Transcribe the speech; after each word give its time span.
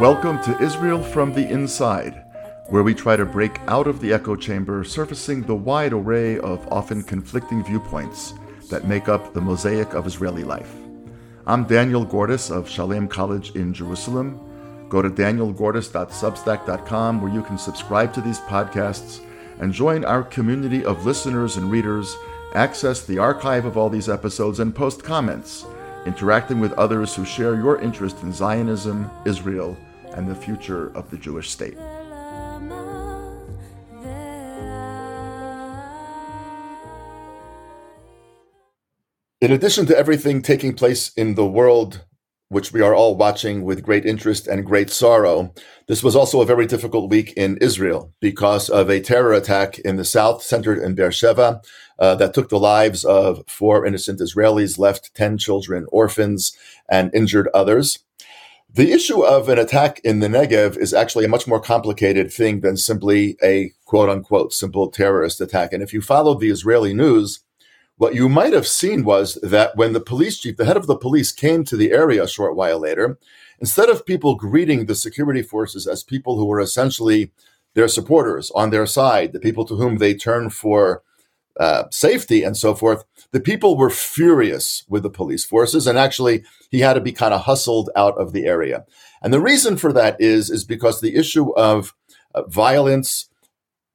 Welcome 0.00 0.40
to 0.44 0.56
Israel 0.62 1.02
from 1.02 1.34
the 1.34 1.48
Inside, 1.50 2.24
where 2.68 2.84
we 2.84 2.94
try 2.94 3.16
to 3.16 3.26
break 3.26 3.58
out 3.66 3.88
of 3.88 4.00
the 4.00 4.12
echo 4.12 4.36
chamber, 4.36 4.84
surfacing 4.84 5.42
the 5.42 5.56
wide 5.56 5.92
array 5.92 6.38
of 6.38 6.68
often 6.68 7.02
conflicting 7.02 7.64
viewpoints 7.64 8.34
that 8.68 8.86
make 8.86 9.08
up 9.08 9.32
the 9.32 9.40
mosaic 9.40 9.94
of 9.94 10.06
Israeli 10.06 10.44
life. 10.44 10.70
I'm 11.46 11.64
Daniel 11.64 12.04
Gordis 12.04 12.50
of 12.50 12.68
Shalem 12.68 13.08
College 13.08 13.56
in 13.56 13.72
Jerusalem. 13.72 14.38
Go 14.88 15.02
to 15.02 15.10
danielgordis.substack.com 15.10 17.22
where 17.22 17.32
you 17.32 17.42
can 17.42 17.58
subscribe 17.58 18.12
to 18.12 18.20
these 18.20 18.38
podcasts 18.40 19.20
and 19.58 19.72
join 19.72 20.04
our 20.04 20.22
community 20.22 20.84
of 20.84 21.06
listeners 21.06 21.56
and 21.56 21.70
readers, 21.70 22.16
access 22.54 23.04
the 23.04 23.18
archive 23.18 23.64
of 23.64 23.76
all 23.76 23.88
these 23.88 24.08
episodes, 24.08 24.60
and 24.60 24.74
post 24.74 25.02
comments, 25.02 25.66
interacting 26.06 26.60
with 26.60 26.72
others 26.74 27.14
who 27.14 27.24
share 27.24 27.54
your 27.54 27.80
interest 27.80 28.22
in 28.22 28.32
Zionism, 28.32 29.10
Israel, 29.24 29.76
and 30.14 30.28
the 30.28 30.34
future 30.34 30.94
of 30.96 31.10
the 31.10 31.16
Jewish 31.16 31.50
state. 31.50 31.76
In 39.40 39.52
addition 39.52 39.86
to 39.86 39.96
everything 39.96 40.42
taking 40.42 40.74
place 40.74 41.12
in 41.14 41.36
the 41.36 41.46
world, 41.46 42.04
which 42.48 42.72
we 42.72 42.80
are 42.80 42.92
all 42.92 43.14
watching 43.14 43.62
with 43.62 43.84
great 43.84 44.04
interest 44.04 44.48
and 44.48 44.66
great 44.66 44.90
sorrow, 44.90 45.54
this 45.86 46.02
was 46.02 46.16
also 46.16 46.40
a 46.40 46.44
very 46.44 46.66
difficult 46.66 47.08
week 47.08 47.34
in 47.36 47.56
Israel 47.58 48.12
because 48.20 48.68
of 48.68 48.90
a 48.90 48.98
terror 49.00 49.32
attack 49.32 49.78
in 49.78 49.94
the 49.94 50.04
south, 50.04 50.42
centered 50.42 50.78
in 50.78 50.96
Beersheba, 50.96 51.62
uh, 52.00 52.16
that 52.16 52.34
took 52.34 52.48
the 52.48 52.58
lives 52.58 53.04
of 53.04 53.44
four 53.46 53.86
innocent 53.86 54.18
Israelis, 54.18 54.76
left 54.76 55.14
10 55.14 55.38
children 55.38 55.86
orphans, 55.92 56.56
and 56.88 57.14
injured 57.14 57.48
others. 57.54 58.00
The 58.68 58.90
issue 58.90 59.24
of 59.24 59.48
an 59.48 59.58
attack 59.60 60.00
in 60.02 60.18
the 60.18 60.26
Negev 60.26 60.76
is 60.76 60.92
actually 60.92 61.26
a 61.26 61.28
much 61.28 61.46
more 61.46 61.60
complicated 61.60 62.32
thing 62.32 62.62
than 62.62 62.76
simply 62.76 63.36
a 63.40 63.70
quote 63.84 64.08
unquote 64.08 64.52
simple 64.52 64.90
terrorist 64.90 65.40
attack. 65.40 65.72
And 65.72 65.80
if 65.80 65.92
you 65.92 66.00
follow 66.00 66.34
the 66.34 66.50
Israeli 66.50 66.92
news, 66.92 67.44
what 67.98 68.14
you 68.14 68.28
might 68.28 68.52
have 68.52 68.66
seen 68.66 69.04
was 69.04 69.34
that 69.42 69.76
when 69.76 69.92
the 69.92 70.00
police 70.00 70.38
chief, 70.38 70.56
the 70.56 70.64
head 70.64 70.76
of 70.76 70.86
the 70.86 70.96
police, 70.96 71.32
came 71.32 71.64
to 71.64 71.76
the 71.76 71.90
area 71.90 72.22
a 72.22 72.28
short 72.28 72.56
while 72.56 72.78
later, 72.78 73.18
instead 73.60 73.88
of 73.88 74.06
people 74.06 74.36
greeting 74.36 74.86
the 74.86 74.94
security 74.94 75.42
forces 75.42 75.86
as 75.86 76.02
people 76.02 76.36
who 76.36 76.46
were 76.46 76.60
essentially 76.60 77.32
their 77.74 77.88
supporters 77.88 78.50
on 78.52 78.70
their 78.70 78.86
side, 78.86 79.32
the 79.32 79.40
people 79.40 79.64
to 79.64 79.74
whom 79.74 79.98
they 79.98 80.14
turn 80.14 80.48
for 80.48 81.02
uh, 81.58 81.84
safety 81.90 82.44
and 82.44 82.56
so 82.56 82.72
forth, 82.72 83.04
the 83.32 83.40
people 83.40 83.76
were 83.76 83.90
furious 83.90 84.84
with 84.88 85.02
the 85.02 85.10
police 85.10 85.44
forces, 85.44 85.88
and 85.88 85.98
actually 85.98 86.44
he 86.70 86.80
had 86.80 86.94
to 86.94 87.00
be 87.00 87.12
kind 87.12 87.34
of 87.34 87.42
hustled 87.42 87.90
out 87.96 88.16
of 88.16 88.32
the 88.32 88.46
area. 88.46 88.84
And 89.20 89.34
the 89.34 89.40
reason 89.40 89.76
for 89.76 89.92
that 89.92 90.20
is 90.20 90.50
is 90.50 90.64
because 90.64 91.00
the 91.00 91.16
issue 91.16 91.50
of 91.54 91.94
uh, 92.32 92.42
violence 92.44 93.28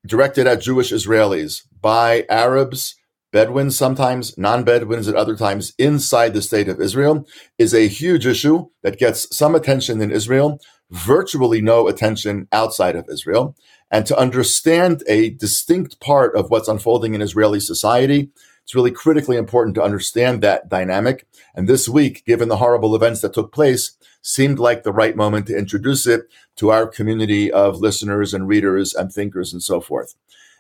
directed 0.05 0.45
at 0.45 0.61
Jewish 0.61 0.91
Israelis 0.91 1.61
by 1.79 2.25
Arabs, 2.29 2.95
Bedouins 3.34 3.76
sometimes, 3.76 4.38
non-Bedouins 4.38 5.08
at 5.08 5.16
other 5.16 5.36
times 5.36 5.73
inside 5.80 6.36
the 6.36 6.42
state 6.42 6.70
of 6.70 6.80
Israel 6.80 7.28
is 7.58 7.73
a 7.73 7.88
huge 7.88 8.28
issue 8.28 8.67
that 8.84 9.00
gets 9.00 9.36
some 9.36 9.56
attention 9.56 10.02
in 10.02 10.12
Israel, 10.12 10.62
virtually 10.92 11.59
no 11.59 11.88
attention 11.88 12.48
outside 12.52 12.95
of 12.95 13.09
Israel. 13.11 13.58
And 13.89 14.06
to 14.06 14.17
understand 14.17 15.04
a 15.08 15.32
distinct 15.32 15.99
part 15.99 16.36
of 16.36 16.52
what's 16.52 16.67
unfolding 16.67 17.16
in 17.16 17.23
Israeli 17.23 17.60
society, 17.60 18.30
it's 18.64 18.76
really 18.76 18.92
critically 18.92 19.36
important 19.36 19.73
to 19.76 19.83
understand 19.83 20.42
that 20.42 20.70
dynamic. 20.70 21.26
And 21.55 21.67
this 21.67 21.89
week, 21.89 22.23
given 22.26 22.49
the 22.49 22.58
horrible 22.58 22.95
events 22.95 23.22
that 23.22 23.33
took 23.33 23.52
place, 23.52 23.98
seemed 24.22 24.60
like 24.60 24.83
the 24.83 24.93
right 24.93 25.16
moment 25.16 25.48
to 25.48 25.58
introduce 25.58 26.05
it 26.05 26.30
to 26.58 26.70
our 26.70 26.86
community 26.86 27.52
of 27.52 27.80
listeners 27.80 28.32
and 28.32 28.48
readers 28.48 28.93
and 28.93 29.11
thinkers 29.11 29.52
and 29.52 29.64
so 29.64 29.82
forth. 29.82 30.14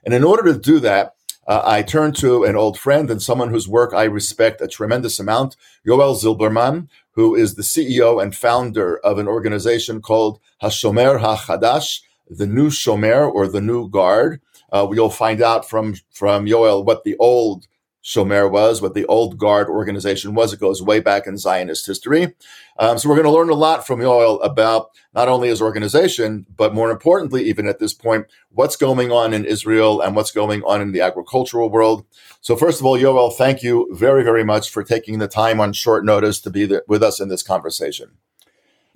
And 0.03 0.13
in 0.13 0.23
order 0.23 0.51
to 0.51 0.59
do 0.59 0.79
that, 0.79 1.15
uh, 1.47 1.61
I 1.65 1.81
turned 1.81 2.15
to 2.17 2.43
an 2.43 2.55
old 2.55 2.79
friend 2.79 3.09
and 3.11 3.21
someone 3.21 3.49
whose 3.49 3.67
work 3.67 3.93
I 3.93 4.05
respect 4.05 4.61
a 4.61 4.67
tremendous 4.67 5.19
amount, 5.19 5.55
Yoel 5.85 6.15
Zilberman, 6.15 6.87
who 7.11 7.35
is 7.35 7.55
the 7.55 7.63
CEO 7.63 8.21
and 8.21 8.35
founder 8.35 8.97
of 8.99 9.17
an 9.17 9.27
organization 9.27 10.01
called 10.01 10.39
Hashomer 10.61 11.19
HaChadash, 11.19 12.01
the 12.29 12.47
new 12.47 12.69
Shomer 12.69 13.31
or 13.31 13.47
the 13.47 13.61
new 13.61 13.89
guard. 13.89 14.41
Uh, 14.71 14.87
we'll 14.89 15.09
find 15.09 15.41
out 15.41 15.69
from 15.69 15.95
from 16.11 16.45
Yoel 16.45 16.83
what 16.83 17.03
the 17.03 17.15
old 17.17 17.67
Shomer 18.03 18.51
was, 18.51 18.81
what 18.81 18.93
the 18.93 19.05
old 19.05 19.37
guard 19.37 19.69
organization 19.69 20.35
was. 20.35 20.51
It 20.51 20.59
goes 20.59 20.81
way 20.81 20.99
back 20.99 21.25
in 21.25 21.37
Zionist 21.37 21.85
history. 21.85 22.35
Um, 22.77 22.97
so 22.97 23.07
we're 23.07 23.15
going 23.15 23.25
to 23.25 23.31
learn 23.31 23.49
a 23.49 23.55
lot 23.55 23.87
from 23.87 23.99
Yoel 23.99 24.43
about 24.43 24.89
not 25.13 25.29
only 25.29 25.47
his 25.47 25.61
organization, 25.61 26.45
but 26.57 26.73
more 26.73 26.91
importantly, 26.91 27.43
even 27.45 27.65
at 27.65 27.79
this 27.79 27.93
point, 27.93 28.27
what's 28.49 28.75
going 28.75 29.11
on 29.11 29.33
in 29.33 29.45
Israel 29.45 30.01
and 30.01 30.15
what's 30.15 30.31
going 30.31 30.63
on 30.63 30.81
in 30.81 30.91
the 30.91 31.01
agricultural 31.01 31.69
world. 31.69 32.05
So 32.41 32.57
first 32.57 32.81
of 32.81 32.85
all, 32.85 32.97
Yoel, 32.97 33.33
thank 33.33 33.63
you 33.63 33.87
very, 33.93 34.23
very 34.23 34.43
much 34.43 34.69
for 34.69 34.83
taking 34.83 35.19
the 35.19 35.27
time 35.29 35.61
on 35.61 35.71
short 35.71 36.03
notice 36.03 36.41
to 36.41 36.49
be 36.49 36.69
with 36.87 37.03
us 37.03 37.21
in 37.21 37.29
this 37.29 37.43
conversation. 37.43 38.11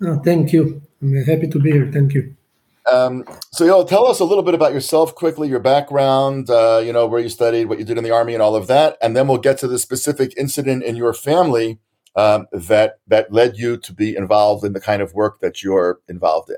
Oh, 0.02 0.18
thank 0.18 0.52
you. 0.52 0.82
I'm 1.00 1.14
happy 1.24 1.48
to 1.48 1.58
be 1.58 1.72
here. 1.72 1.90
Thank 1.90 2.14
you. 2.14 2.36
Um, 2.90 3.24
so, 3.52 3.64
you 3.64 3.70
know, 3.70 3.84
tell 3.84 4.06
us 4.06 4.20
a 4.20 4.24
little 4.24 4.42
bit 4.42 4.54
about 4.54 4.72
yourself 4.72 5.14
quickly, 5.14 5.48
your 5.48 5.60
background, 5.60 6.50
uh, 6.50 6.80
you 6.84 6.92
know, 6.92 7.06
where 7.06 7.20
you 7.20 7.28
studied, 7.28 7.66
what 7.66 7.78
you 7.78 7.84
did 7.84 7.98
in 7.98 8.04
the 8.04 8.10
army, 8.10 8.34
and 8.34 8.42
all 8.42 8.56
of 8.56 8.66
that, 8.68 8.96
and 9.02 9.16
then 9.16 9.28
we'll 9.28 9.38
get 9.38 9.58
to 9.58 9.68
the 9.68 9.78
specific 9.78 10.32
incident 10.36 10.82
in 10.84 10.96
your 10.96 11.12
family 11.12 11.78
um, 12.16 12.46
that 12.52 12.98
that 13.06 13.32
led 13.32 13.56
you 13.56 13.76
to 13.76 13.92
be 13.92 14.16
involved 14.16 14.64
in 14.64 14.72
the 14.72 14.80
kind 14.80 15.02
of 15.02 15.14
work 15.14 15.40
that 15.40 15.62
you're 15.62 16.00
involved 16.08 16.50
in. 16.50 16.56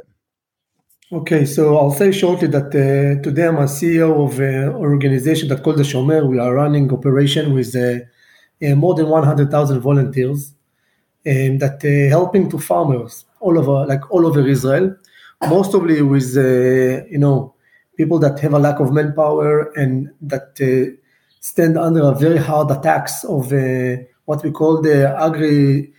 Okay, 1.13 1.45
so 1.45 1.77
I'll 1.77 1.91
say 1.91 2.13
shortly 2.13 2.47
that 2.49 2.69
uh, 2.69 3.21
today 3.23 3.49
I'm 3.49 3.57
a 3.57 3.65
CEO 3.65 4.25
of 4.25 4.39
an 4.39 4.69
organization 4.69 5.49
that 5.49 5.63
called 5.63 5.79
the 5.79 5.83
Shomer. 5.83 6.25
We 6.27 6.39
are 6.39 6.55
running 6.55 6.93
operation 6.93 7.53
with 7.53 7.75
uh, 7.75 7.99
uh, 8.65 8.77
more 8.77 8.95
than 8.95 9.09
100,000 9.09 9.81
volunteers, 9.81 10.55
and 11.27 11.61
that 11.61 11.85
uh, 11.85 12.09
helping 12.09 12.49
to 12.51 12.59
farmers 12.59 13.25
all 13.41 13.59
over, 13.59 13.87
like 13.87 14.09
all 14.13 14.25
over 14.25 14.47
Israel 14.47 14.97
mostly 15.49 16.03
with 16.03 16.37
uh, 16.37 17.05
you 17.07 17.19
know 17.19 17.55
people 17.97 18.19
that 18.19 18.39
have 18.41 18.55
a 18.55 18.59
lack 18.59 18.81
of 18.81 18.93
manpower 18.93 19.73
and 19.77 20.11
that 20.21 20.59
uh, 20.61 20.97
stand 21.41 21.77
under 21.79 22.03
a 22.03 22.15
very 22.15 22.39
hard 22.39 22.71
attacks 22.71 23.25
of 23.25 23.53
uh, 23.53 23.97
what 24.27 24.43
we 24.43 24.51
call 24.51 24.81
the 24.81 25.15
agri 25.19 25.93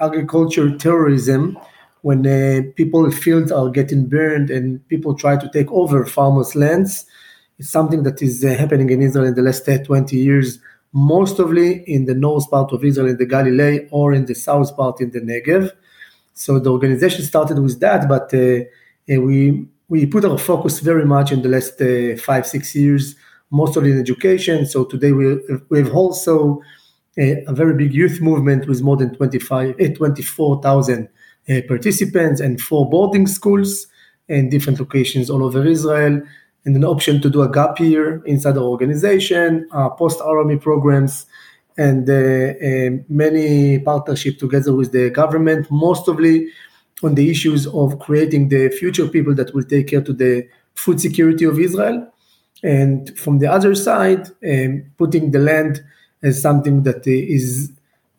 agriculture 0.00 0.76
terrorism 0.76 1.56
when 2.02 2.26
uh, 2.26 2.62
people 2.76 3.10
fields 3.10 3.50
are 3.50 3.70
getting 3.70 4.06
burned 4.06 4.50
and 4.50 4.86
people 4.88 5.14
try 5.14 5.36
to 5.36 5.48
take 5.50 5.70
over 5.72 6.04
farmers' 6.06 6.54
lands. 6.54 7.06
It's 7.58 7.70
something 7.70 8.02
that 8.04 8.22
is 8.22 8.44
uh, 8.44 8.54
happening 8.54 8.90
in 8.90 9.02
Israel 9.02 9.26
in 9.26 9.34
the 9.34 9.42
last 9.42 9.66
20 9.66 10.16
years, 10.16 10.58
mostly 10.92 11.82
in 11.86 12.04
the 12.04 12.14
north 12.14 12.48
part 12.50 12.72
of 12.72 12.84
Israel, 12.84 13.08
in 13.08 13.16
the 13.16 13.26
Galilee, 13.26 13.88
or 13.90 14.12
in 14.12 14.26
the 14.26 14.34
south 14.34 14.76
part 14.76 15.00
in 15.00 15.10
the 15.10 15.20
Negev. 15.20 15.72
So 16.38 16.60
the 16.60 16.70
organization 16.70 17.24
started 17.24 17.58
with 17.58 17.80
that, 17.80 18.08
but 18.08 18.32
uh, 18.32 18.60
uh, 19.12 19.20
we 19.20 19.66
we 19.88 20.06
put 20.06 20.24
our 20.24 20.38
focus 20.38 20.78
very 20.78 21.04
much 21.04 21.32
in 21.32 21.42
the 21.42 21.48
last 21.48 21.80
uh, 21.82 22.16
five 22.16 22.46
six 22.46 22.76
years, 22.76 23.16
mostly 23.50 23.90
in 23.90 23.98
education. 23.98 24.64
So 24.64 24.84
today 24.84 25.10
we 25.10 25.36
we 25.68 25.78
have 25.78 25.92
also 25.92 26.62
a, 27.18 27.42
a 27.48 27.52
very 27.52 27.74
big 27.74 27.92
youth 27.92 28.20
movement 28.20 28.68
with 28.68 28.82
more 28.82 28.96
than 28.96 29.16
25 29.16 29.96
24,000 29.96 31.08
participants 31.66 32.40
and 32.40 32.60
four 32.60 32.88
boarding 32.88 33.26
schools 33.26 33.88
in 34.28 34.48
different 34.48 34.78
locations 34.78 35.30
all 35.30 35.42
over 35.42 35.66
Israel, 35.66 36.22
and 36.64 36.76
an 36.76 36.84
option 36.84 37.20
to 37.20 37.28
do 37.28 37.42
a 37.42 37.50
gap 37.50 37.80
year 37.80 38.22
inside 38.26 38.52
the 38.52 38.62
organization, 38.62 39.66
uh, 39.72 39.88
post 39.88 40.20
army 40.20 40.56
programs, 40.56 41.26
and 41.78 42.10
uh, 42.10 42.12
uh, 42.12 43.02
many 43.08 43.78
partnership 43.78 44.38
together 44.38 44.74
with 44.74 44.90
the 44.92 45.10
government, 45.10 45.70
mostly 45.70 46.48
on 47.04 47.14
the 47.14 47.30
issues 47.30 47.66
of 47.68 48.00
creating 48.00 48.48
the 48.48 48.68
future 48.68 49.06
people 49.06 49.34
that 49.36 49.54
will 49.54 49.62
take 49.62 49.86
care 49.86 50.02
to 50.02 50.12
the 50.12 50.46
food 50.74 51.00
security 51.00 51.44
of 51.44 51.58
Israel. 51.58 52.12
And 52.64 53.16
from 53.16 53.38
the 53.38 53.46
other 53.46 53.76
side, 53.76 54.28
um, 54.46 54.90
putting 54.98 55.30
the 55.30 55.38
land 55.38 55.80
as 56.22 56.42
something 56.42 56.82
that 56.82 57.06
is 57.06 57.70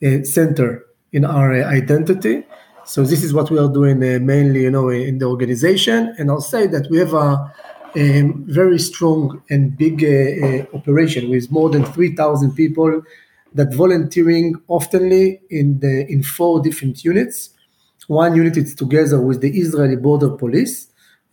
a 0.02 0.24
center 0.24 0.86
in 1.12 1.26
our 1.26 1.52
identity. 1.66 2.46
So 2.86 3.04
this 3.04 3.24
is 3.24 3.34
what 3.34 3.52
we 3.52 3.60
are 3.60 3.68
doing 3.68 3.98
uh, 3.98 4.20
mainly, 4.20 4.62
you 4.62 4.72
know, 4.72 4.88
in 4.90 5.18
the 5.18 5.26
organization. 5.26 6.16
And 6.18 6.32
I'll 6.32 6.40
say 6.40 6.66
that 6.68 6.90
we 6.90 6.98
have 7.00 7.14
a, 7.14 7.54
a 7.98 8.22
very 8.46 8.80
strong 8.80 9.44
and 9.50 9.78
big 9.78 10.02
uh, 10.02 10.48
uh, 10.48 10.78
operation 10.78 11.30
with 11.30 11.52
more 11.52 11.70
than 11.70 11.84
3,000 11.84 12.54
people 12.54 13.02
that 13.54 13.74
volunteering 13.74 14.56
oftenly 14.69 15.42
in 15.50 15.80
the 15.80 16.06
in 16.07 16.24
four 16.24 16.62
different 16.62 17.04
units. 17.04 17.51
One 18.07 18.36
unit 18.36 18.57
is 18.57 18.74
together 18.74 19.22
with 19.22 19.42
the 19.42 19.51
Israeli 19.51 19.96
Border 19.96 20.31
Police, 20.31 20.88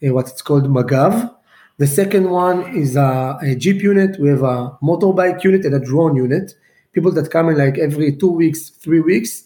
uh, 0.07 0.13
what 0.13 0.29
it's 0.29 0.43
called 0.43 0.65
Magav. 0.65 1.35
The 1.79 1.87
second 1.87 2.31
one 2.31 2.77
is 2.77 2.97
a, 2.97 3.39
a, 3.43 3.55
jeep 3.55 3.83
unit. 3.83 4.19
We 4.19 4.29
have 4.29 4.43
a 4.43 4.77
motorbike 4.83 5.43
unit 5.45 5.65
and 5.65 5.75
a 5.75 5.81
drone 5.81 6.17
unit. 6.17 6.55
People 6.93 7.13
that 7.13 7.31
come 7.31 7.51
in 7.51 7.59
like 7.59 7.79
every 7.79 8.17
two 8.17 8.31
weeks, 8.31 8.71
three 8.71 9.01
weeks. 9.01 9.45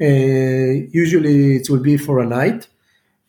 Uh, 0.00 0.84
usually 0.90 1.56
it 1.56 1.70
will 1.70 1.80
be 1.80 1.96
for 1.96 2.20
a 2.20 2.26
night, 2.26 2.68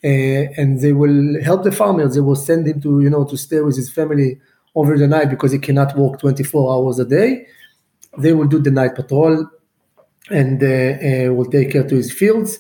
uh, 0.03 0.07
and 0.07 0.81
they 0.81 0.91
will 0.91 1.41
help 1.41 1.63
the 1.63 1.71
farmers. 1.71 2.15
They 2.15 2.21
will 2.21 2.35
send 2.35 2.67
him 2.67 2.81
to 2.81 3.01
you 3.01 3.09
know 3.09 3.23
to 3.25 3.37
stay 3.37 3.61
with 3.61 3.77
his 3.77 3.89
family 3.89 4.39
over 4.75 4.97
the 4.97 5.07
night 5.07 5.29
because 5.29 5.51
he 5.53 5.59
cannot 5.59 5.97
work 5.97 6.19
24 6.19 6.73
hours 6.73 6.99
a 6.99 7.05
day. 7.05 7.47
They 8.17 8.33
will 8.33 8.47
do 8.47 8.59
the 8.59 8.71
night 8.71 8.95
patrol, 8.95 9.47
and 10.29 10.61
uh, 10.61 10.67
uh, 10.67 11.33
will 11.33 11.49
take 11.49 11.71
care 11.71 11.87
to 11.87 11.95
his 11.95 12.11
fields. 12.11 12.59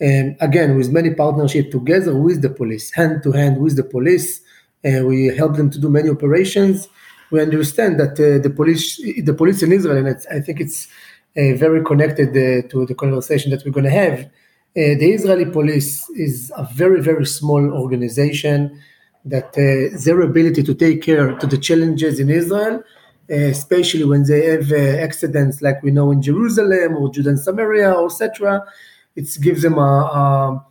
And 0.00 0.36
again, 0.40 0.76
with 0.76 0.90
many 0.90 1.12
partnership 1.14 1.70
together 1.70 2.14
with 2.14 2.42
the 2.42 2.50
police, 2.50 2.92
hand 2.92 3.22
to 3.24 3.32
hand 3.32 3.60
with 3.60 3.76
the 3.76 3.84
police 3.84 4.42
uh, 4.84 5.04
we 5.04 5.26
help 5.26 5.56
them 5.56 5.70
to 5.70 5.78
do 5.78 5.88
many 5.88 6.08
operations. 6.08 6.88
We 7.30 7.40
understand 7.40 7.98
that 8.00 8.12
uh, 8.12 8.42
the 8.42 8.50
police, 8.50 8.96
the 8.98 9.34
police 9.34 9.62
in 9.62 9.72
Israel, 9.72 10.06
and 10.06 10.16
I 10.30 10.40
think 10.40 10.60
it's 10.60 10.86
uh, 11.36 11.54
very 11.56 11.84
connected 11.84 12.32
to 12.70 12.86
the 12.86 12.94
conversation 12.94 13.50
that 13.50 13.64
we're 13.64 13.72
going 13.72 13.84
to 13.84 13.90
have. 13.90 14.30
the 14.74 15.10
Israeli 15.18 15.46
police 15.46 16.08
is 16.10 16.52
a 16.56 16.64
very, 16.82 17.00
very 17.10 17.26
small 17.26 17.64
organization 17.84 18.80
that 19.24 19.52
their 20.04 20.20
ability 20.20 20.62
to 20.62 20.74
take 20.74 21.02
care 21.02 21.28
to 21.40 21.46
the 21.46 21.58
challenges 21.58 22.20
in 22.20 22.28
Israel 22.30 22.82
especially 23.28 24.04
when 24.04 24.24
they 24.24 24.46
have 24.46 24.72
uh, 24.72 24.76
accidents 24.76 25.60
like 25.62 25.82
we 25.82 25.90
know 25.90 26.10
in 26.10 26.22
Jerusalem 26.22 26.96
or 26.96 27.12
Judah 27.12 27.30
and 27.30 27.40
Samaria, 27.40 27.94
etc. 28.04 28.64
It 29.14 29.28
gives 29.40 29.62
them 29.62 29.78
a, 29.78 29.80
a, 29.80 30.66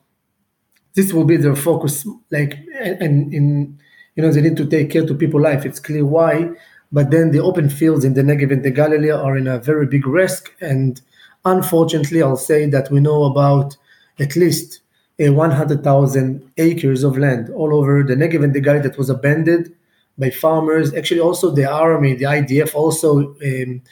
this 0.93 1.13
will 1.13 1.25
be 1.25 1.37
their 1.37 1.55
focus, 1.55 2.07
like 2.31 2.59
and 2.79 3.33
in 3.33 3.77
you 4.17 4.23
know, 4.23 4.31
they 4.31 4.41
need 4.41 4.57
to 4.57 4.65
take 4.65 4.89
care 4.89 5.05
to 5.05 5.13
people 5.13 5.39
life. 5.39 5.63
It's 5.63 5.79
clear 5.79 6.03
why. 6.03 6.49
But 6.91 7.11
then 7.11 7.31
the 7.31 7.39
open 7.39 7.69
fields 7.69 8.03
in 8.03 8.15
the 8.15 8.23
Negev 8.23 8.51
and 8.51 8.65
the 8.65 8.71
Galilee 8.71 9.11
are 9.11 9.37
in 9.37 9.47
a 9.47 9.59
very 9.59 9.85
big 9.85 10.07
risk. 10.07 10.51
And 10.59 10.99
unfortunately, 11.45 12.23
I'll 12.23 12.35
say 12.35 12.65
that 12.65 12.89
we 12.89 12.99
know 12.99 13.25
about 13.25 13.77
at 14.19 14.35
least 14.35 14.81
a 15.19 15.29
100,000 15.29 16.51
acres 16.57 17.03
of 17.03 17.17
land 17.17 17.51
all 17.51 17.75
over 17.75 18.03
the 18.03 18.15
Negev 18.15 18.43
and 18.43 18.55
the 18.55 18.61
Galilee 18.61 18.87
that 18.87 18.97
was 18.97 19.11
abandoned 19.11 19.71
by 20.18 20.30
farmers. 20.30 20.94
Actually, 20.94 21.20
also 21.20 21.50
the 21.50 21.70
army, 21.70 22.14
the 22.14 22.24
IDF 22.24 22.74
also 22.74 23.34
um, 23.34 23.82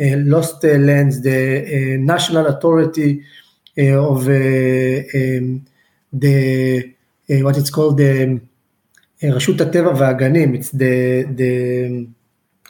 uh, 0.00 0.16
lost 0.18 0.64
uh, 0.64 0.68
lands. 0.78 1.22
The 1.22 1.62
uh, 1.62 2.04
National 2.14 2.46
Authority 2.46 3.24
uh, 3.78 3.82
of 3.82 4.26
uh, 4.28 5.18
um, 5.18 5.64
the, 6.12 6.94
uh, 7.30 7.44
what 7.44 7.56
it's 7.56 7.70
called, 7.70 7.96
the 7.96 8.40
רשות 9.22 9.60
הטבע 9.60 9.92
והגנים, 9.98 10.54
it's 10.54 10.70
the, 10.70 11.24
the 11.34 12.08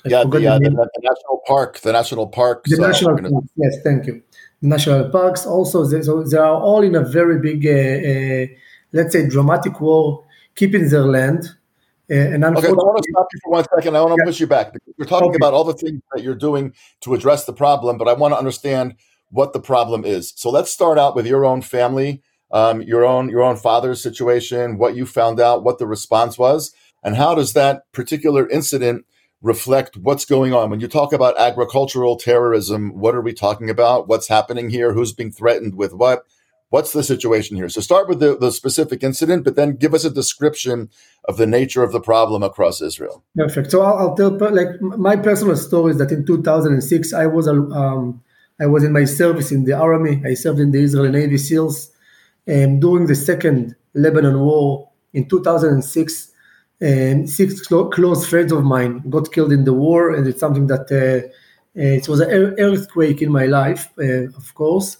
yeah, 0.07 0.25
the, 0.25 0.47
uh, 0.47 0.59
the, 0.59 0.71
the, 0.71 1.01
national 1.03 1.43
park, 1.47 1.81
the 1.81 1.93
national 1.93 2.27
park. 2.29 2.65
The 2.65 2.79
national 2.79 3.19
parks, 3.19 3.49
yes, 3.57 3.77
thank 3.85 4.07
you. 4.07 4.23
National 4.63 5.11
parks 5.11 5.45
also, 5.47 5.85
they, 5.85 6.03
so 6.03 6.23
they 6.23 6.39
are 6.39 6.61
all 6.61 6.83
in 6.83 6.95
a 6.95 7.05
very 7.05 7.39
big, 7.39 7.67
uh, 7.67 7.71
uh, 7.71 8.47
let's 8.93 9.13
say, 9.13 9.29
dramatic 9.29 9.81
war, 9.81 10.25
keeping 10.55 10.89
their 10.89 11.05
land. 11.05 11.51
uh, 12.14 12.34
and 12.34 12.46
okay, 12.46 12.68
I 12.68 12.72
want 12.72 13.04
to 13.04 13.10
stop 13.12 13.28
you 13.34 13.40
for 13.44 13.52
one 13.52 13.66
second. 13.76 13.98
I 13.98 14.02
want 14.02 14.14
to 14.14 14.18
yeah. 14.22 14.26
push 14.26 14.40
you 14.40 14.48
back. 14.48 14.74
You're 14.98 15.08
talking 15.08 15.30
okay. 15.30 15.38
about 15.38 15.54
all 15.54 15.64
the 15.64 15.74
things 15.74 16.02
that 16.14 16.24
you're 16.24 16.36
doing 16.36 16.74
to 17.02 17.14
address 17.14 17.46
the 17.46 17.54
problem, 17.54 17.98
but 17.98 18.08
I 18.08 18.14
want 18.14 18.34
to 18.34 18.38
understand 18.38 18.96
what 19.30 19.54
the 19.54 19.60
problem 19.60 20.06
is. 20.06 20.34
So 20.36 20.52
let's 20.52 20.72
start 20.72 21.00
out 21.00 21.16
with 21.16 21.26
your 21.26 21.44
own 21.44 21.62
family 21.62 22.22
um, 22.54 22.84
your 22.84 23.04
own 23.04 23.30
your 23.30 23.42
own 23.42 23.58
father's 23.58 24.02
situation, 24.02 24.78
what 24.78 24.96
you 24.96 25.06
found 25.06 25.40
out, 25.40 25.64
what 25.64 25.80
the 25.80 25.88
response 25.88 26.38
was, 26.38 26.72
and 27.04 27.18
how 27.18 27.36
does 27.36 27.54
that 27.54 27.92
particular 27.92 28.48
incident 28.48 29.06
reflect 29.42 29.98
what's 29.98 30.24
going 30.24 30.54
on? 30.54 30.70
When 30.70 30.80
you 30.80 30.88
talk 30.88 31.12
about 31.12 31.38
agricultural 31.38 32.16
terrorism, 32.16 32.92
what 32.98 33.16
are 33.16 33.22
we 33.22 33.34
talking 33.34 33.70
about? 33.70 34.08
What's 34.08 34.28
happening 34.28 34.70
here? 34.70 34.94
Who's 34.94 35.14
being 35.14 35.32
threatened 35.32 35.76
with 35.76 35.94
what? 35.94 36.24
What's 36.74 36.92
the 36.92 37.04
situation 37.04 37.56
here? 37.56 37.70
So 37.70 37.82
start 37.82 38.10
with 38.10 38.20
the, 38.20 38.36
the 38.36 38.52
specific 38.52 39.04
incident, 39.04 39.44
but 39.44 39.56
then 39.56 39.76
give 39.76 39.94
us 39.94 40.06
a 40.06 40.10
description 40.10 40.90
of 41.26 41.38
the 41.38 41.46
nature 41.46 41.84
of 41.84 41.92
the 41.92 42.00
problem 42.00 42.42
across 42.42 42.82
Israel. 42.82 43.24
Perfect. 43.36 43.70
So 43.70 43.84
I'll, 43.84 43.98
I'll 44.00 44.16
tell 44.16 44.32
like 44.32 44.82
my 44.82 45.16
personal 45.16 45.56
story 45.56 45.92
is 45.92 46.00
that 46.00 46.12
in 46.12 46.26
2006 46.26 47.14
I 47.14 47.28
was 47.28 47.48
um, 47.48 48.24
I 48.60 48.66
was 48.66 48.84
in 48.84 48.92
my 48.92 49.06
service 49.06 49.52
in 49.52 49.66
the 49.66 49.74
army. 49.74 50.24
I 50.26 50.34
served 50.34 50.60
in 50.60 50.72
the 50.72 50.82
Israeli 50.82 51.12
Navy 51.12 51.38
SEALs 51.38 51.92
um, 52.48 52.80
during 52.80 53.06
the 53.06 53.14
second 53.14 53.76
Lebanon 53.94 54.40
war 54.40 54.90
in 55.14 55.30
2006, 55.30 56.32
um, 56.82 57.28
six 57.28 57.62
clo- 57.68 57.92
close 57.92 58.28
friends 58.28 58.52
of 58.52 58.64
mine 58.64 59.08
got 59.12 59.32
killed 59.32 59.52
in 59.52 59.66
the 59.66 59.74
war, 59.74 60.16
and 60.16 60.26
it's 60.26 60.40
something 60.40 60.66
that 60.74 60.86
uh, 60.92 61.28
uh 61.80 61.98
it 62.00 62.10
was 62.10 62.20
an 62.20 62.32
earthquake 62.58 63.22
in 63.22 63.32
my 63.32 63.46
life, 63.46 63.92
uh, 64.00 64.26
of 64.42 64.56
course. 64.56 64.98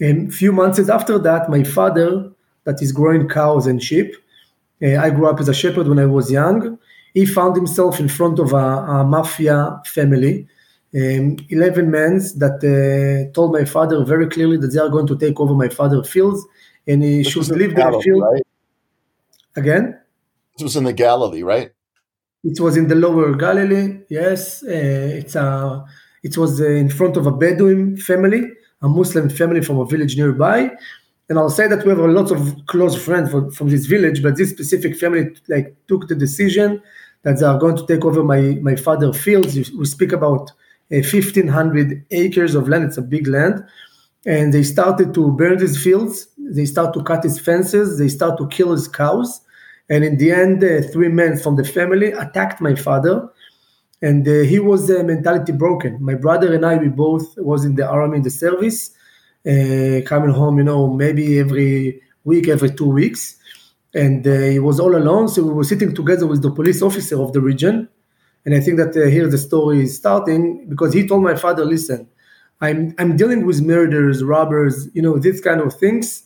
And 0.00 0.28
a 0.28 0.32
few 0.32 0.52
months 0.52 0.88
after 0.88 1.18
that, 1.18 1.50
my 1.50 1.64
father, 1.64 2.30
that 2.64 2.80
is 2.82 2.92
growing 2.92 3.28
cows 3.28 3.66
and 3.66 3.82
sheep, 3.82 4.14
uh, 4.82 4.96
I 4.96 5.10
grew 5.10 5.28
up 5.28 5.40
as 5.40 5.48
a 5.48 5.54
shepherd 5.54 5.88
when 5.88 5.98
I 5.98 6.06
was 6.06 6.30
young. 6.30 6.78
He 7.14 7.26
found 7.26 7.56
himself 7.56 7.98
in 7.98 8.08
front 8.08 8.38
of 8.38 8.52
a, 8.52 8.56
a 8.56 9.04
mafia 9.04 9.80
family, 9.86 10.46
um, 10.94 11.36
11 11.48 11.90
men 11.90 12.18
that 12.36 12.58
uh, 12.62 13.32
told 13.32 13.52
my 13.52 13.64
father 13.64 14.04
very 14.04 14.28
clearly 14.28 14.56
that 14.58 14.68
they 14.68 14.78
are 14.78 14.88
going 14.88 15.06
to 15.08 15.18
take 15.18 15.40
over 15.40 15.54
my 15.54 15.68
father's 15.68 16.08
fields 16.08 16.46
and 16.86 17.02
he 17.02 17.18
this 17.18 17.28
should 17.28 17.48
leave 17.48 17.74
the 17.74 18.00
field. 18.04 18.22
Right? 18.22 18.42
Again? 19.56 19.98
This 20.56 20.64
was 20.64 20.76
in 20.76 20.84
the 20.84 20.92
Galilee, 20.92 21.42
right? 21.42 21.72
It 22.44 22.60
was 22.60 22.76
in 22.76 22.88
the 22.88 22.94
lower 22.94 23.34
Galilee, 23.34 24.00
yes. 24.08 24.62
Uh, 24.62 25.18
it's 25.20 25.34
a, 25.34 25.84
it 26.22 26.36
was 26.38 26.60
uh, 26.60 26.66
in 26.66 26.88
front 26.88 27.16
of 27.16 27.26
a 27.26 27.32
Bedouin 27.32 27.96
family, 27.96 28.50
a 28.82 28.88
Muslim 28.88 29.28
family 29.28 29.60
from 29.60 29.78
a 29.78 29.86
village 29.86 30.16
nearby. 30.16 30.70
And 31.28 31.38
I'll 31.38 31.50
say 31.50 31.68
that 31.68 31.84
we 31.84 31.90
have 31.90 31.98
a 31.98 32.08
lot 32.08 32.30
of 32.30 32.66
close 32.66 32.96
friends 32.96 33.30
from, 33.30 33.50
from 33.50 33.68
this 33.68 33.86
village, 33.86 34.22
but 34.22 34.36
this 34.36 34.50
specific 34.50 34.96
family 34.96 35.36
like 35.48 35.76
took 35.86 36.08
the 36.08 36.14
decision 36.14 36.82
that 37.22 37.38
they 37.38 37.46
are 37.46 37.58
going 37.58 37.76
to 37.76 37.86
take 37.86 38.04
over 38.04 38.22
my, 38.22 38.58
my 38.62 38.76
father's 38.76 39.20
fields. 39.20 39.54
We 39.72 39.84
speak 39.84 40.12
about 40.12 40.50
uh, 40.90 41.04
1,500 41.04 42.06
acres 42.10 42.54
of 42.54 42.68
land. 42.68 42.84
It's 42.84 42.96
a 42.96 43.02
big 43.02 43.26
land 43.26 43.62
and 44.26 44.52
they 44.52 44.62
started 44.62 45.14
to 45.14 45.32
burn 45.32 45.58
his 45.58 45.82
fields. 45.82 46.28
They 46.36 46.66
start 46.66 46.92
to 46.94 47.02
cut 47.02 47.24
his 47.24 47.38
fences. 47.38 47.98
They 47.98 48.08
start 48.08 48.38
to 48.38 48.48
kill 48.48 48.72
his 48.72 48.88
cows. 48.88 49.40
And 49.88 50.04
in 50.04 50.18
the 50.18 50.32
end, 50.32 50.62
uh, 50.62 50.82
three 50.92 51.08
men 51.08 51.38
from 51.38 51.56
the 51.56 51.64
family 51.64 52.12
attacked 52.12 52.60
my 52.60 52.74
father, 52.74 53.28
and 54.00 54.26
uh, 54.26 54.40
he 54.40 54.58
was 54.58 54.90
uh, 54.90 55.02
mentality 55.02 55.52
broken. 55.52 56.02
My 56.02 56.14
brother 56.14 56.54
and 56.54 56.64
I, 56.64 56.76
we 56.76 56.88
both 56.88 57.36
was 57.38 57.64
in 57.64 57.74
the 57.74 57.86
army 57.88 58.18
in 58.18 58.22
the 58.22 58.30
service, 58.30 58.90
uh, 59.46 60.00
coming 60.06 60.30
home, 60.30 60.58
you 60.58 60.64
know, 60.64 60.92
maybe 60.92 61.38
every 61.38 62.00
week, 62.24 62.48
every 62.48 62.70
two 62.70 62.90
weeks, 62.90 63.36
and 63.94 64.26
uh, 64.26 64.38
he 64.40 64.58
was 64.58 64.78
all 64.78 64.94
alone. 64.96 65.28
So 65.28 65.42
we 65.42 65.52
were 65.52 65.64
sitting 65.64 65.94
together 65.94 66.26
with 66.26 66.42
the 66.42 66.50
police 66.50 66.82
officer 66.82 67.20
of 67.20 67.32
the 67.32 67.40
region, 67.40 67.88
and 68.44 68.54
I 68.54 68.60
think 68.60 68.78
that 68.78 68.96
uh, 68.96 69.08
here 69.08 69.28
the 69.28 69.38
story 69.38 69.82
is 69.82 69.96
starting 69.96 70.68
because 70.68 70.92
he 70.92 71.06
told 71.06 71.22
my 71.22 71.34
father, 71.34 71.64
"Listen." 71.64 72.08
I'm 72.60 72.94
I'm 72.98 73.16
dealing 73.16 73.46
with 73.46 73.62
murders, 73.62 74.24
robbers, 74.24 74.88
you 74.92 75.02
know, 75.02 75.18
these 75.18 75.40
kind 75.40 75.60
of 75.60 75.74
things. 75.74 76.24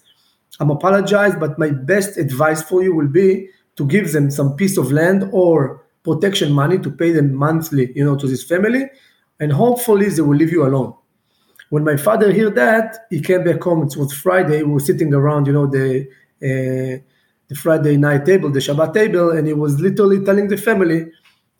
I'm 0.61 0.71
apologize, 0.71 1.35
but 1.37 1.59
my 1.59 1.71
best 1.71 2.17
advice 2.17 2.63
for 2.63 2.83
you 2.83 2.95
will 2.95 3.09
be 3.09 3.49
to 3.77 3.87
give 3.87 4.13
them 4.13 4.31
some 4.31 4.57
piece 4.57 4.77
of 4.77 4.93
land 4.93 5.29
or 5.33 5.82
protection 6.03 6.53
money 6.53 6.79
to 6.79 6.91
pay 6.91 7.13
them 7.13 7.35
monthly, 7.35 7.93
you 7.95 8.05
know, 8.05 8.17
to 8.17 8.27
this 8.27 8.45
family, 8.45 8.91
and 9.41 9.53
hopefully 9.53 10.09
they 10.09 10.23
will 10.23 10.37
leave 10.37 10.53
you 10.53 10.67
alone. 10.67 10.95
When 11.71 11.85
my 11.85 11.97
father 11.97 12.33
heard 12.33 12.55
that, 12.57 13.07
he 13.11 13.21
came 13.21 13.45
back 13.45 13.63
home. 13.63 13.83
It 13.83 13.97
was 13.97 14.13
Friday. 14.13 14.63
We 14.63 14.73
were 14.73 14.81
sitting 14.81 15.15
around, 15.15 15.47
you 15.47 15.53
know, 15.55 15.67
the 15.67 16.07
uh, 16.43 17.03
the 17.49 17.55
Friday 17.55 17.97
night 17.97 18.25
table, 18.25 18.51
the 18.51 18.61
Shabbat 18.61 18.95
table, 18.95 19.31
and 19.31 19.47
he 19.47 19.53
was 19.53 19.81
literally 19.81 20.25
telling 20.25 20.49
the 20.49 20.57
family, 20.57 21.11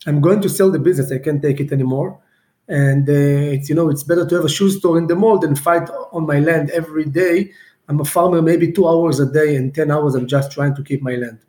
"I'm 0.05 0.21
going 0.21 0.41
to 0.41 0.49
sell 0.49 0.71
the 0.71 0.79
business. 0.79 1.11
I 1.11 1.19
can't 1.19 1.41
take 1.41 1.59
it 1.59 1.71
anymore." 1.71 2.19
and 2.67 3.09
uh, 3.09 3.13
it's 3.55 3.67
you 3.69 3.75
know 3.75 3.89
it's 3.89 4.03
better 4.03 4.25
to 4.25 4.35
have 4.35 4.45
a 4.45 4.49
shoe 4.49 4.69
store 4.69 4.97
in 4.97 5.07
the 5.07 5.15
mall 5.15 5.37
than 5.37 5.55
fight 5.55 5.89
on 6.11 6.25
my 6.25 6.39
land 6.39 6.69
every 6.71 7.05
day 7.05 7.51
i'm 7.89 7.99
a 7.99 8.05
farmer 8.05 8.41
maybe 8.41 8.71
two 8.71 8.87
hours 8.87 9.19
a 9.19 9.25
day 9.25 9.55
and 9.55 9.75
10 9.75 9.91
hours 9.91 10.15
i'm 10.15 10.27
just 10.27 10.51
trying 10.51 10.73
to 10.75 10.83
keep 10.83 11.01
my 11.01 11.15
land 11.15 11.39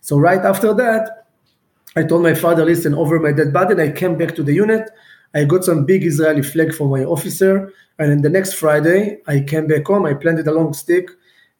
so 0.00 0.18
right 0.18 0.40
after 0.40 0.72
that 0.72 1.23
i 1.96 2.02
told 2.02 2.22
my 2.22 2.34
father 2.34 2.64
listen 2.64 2.94
over 2.94 3.18
my 3.18 3.32
dead 3.32 3.52
body 3.52 3.72
and 3.72 3.80
i 3.80 3.90
came 3.90 4.16
back 4.16 4.34
to 4.34 4.42
the 4.42 4.54
unit 4.54 4.90
i 5.34 5.44
got 5.44 5.64
some 5.64 5.84
big 5.84 6.04
israeli 6.04 6.42
flag 6.42 6.74
for 6.74 6.88
my 6.88 7.04
officer 7.04 7.72
and 7.98 8.10
then 8.10 8.22
the 8.22 8.30
next 8.30 8.54
friday 8.54 9.20
i 9.26 9.40
came 9.40 9.66
back 9.66 9.86
home 9.86 10.06
i 10.06 10.14
planted 10.14 10.46
a 10.46 10.52
long 10.52 10.72
stick 10.72 11.10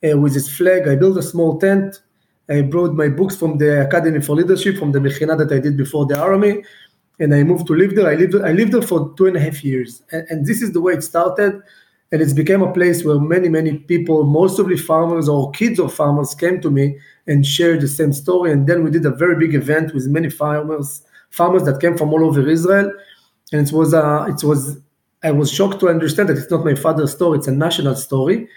uh, 0.09 0.17
with 0.19 0.35
this 0.35 0.49
flag 0.57 0.89
i 0.89 0.95
built 0.95 1.17
a 1.17 1.23
small 1.23 1.59
tent 1.59 2.01
I 2.49 2.61
brought 2.61 2.95
my 2.95 3.09
books 3.09 3.37
from 3.37 3.59
the 3.59 3.87
Academy 3.87 4.21
for 4.21 4.37
Leadership, 4.37 4.77
from 4.77 4.93
the 4.93 4.99
Mechina 4.99 5.37
that 5.39 5.51
I 5.51 5.61
did 5.61 5.77
before 5.77 6.07
the 6.07 6.19
army, 6.19 6.63
and 7.19 7.35
I 7.35 7.43
moved 7.43 7.67
to 7.69 7.75
live 7.75 7.95
there. 7.95 8.09
I 8.09 8.15
lived 8.15 8.35
I 8.35 8.53
lived 8.53 8.73
there 8.73 8.83
for 8.83 9.15
two 9.17 9.27
and 9.27 9.37
a 9.37 9.41
half 9.41 9.65
years, 9.65 10.03
and, 10.13 10.27
and 10.29 10.47
this 10.47 10.61
is 10.61 10.73
the 10.73 10.81
way 10.81 10.95
it 10.95 11.03
started. 11.03 11.63
And 12.13 12.23
it's 12.23 12.35
became 12.35 12.63
a 12.63 12.73
place 12.73 13.03
where 13.03 13.19
many 13.19 13.49
many 13.49 13.79
people, 13.79 14.25
mostly 14.25 14.77
farmers 14.77 15.29
or 15.29 15.51
kids 15.53 15.79
of 15.79 15.95
farmers, 15.95 16.35
came 16.35 16.61
to 16.61 16.71
me 16.71 16.99
and 17.27 17.47
shared 17.47 17.81
the 17.81 17.89
same 17.89 18.13
story. 18.13 18.53
And 18.53 18.67
then 18.67 18.85
we 18.85 18.91
did 18.91 19.07
a 19.07 19.11
very 19.11 19.37
big 19.37 19.55
event 19.55 19.95
with 19.95 20.07
many 20.07 20.31
farmers 20.31 21.03
farmers 21.35 21.65
that 21.65 21.81
came 21.81 21.97
from 21.99 22.13
all 22.13 22.25
over 22.25 22.49
Israel, 22.49 22.93
and 23.53 23.67
it 23.67 23.73
was 23.73 23.93
uh, 23.93 24.27
it 24.29 24.43
was 24.45 24.79
I 25.23 25.31
was 25.31 25.51
shocked 25.51 25.81
to 25.81 25.89
understand 25.89 26.29
that 26.29 26.39
it's 26.39 26.51
not 26.51 26.65
my 26.65 26.75
father's 26.75 27.13
story; 27.13 27.39
it's 27.39 27.49
a 27.49 27.53
national 27.53 27.97
story. 27.97 28.49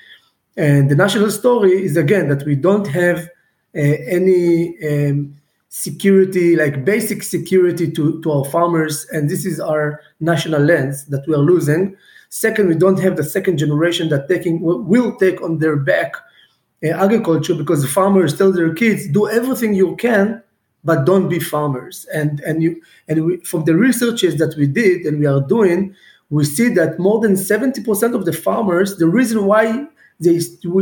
And 0.55 0.89
the 0.89 0.95
national 0.95 1.31
story 1.31 1.73
is 1.85 1.97
again 1.97 2.29
that 2.29 2.45
we 2.45 2.55
don't 2.55 2.87
have 2.87 3.19
uh, 3.75 3.97
any 4.17 4.75
um, 4.89 5.35
security, 5.69 6.55
like 6.55 6.85
basic 6.85 7.21
security 7.23 7.91
to, 7.91 8.21
to 8.21 8.31
our 8.31 8.45
farmers, 8.45 9.05
and 9.11 9.29
this 9.29 9.45
is 9.45 9.59
our 9.59 10.01
national 10.19 10.61
lands 10.61 11.05
that 11.05 11.27
we 11.27 11.33
are 11.33 11.45
losing. 11.53 11.95
Second, 12.29 12.67
we 12.67 12.75
don't 12.75 12.99
have 12.99 13.15
the 13.15 13.23
second 13.23 13.57
generation 13.57 14.09
that 14.09 14.27
taking 14.27 14.59
will 14.61 15.15
take 15.17 15.41
on 15.41 15.59
their 15.59 15.77
back 15.77 16.13
agriculture 16.83 17.55
because 17.55 17.81
the 17.81 17.87
farmers 17.87 18.37
tell 18.37 18.51
their 18.51 18.73
kids 18.73 19.07
do 19.07 19.27
everything 19.29 19.73
you 19.73 19.95
can, 19.95 20.41
but 20.83 21.05
don't 21.05 21.29
be 21.29 21.39
farmers. 21.39 22.05
And 22.13 22.39
and 22.41 22.61
you 22.61 22.81
and 23.07 23.25
we, 23.25 23.37
from 23.37 23.65
the 23.65 23.75
researches 23.75 24.37
that 24.37 24.55
we 24.57 24.67
did 24.67 25.05
and 25.05 25.19
we 25.19 25.25
are 25.25 25.41
doing, 25.41 25.95
we 26.29 26.43
see 26.45 26.69
that 26.69 26.99
more 26.99 27.19
than 27.19 27.35
seventy 27.35 27.83
percent 27.83 28.15
of 28.15 28.25
the 28.25 28.33
farmers, 28.33 28.97
the 28.97 29.07
reason 29.07 29.45
why 29.45 29.87
they 30.19 30.39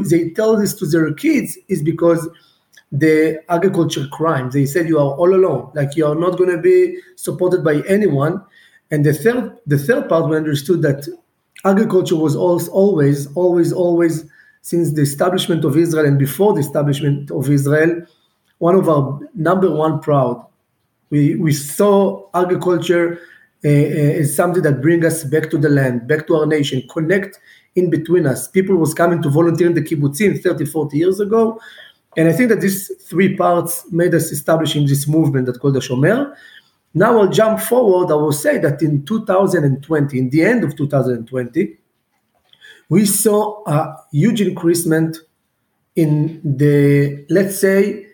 they 0.09 0.29
tell 0.29 0.57
this 0.57 0.73
to 0.75 0.85
their 0.85 1.13
kids 1.13 1.57
is 1.67 1.81
because 1.81 2.27
the 2.91 3.41
agriculture 3.49 4.07
crime. 4.11 4.49
They 4.51 4.65
said 4.65 4.87
you 4.87 4.99
are 4.99 5.15
all 5.15 5.33
alone, 5.33 5.71
like 5.73 5.95
you 5.95 6.05
are 6.05 6.15
not 6.15 6.37
going 6.37 6.51
to 6.51 6.57
be 6.57 6.99
supported 7.15 7.63
by 7.63 7.81
anyone. 7.87 8.43
And 8.91 9.03
the 9.03 9.13
third, 9.13 9.57
the 9.65 9.77
third 9.77 10.07
part, 10.07 10.29
we 10.29 10.37
understood 10.37 10.81
that 10.83 11.07
agriculture 11.65 12.15
was 12.15 12.35
always, 12.35 12.67
always, 12.67 13.27
always, 13.33 13.73
always, 13.73 14.25
since 14.65 14.93
the 14.93 15.03
establishment 15.03 15.63
of 15.63 15.77
Israel 15.77 16.07
and 16.07 16.17
before 16.17 16.51
the 16.55 16.59
establishment 16.59 17.29
of 17.29 17.51
Israel, 17.51 18.01
one 18.57 18.73
of 18.73 18.89
our 18.89 19.19
number 19.35 19.69
one 19.69 19.99
proud. 19.99 20.43
We 21.11 21.35
we 21.35 21.53
saw 21.53 22.27
agriculture 22.33 23.19
uh, 23.63 23.67
uh, 23.67 24.21
as 24.21 24.35
something 24.35 24.63
that 24.63 24.81
bring 24.81 25.05
us 25.05 25.23
back 25.23 25.51
to 25.51 25.59
the 25.59 25.69
land, 25.69 26.07
back 26.07 26.25
to 26.27 26.37
our 26.37 26.47
nation, 26.47 26.81
connect 26.89 27.39
in 27.75 27.91
between 27.91 28.25
us. 28.25 28.47
People 28.47 28.77
was 28.77 28.95
coming 28.95 29.21
to 29.21 29.29
volunteer 29.29 29.67
in 29.67 29.75
the 29.75 29.83
kibbutzim 29.83 30.41
30, 30.41 30.65
40 30.65 30.97
years 30.97 31.19
ago. 31.19 31.59
And 32.17 32.27
I 32.27 32.33
think 32.33 32.49
that 32.49 32.61
these 32.61 32.91
three 33.09 33.37
parts 33.37 33.85
made 33.91 34.15
us 34.15 34.31
establishing 34.31 34.87
this 34.87 35.07
movement 35.07 35.45
that 35.45 35.59
called 35.59 35.75
the 35.75 35.79
Shomer. 35.79 36.33
Now 36.95 37.19
I'll 37.19 37.29
jump 37.41 37.59
forward. 37.59 38.11
I 38.11 38.15
will 38.15 38.39
say 38.45 38.57
that 38.57 38.81
in 38.81 39.05
2020, 39.05 40.17
in 40.17 40.29
the 40.31 40.41
end 40.41 40.63
of 40.63 40.75
2020, 40.75 41.77
we 42.89 43.05
saw 43.05 43.63
a 43.65 43.97
huge 44.11 44.41
increasement 44.41 45.17
in 45.95 46.41
the, 46.43 47.25
let's 47.29 47.59
say, 47.59 48.07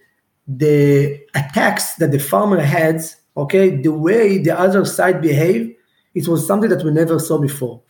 the 0.47 1.19
attacks 1.35 1.95
that 1.95 2.11
the 2.11 2.19
farmer 2.19 2.59
had, 2.59 3.01
okay, 3.37 3.81
the 3.81 3.91
way 3.91 4.37
the 4.37 4.57
other 4.57 4.85
side 4.85 5.21
behaved, 5.21 5.73
it 6.13 6.27
was 6.27 6.45
something 6.45 6.69
that 6.69 6.83
we 6.83 6.91
never 6.91 7.19
saw 7.19 7.37
before 7.37 7.81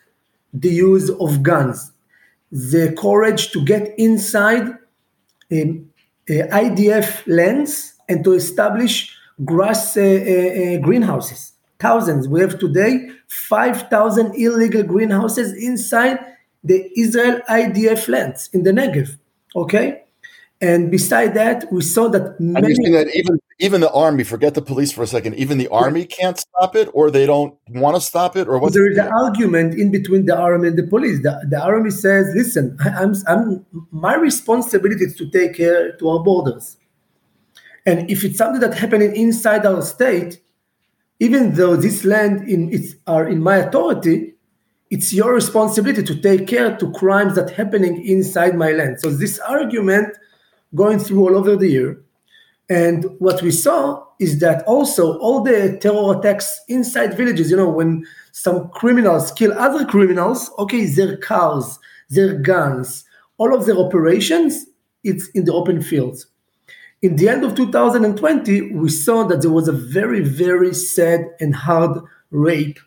the 0.54 0.70
use 0.70 1.10
of 1.10 1.42
guns, 1.44 1.92
the 2.52 2.94
courage 3.00 3.52
to 3.52 3.64
get 3.64 3.98
inside 3.98 4.68
uh, 5.52 5.56
IDF 6.30 7.24
lands 7.28 7.94
and 8.10 8.24
to 8.24 8.34
establish 8.34 9.18
grass 9.46 9.96
uh, 9.96 10.02
uh, 10.02 10.78
greenhouses. 10.80 11.54
Thousands. 11.80 12.28
We 12.28 12.42
have 12.42 12.60
today 12.60 13.10
5,000 13.28 14.36
illegal 14.36 14.84
greenhouses 14.84 15.54
inside 15.54 16.20
the 16.64 16.90
Israel 16.98 17.42
IDF 17.50 18.08
lands 18.08 18.50
in 18.54 18.64
the 18.64 18.72
Negev. 18.72 19.18
Okay? 19.56 20.04
And 20.62 20.92
beside 20.92 21.34
that, 21.34 21.66
we 21.72 21.82
saw 21.82 22.08
that 22.10 22.40
many. 22.40 22.76
that 22.92 23.10
even 23.16 23.40
even 23.58 23.82
the 23.82 23.92
army, 23.92 24.24
forget 24.24 24.54
the 24.54 24.62
police 24.62 24.92
for 24.92 25.02
a 25.02 25.08
second, 25.08 25.36
even 25.36 25.58
the 25.58 25.68
army 25.70 26.06
can't 26.06 26.38
stop 26.38 26.76
it, 26.76 26.88
or 26.94 27.10
they 27.10 27.26
don't 27.26 27.56
want 27.70 27.96
to 27.96 28.02
stop 28.02 28.38
it, 28.38 28.48
or 28.48 28.60
what? 28.60 28.72
There 28.74 28.90
is 28.90 28.98
an 28.98 29.12
argument 29.24 29.74
in 29.80 29.90
between 29.90 30.28
the 30.28 30.38
army 30.38 30.68
and 30.68 30.78
the 30.78 30.86
police. 30.86 31.24
The, 31.24 31.44
the 31.50 31.60
army 31.60 31.90
says, 31.90 32.28
"Listen, 32.36 32.78
I'm, 32.80 33.16
I'm 33.28 33.66
my 33.92 34.16
responsibility 34.16 35.06
is 35.06 35.16
to 35.16 35.30
take 35.32 35.56
care 35.56 35.94
to 35.94 36.10
our 36.10 36.24
borders, 36.24 36.78
and 37.88 38.10
if 38.10 38.24
it's 38.24 38.38
something 38.38 38.62
that 38.62 38.76
happening 38.76 39.16
inside 39.16 39.66
our 39.66 39.82
state, 39.82 40.42
even 41.20 41.56
though 41.56 41.76
this 41.76 42.06
land 42.06 42.48
in 42.48 42.72
it's 42.72 42.94
are 43.08 43.28
in 43.28 43.42
my 43.42 43.58
authority." 43.58 44.31
It's 44.92 45.14
your 45.14 45.34
responsibility 45.34 46.04
to 46.04 46.22
take 46.22 46.48
care 46.48 46.76
to 46.76 46.92
crimes 46.92 47.36
that 47.36 47.50
happening 47.50 48.06
inside 48.06 48.56
my 48.56 48.72
land. 48.72 49.00
So 49.00 49.10
this 49.10 49.40
argument 49.40 50.18
going 50.76 51.00
through 51.00 51.22
all 51.24 51.38
over 51.38 51.56
the 51.56 51.70
year. 51.70 52.02
And 52.70 53.06
what 53.20 53.42
we 53.42 53.52
saw 53.52 54.06
is 54.20 54.40
that 54.40 54.64
also 54.66 55.18
all 55.20 55.44
the 55.44 55.78
terror 55.82 56.20
attacks 56.20 56.60
inside 56.68 57.16
villages, 57.16 57.52
you 57.52 57.58
know, 57.58 57.70
when 57.70 58.06
some 58.34 58.70
criminals 58.70 59.32
kill 59.32 59.54
other 59.54 59.86
criminals, 59.86 60.52
okay, 60.60 60.86
their 60.86 61.16
cars, 61.18 61.80
their 62.10 62.34
guns, 62.34 63.06
all 63.38 63.56
of 63.56 63.66
their 63.66 63.78
operations, 63.78 64.66
it's 65.06 65.30
in 65.30 65.46
the 65.46 65.54
open 65.54 65.82
fields. 65.82 66.28
In 67.02 67.16
the 67.16 67.30
end 67.30 67.46
of 67.46 67.56
2020, 67.56 68.74
we 68.74 68.90
saw 68.90 69.24
that 69.24 69.42
there 69.42 69.52
was 69.52 69.68
a 69.70 69.74
very, 69.74 70.22
very 70.22 70.74
sad 70.74 71.26
and 71.40 71.56
hard 71.56 71.98
rape 72.30 72.80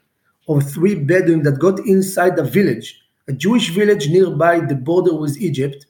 of 0.49 0.71
three 0.71 0.95
Bedouin 0.95 1.43
that 1.43 1.59
got 1.59 1.79
inside 1.81 2.39
a 2.39 2.45
village, 2.45 3.01
a 3.29 3.33
Jewish 3.33 3.71
village 3.71 4.09
nearby 4.09 4.61
the 4.61 4.75
border 4.75 5.15
with 5.15 5.39
Egypt 5.39 5.87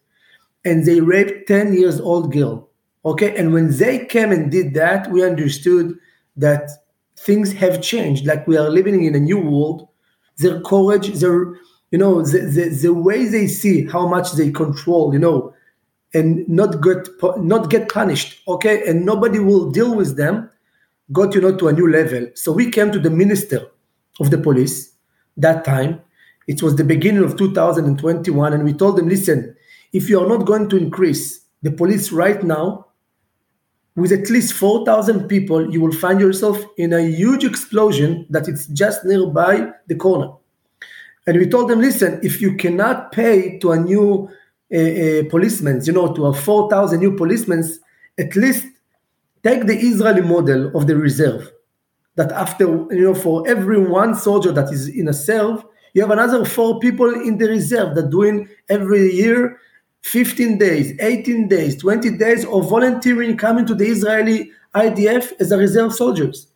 and 0.64 0.84
they 0.84 1.00
raped 1.00 1.48
10 1.48 1.74
years 1.74 2.00
old 2.00 2.32
girl. 2.32 2.68
Okay 3.04 3.36
and 3.36 3.52
when 3.52 3.76
they 3.76 4.06
came 4.06 4.32
and 4.32 4.50
did 4.50 4.74
that 4.74 5.10
we 5.10 5.24
understood 5.24 5.98
that 6.36 6.70
things 7.16 7.52
have 7.52 7.82
changed. 7.82 8.26
Like 8.26 8.46
we 8.46 8.56
are 8.56 8.70
living 8.70 9.04
in 9.04 9.14
a 9.14 9.20
new 9.20 9.38
world. 9.38 9.88
Their 10.38 10.60
courage 10.62 11.08
their 11.08 11.54
you 11.90 11.98
know 11.98 12.22
the, 12.22 12.38
the, 12.40 12.68
the 12.68 12.94
way 12.94 13.26
they 13.26 13.46
see 13.46 13.86
how 13.86 14.06
much 14.06 14.32
they 14.32 14.50
control 14.50 15.12
you 15.12 15.18
know 15.18 15.54
and 16.12 16.48
not 16.48 16.82
get 16.82 17.08
not 17.38 17.70
get 17.70 17.88
punished. 17.88 18.40
Okay 18.48 18.88
and 18.88 19.04
nobody 19.04 19.38
will 19.38 19.70
deal 19.70 19.94
with 19.94 20.16
them 20.16 20.50
got 21.12 21.34
you 21.34 21.40
know 21.40 21.56
to 21.56 21.68
a 21.68 21.72
new 21.72 21.90
level. 21.90 22.26
So 22.34 22.52
we 22.52 22.70
came 22.70 22.90
to 22.92 22.98
the 22.98 23.10
minister 23.10 23.66
of 24.20 24.30
the 24.30 24.38
police 24.38 24.92
that 25.36 25.64
time 25.64 26.00
it 26.46 26.62
was 26.62 26.76
the 26.76 26.84
beginning 26.84 27.24
of 27.24 27.36
2021 27.36 28.52
and 28.52 28.64
we 28.64 28.72
told 28.72 28.96
them 28.96 29.08
listen 29.08 29.54
if 29.92 30.08
you 30.08 30.20
are 30.20 30.28
not 30.28 30.44
going 30.44 30.68
to 30.68 30.76
increase 30.76 31.40
the 31.62 31.70
police 31.70 32.12
right 32.12 32.42
now 32.42 32.86
with 33.96 34.12
at 34.12 34.28
least 34.28 34.54
4,000 34.54 35.28
people, 35.28 35.72
you 35.72 35.80
will 35.80 35.92
find 35.92 36.20
yourself 36.20 36.58
in 36.76 36.92
a 36.92 37.00
huge 37.00 37.44
explosion 37.44 38.26
that 38.28 38.48
it's 38.48 38.66
just 38.66 39.04
nearby 39.04 39.70
the 39.86 39.94
corner. 39.94 40.32
And 41.26 41.38
we 41.38 41.46
told 41.46 41.70
them, 41.70 41.80
listen, 41.80 42.20
if 42.22 42.40
you 42.40 42.56
cannot 42.56 43.12
pay 43.12 43.58
to 43.60 43.72
a 43.72 43.80
new 43.80 44.28
uh, 44.72 44.76
uh, 44.76 45.22
policeman, 45.30 45.80
you 45.84 45.92
know, 45.92 46.12
to 46.12 46.26
a 46.26 46.34
4,000 46.34 46.98
new 46.98 47.16
policemen, 47.16 47.64
at 48.18 48.34
least 48.34 48.66
take 49.42 49.66
the 49.66 49.78
Israeli 49.78 50.22
model 50.22 50.76
of 50.76 50.86
the 50.86 50.96
reserve. 50.96 51.50
That 52.16 52.30
after, 52.32 52.64
you 52.64 53.02
know, 53.02 53.14
for 53.14 53.46
every 53.48 53.78
one 53.78 54.14
soldier 54.14 54.52
that 54.52 54.72
is 54.72 54.88
in 54.88 55.08
a 55.08 55.12
serve, 55.12 55.64
you 55.94 56.02
have 56.02 56.10
another 56.10 56.44
four 56.44 56.78
people 56.78 57.12
in 57.12 57.38
the 57.38 57.48
reserve 57.48 57.94
that 57.96 58.10
doing 58.10 58.48
every 58.68 59.12
year 59.12 59.58
15 60.02 60.58
days, 60.58 60.92
18 61.00 61.48
days, 61.48 61.76
20 61.76 62.18
days 62.18 62.44
of 62.44 62.68
volunteering 62.68 63.36
coming 63.36 63.64
to 63.66 63.74
the 63.74 63.86
Israeli 63.86 64.50
IDF 64.74 65.32
as 65.40 65.50
a 65.50 65.56
reserve 65.56 65.94
soldiers. 65.94 66.48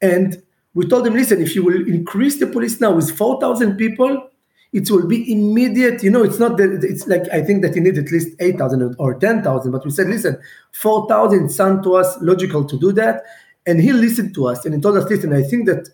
And 0.00 0.42
we 0.74 0.86
told 0.86 1.04
them, 1.04 1.14
listen, 1.14 1.42
if 1.42 1.54
you 1.54 1.64
will 1.64 1.86
increase 1.86 2.38
the 2.38 2.46
police 2.46 2.80
now 2.80 2.92
with 2.92 3.10
4,000 3.16 3.76
people, 3.76 4.30
it 4.72 4.88
will 4.90 5.06
be 5.06 5.30
immediate. 5.30 6.02
You 6.02 6.10
know, 6.10 6.22
it's 6.22 6.38
not 6.38 6.56
that 6.58 6.84
it's 6.84 7.06
like 7.06 7.28
I 7.32 7.42
think 7.42 7.62
that 7.62 7.74
you 7.74 7.80
need 7.80 7.98
at 7.98 8.12
least 8.12 8.28
8,000 8.38 8.94
or 8.98 9.14
10,000. 9.14 9.72
But 9.72 9.84
we 9.84 9.90
said, 9.90 10.06
listen, 10.06 10.38
4,000 10.72 11.48
sound 11.50 11.82
to 11.82 11.96
us 11.96 12.16
logical 12.20 12.64
to 12.64 12.78
do 12.78 12.92
that. 12.92 13.24
And 13.66 13.80
he 13.80 13.92
listened 13.92 14.34
to 14.34 14.46
us 14.46 14.64
and 14.64 14.74
he 14.74 14.80
told 14.80 14.96
us, 14.96 15.08
listen, 15.08 15.32
I 15.32 15.42
think 15.42 15.66
that 15.66 15.88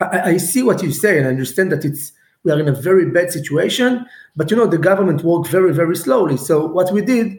I, 0.00 0.32
I 0.32 0.36
see 0.36 0.62
what 0.62 0.82
you 0.82 0.92
say 0.92 1.18
and 1.18 1.26
I 1.26 1.30
understand 1.30 1.72
that 1.72 1.84
it's 1.84 2.12
we 2.46 2.52
are 2.52 2.60
in 2.60 2.68
a 2.68 2.72
very 2.72 3.10
bad 3.10 3.32
situation. 3.32 4.06
But 4.36 4.50
you 4.50 4.56
know, 4.56 4.66
the 4.66 4.78
government 4.78 5.24
worked 5.24 5.48
very, 5.48 5.74
very 5.74 5.96
slowly. 5.96 6.36
So 6.36 6.64
what 6.64 6.92
we 6.92 7.02
did, 7.02 7.38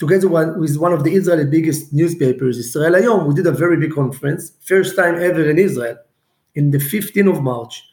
together 0.00 0.28
with 0.28 0.76
one 0.76 0.92
of 0.92 1.04
the 1.04 1.14
Israeli 1.14 1.44
biggest 1.44 1.92
newspapers, 1.92 2.58
Israel 2.58 2.94
Hayom, 2.94 3.26
we 3.26 3.34
did 3.34 3.46
a 3.46 3.52
very 3.52 3.76
big 3.76 3.94
conference, 3.94 4.52
first 4.60 4.96
time 4.96 5.14
ever 5.14 5.48
in 5.48 5.56
Israel, 5.56 5.96
in 6.56 6.72
the 6.72 6.78
15th 6.78 7.30
of 7.36 7.42
March. 7.42 7.84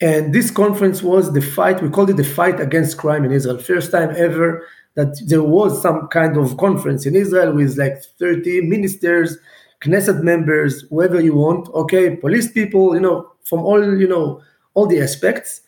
And 0.00 0.34
this 0.34 0.50
conference 0.50 1.02
was 1.02 1.32
the 1.32 1.40
fight, 1.40 1.80
we 1.80 1.88
called 1.88 2.10
it 2.10 2.16
the 2.16 2.24
fight 2.24 2.58
against 2.58 2.98
crime 2.98 3.24
in 3.24 3.30
Israel. 3.30 3.58
First 3.58 3.92
time 3.92 4.12
ever 4.16 4.66
that 4.96 5.22
there 5.26 5.42
was 5.42 5.80
some 5.80 6.08
kind 6.08 6.36
of 6.36 6.56
conference 6.56 7.06
in 7.06 7.14
Israel 7.14 7.52
with 7.52 7.78
like 7.78 8.02
30 8.18 8.62
ministers, 8.62 9.38
Knesset 9.80 10.22
members, 10.22 10.84
whoever 10.90 11.20
you 11.20 11.34
want, 11.34 11.68
okay, 11.74 12.16
police 12.16 12.50
people, 12.50 12.94
you 12.94 13.00
know, 13.00 13.30
from 13.44 13.60
all, 13.60 13.98
you 13.98 14.08
know, 14.08 14.40
all 14.74 14.86
the 14.86 15.00
aspects, 15.00 15.60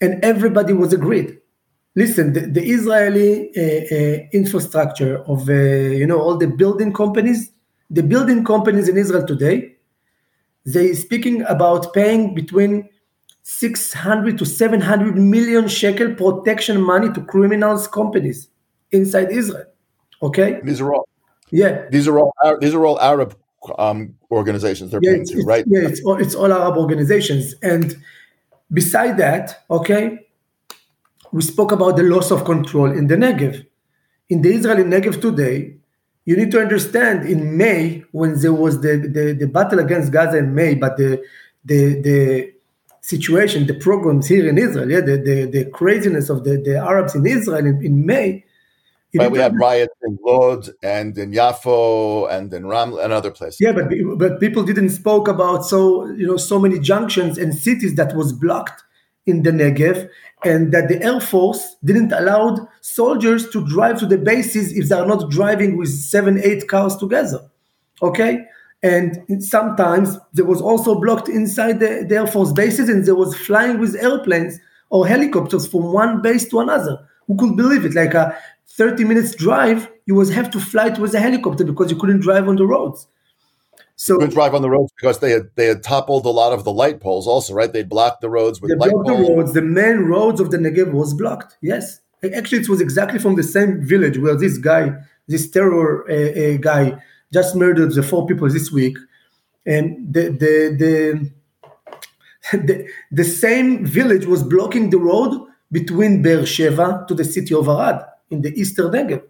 and 0.00 0.22
everybody 0.24 0.72
was 0.72 0.92
agreed. 0.92 1.38
Listen, 1.94 2.32
the, 2.32 2.40
the 2.40 2.62
Israeli 2.62 3.50
uh, 3.56 3.94
uh, 3.94 4.28
infrastructure 4.32 5.18
of, 5.24 5.48
uh, 5.48 5.52
you 5.52 6.06
know, 6.06 6.20
all 6.20 6.36
the 6.36 6.46
building 6.46 6.92
companies, 6.92 7.50
the 7.90 8.02
building 8.02 8.44
companies 8.44 8.88
in 8.88 8.96
Israel 8.96 9.26
today, 9.26 9.76
they 10.64 10.92
speaking 10.92 11.42
about 11.42 11.92
paying 11.94 12.34
between 12.34 12.88
600 13.42 14.36
to 14.38 14.44
700 14.44 15.16
million 15.16 15.66
shekel 15.68 16.14
protection 16.14 16.80
money 16.80 17.10
to 17.14 17.22
criminals 17.22 17.88
companies 17.88 18.48
inside 18.92 19.32
Israel. 19.32 19.64
Okay, 20.22 20.60
these 20.62 20.80
are 20.80 20.92
all 20.92 21.08
yeah. 21.50 21.88
These 21.90 22.08
are 22.08 22.18
all 22.18 22.32
these 22.60 22.74
are 22.74 22.84
all 22.84 23.00
Arab 23.00 23.36
um, 23.78 24.14
organizations 24.30 24.90
they're 24.90 25.00
yeah, 25.02 25.12
paying 25.12 25.26
to, 25.26 25.42
right? 25.42 25.64
Yeah, 25.66 25.88
it's 25.88 26.02
all, 26.04 26.20
it's 26.20 26.34
all 26.34 26.52
Arab 26.52 26.76
organizations. 26.76 27.54
And 27.62 27.96
beside 28.72 29.16
that, 29.18 29.64
okay, 29.70 30.26
we 31.32 31.42
spoke 31.42 31.72
about 31.72 31.96
the 31.96 32.02
loss 32.04 32.30
of 32.30 32.44
control 32.44 32.90
in 32.90 33.06
the 33.06 33.16
Negev. 33.16 33.66
In 34.28 34.42
the 34.42 34.50
Israeli 34.50 34.84
Negev 34.84 35.20
today, 35.20 35.76
you 36.24 36.36
need 36.36 36.50
to 36.50 36.60
understand 36.60 37.26
in 37.26 37.56
May, 37.56 38.04
when 38.12 38.38
there 38.40 38.52
was 38.52 38.80
the, 38.80 38.96
the, 38.98 39.32
the 39.32 39.46
battle 39.46 39.78
against 39.78 40.12
Gaza 40.12 40.38
in 40.38 40.54
May, 40.54 40.74
but 40.74 40.96
the 40.96 41.22
the 41.64 42.00
the 42.00 42.52
situation, 43.00 43.66
the 43.66 43.74
programs 43.74 44.26
here 44.26 44.46
in 44.46 44.58
Israel, 44.58 44.90
yeah, 44.90 45.00
the, 45.00 45.16
the, 45.16 45.46
the 45.46 45.64
craziness 45.70 46.28
of 46.28 46.44
the, 46.44 46.58
the 46.58 46.76
Arabs 46.76 47.14
in 47.14 47.26
Israel 47.26 47.64
in, 47.64 47.82
in 47.82 48.04
May, 48.04 48.44
Right, 49.14 49.30
we 49.30 49.38
had 49.38 49.56
riots 49.56 49.94
in 50.02 50.18
Lod 50.22 50.68
and 50.82 51.16
in 51.16 51.32
Yafo 51.32 52.30
and 52.30 52.52
in 52.52 52.66
Ram 52.66 52.92
and 52.98 53.10
other 53.10 53.30
places. 53.30 53.58
Yeah, 53.58 53.72
but 53.72 53.88
but 54.18 54.38
people 54.38 54.62
didn't 54.64 54.90
spoke 54.90 55.28
about 55.28 55.64
so 55.64 56.06
you 56.10 56.26
know 56.26 56.36
so 56.36 56.58
many 56.58 56.78
junctions 56.78 57.38
and 57.38 57.54
cities 57.54 57.94
that 57.94 58.14
was 58.14 58.34
blocked 58.34 58.82
in 59.24 59.44
the 59.44 59.50
Negev, 59.50 60.10
and 60.44 60.72
that 60.72 60.88
the 60.88 61.02
Air 61.02 61.20
Force 61.20 61.76
didn't 61.82 62.12
allow 62.12 62.68
soldiers 62.82 63.48
to 63.50 63.66
drive 63.66 63.98
to 64.00 64.06
the 64.06 64.18
bases 64.18 64.72
if 64.72 64.90
they 64.90 64.96
are 64.96 65.06
not 65.06 65.30
driving 65.30 65.78
with 65.78 65.88
seven, 65.88 66.38
eight 66.44 66.68
cars 66.68 66.94
together. 66.96 67.40
Okay, 68.02 68.44
and 68.82 69.42
sometimes 69.42 70.18
there 70.34 70.44
was 70.44 70.60
also 70.60 71.00
blocked 71.00 71.30
inside 71.30 71.80
the, 71.80 72.04
the 72.06 72.16
Air 72.16 72.26
Force 72.26 72.52
bases, 72.52 72.90
and 72.90 73.06
there 73.06 73.14
was 73.14 73.34
flying 73.34 73.78
with 73.78 73.96
airplanes 73.96 74.58
or 74.90 75.06
helicopters 75.06 75.66
from 75.66 75.92
one 75.92 76.20
base 76.20 76.46
to 76.50 76.60
another. 76.60 76.98
Who 77.26 77.36
could 77.36 77.56
believe 77.56 77.84
it? 77.84 77.94
Like 77.94 78.14
a 78.14 78.36
30 78.78 79.04
minutes 79.04 79.34
drive, 79.34 79.90
you 80.06 80.14
was 80.14 80.30
have 80.30 80.50
to 80.52 80.60
fly 80.60 80.88
with 80.90 81.12
a 81.12 81.20
helicopter 81.20 81.64
because 81.64 81.90
you 81.90 81.96
couldn't 81.96 82.20
drive 82.20 82.48
on 82.48 82.54
the 82.54 82.66
roads. 82.66 83.08
So 83.96 84.14
you 84.14 84.18
couldn't 84.20 84.34
drive 84.34 84.54
on 84.54 84.62
the 84.62 84.70
roads 84.70 84.92
because 84.96 85.18
they 85.18 85.32
had 85.32 85.50
they 85.56 85.66
had 85.66 85.82
toppled 85.82 86.24
a 86.24 86.30
lot 86.30 86.52
of 86.52 86.62
the 86.62 86.72
light 86.72 87.00
poles 87.00 87.26
also, 87.26 87.52
right? 87.52 87.72
They'd 87.72 87.88
blocked 87.88 88.20
the 88.20 88.30
roads 88.30 88.60
with 88.60 88.70
they 88.70 88.76
light 88.76 88.92
blocked 88.92 89.08
poles. 89.08 89.26
the 89.26 89.34
roads. 89.34 89.52
The 89.52 89.62
main 89.62 89.98
roads 90.14 90.40
of 90.40 90.52
the 90.52 90.58
Negev 90.58 90.92
was 90.92 91.12
blocked. 91.12 91.56
Yes. 91.60 92.00
Actually, 92.22 92.60
it 92.60 92.68
was 92.68 92.80
exactly 92.80 93.18
from 93.18 93.34
the 93.34 93.42
same 93.42 93.82
village 93.84 94.18
where 94.18 94.36
this 94.36 94.58
guy, 94.58 94.92
this 95.26 95.50
terror 95.50 96.08
uh, 96.08 96.14
uh, 96.14 96.56
guy, 96.58 97.02
just 97.32 97.56
murdered 97.56 97.92
the 97.94 98.02
four 98.04 98.26
people 98.26 98.48
this 98.48 98.70
week, 98.70 98.96
and 99.66 100.14
the 100.14 100.24
the 100.42 100.54
the 100.82 102.56
the, 102.68 102.88
the 103.10 103.24
same 103.24 103.84
village 103.84 104.26
was 104.26 104.44
blocking 104.44 104.90
the 104.90 104.98
road 104.98 105.32
between 105.72 106.22
Beersheba 106.22 107.04
to 107.08 107.14
the 107.14 107.24
city 107.24 107.54
of 107.54 107.66
Arad 107.66 108.04
in 108.30 108.42
the 108.42 108.52
eastern 108.58 108.92
Negev. 108.92 109.22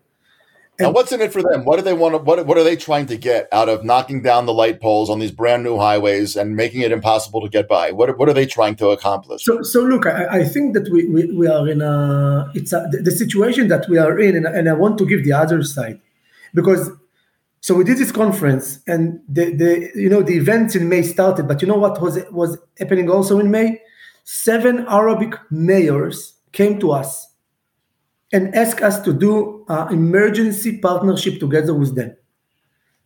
And 0.81 0.95
what's 0.95 1.11
in 1.11 1.21
it 1.21 1.33
for 1.33 1.43
them? 1.43 1.65
What 1.65 1.77
do 1.77 1.83
they 1.83 1.93
want? 1.93 2.15
To, 2.15 2.19
what 2.19 2.47
What 2.47 2.57
are 2.57 2.63
they 2.63 2.77
trying 2.77 3.07
to 3.07 3.17
get 3.17 3.49
out 3.53 3.69
of 3.69 3.85
knocking 3.85 4.23
down 4.23 4.47
the 4.47 4.53
light 4.53 4.81
poles 4.81 5.11
on 5.11 5.19
these 5.19 5.33
brand 5.33 5.65
new 5.65 5.77
highways 5.77 6.37
and 6.37 6.55
making 6.55 6.83
it 6.83 6.93
impossible 6.93 7.41
to 7.41 7.49
get 7.49 7.69
by? 7.69 7.91
What 7.91 8.17
What 8.17 8.29
are 8.29 8.33
they 8.33 8.47
trying 8.47 8.77
to 8.77 8.91
accomplish? 8.91 9.45
So, 9.45 9.63
so 9.63 9.83
look, 9.83 10.07
I, 10.07 10.41
I 10.41 10.45
think 10.45 10.75
that 10.75 10.89
we, 10.93 11.07
we, 11.07 11.33
we 11.33 11.49
are 11.49 11.69
in 11.69 11.83
a 11.83 12.51
it's 12.55 12.73
a, 12.73 12.87
the, 12.93 12.99
the 12.99 13.11
situation 13.11 13.67
that 13.69 13.89
we 13.89 13.99
are 13.99 14.19
in, 14.21 14.37
and, 14.37 14.47
and 14.47 14.69
I 14.69 14.75
want 14.75 14.99
to 14.99 15.07
give 15.07 15.25
the 15.25 15.33
other 15.33 15.65
side 15.65 16.01
because 16.55 16.91
so 17.61 17.75
we 17.75 17.85
did 17.85 17.99
this 17.99 18.13
conference, 18.13 18.79
and 18.87 19.21
the 19.29 19.53
the 19.53 19.91
you 19.97 20.09
know 20.09 20.23
the 20.23 20.37
events 20.37 20.77
in 20.77 20.89
May 20.89 21.03
started, 21.03 21.49
but 21.49 21.61
you 21.61 21.67
know 21.67 21.77
what 21.77 22.01
was 22.01 22.19
was 22.31 22.57
happening 22.79 23.11
also 23.11 23.41
in 23.41 23.51
May? 23.51 23.81
Seven 24.23 24.87
Arabic 24.87 25.35
mayors 25.51 26.35
came 26.53 26.79
to 26.79 26.93
us 26.93 27.28
and 28.33 28.55
ask 28.55 28.83
us 28.83 29.01
to 29.03 29.13
do 29.13 29.65
an 29.69 29.93
emergency 29.93 30.79
partnership 30.79 31.41
together 31.41 31.75
with 31.75 31.95
them. 31.95 32.17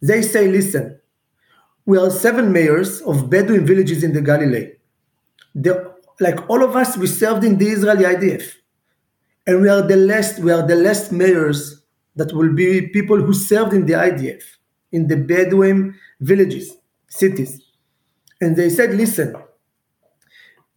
They 0.01 0.23
say, 0.23 0.49
listen, 0.49 0.99
we 1.87 1.99
are 1.99 2.11
seven 2.11 2.53
mayors 2.53 3.01
of 3.03 3.31
Bedouin 3.31 3.65
villages 3.65 4.03
in 4.03 4.13
the 4.13 4.21
Galilee. 4.21 4.73
The, 5.55 5.95
like 6.21 6.49
all 6.51 6.65
of 6.65 6.75
us, 6.77 6.97
we 6.97 7.07
served 7.07 7.45
in 7.45 7.59
the 7.59 7.69
Israeli 7.69 8.05
IDF. 8.05 8.53
And 9.47 9.63
we 9.63 9.69
are 9.69 9.83
the 9.83 9.97
last, 9.97 10.39
we 10.39 10.53
are 10.53 10.67
the 10.67 10.77
last 10.77 11.13
mayors 11.13 11.83
that 12.17 12.33
will 12.33 12.53
be 12.53 12.89
people 12.89 13.21
who 13.21 13.33
served 13.33 13.73
in 13.73 13.87
the 13.87 13.95
IDF, 13.95 14.43
in 14.93 15.09
the 15.09 15.17
Bedouin 15.17 15.99
villages, 16.21 16.77
cities. 17.09 17.61
And 18.41 18.57
they 18.57 18.71
said, 18.71 18.95
listen, 18.95 19.35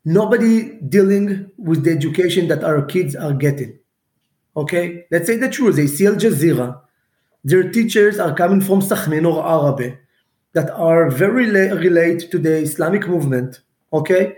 nobody 0.04 0.80
dealing 0.82 1.52
with 1.58 1.84
the 1.84 1.92
education 1.92 2.48
that 2.48 2.64
our 2.64 2.84
kids 2.84 3.16
are 3.16 3.34
getting 3.34 3.78
Okay, 4.58 5.06
let's 5.12 5.28
say 5.28 5.38
the 5.38 5.50
truth. 5.50 5.76
They 5.76 5.88
see 5.88 6.08
Al 6.08 6.15
Jazeera. 6.15 6.80
Their 7.44 7.70
teachers 7.70 8.20
are 8.20 8.34
coming 8.34 8.62
from 8.62 8.82
Sakhnin 8.82 9.26
or 9.32 9.44
Arabi 9.44 9.98
that 10.54 10.70
are 10.72 11.10
very 11.10 11.50
related 11.52 12.32
to 12.32 12.39
the 12.39 12.58
Islamic 12.58 13.08
movement. 13.08 13.60
Okay, 13.91 14.38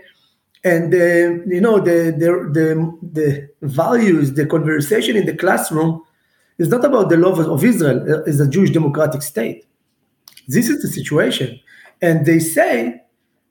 and 0.64 0.92
uh, 0.92 1.44
you 1.46 1.60
know 1.60 1.78
the, 1.78 2.12
the 2.22 2.30
the 2.52 2.98
the 3.02 3.48
values, 3.62 4.34
the 4.34 4.44
conversation 4.44 5.16
in 5.16 5.26
the 5.26 5.36
classroom 5.36 6.02
is 6.58 6.68
not 6.68 6.84
about 6.84 7.08
the 7.08 7.16
love 7.16 7.38
of 7.38 7.64
Israel 7.64 8.04
uh, 8.12 8.22
as 8.22 8.40
a 8.40 8.48
Jewish 8.48 8.70
democratic 8.70 9.22
state. 9.22 9.64
This 10.48 10.68
is 10.68 10.82
the 10.82 10.88
situation, 10.88 11.60
and 12.02 12.26
they 12.26 12.40
say, 12.40 13.00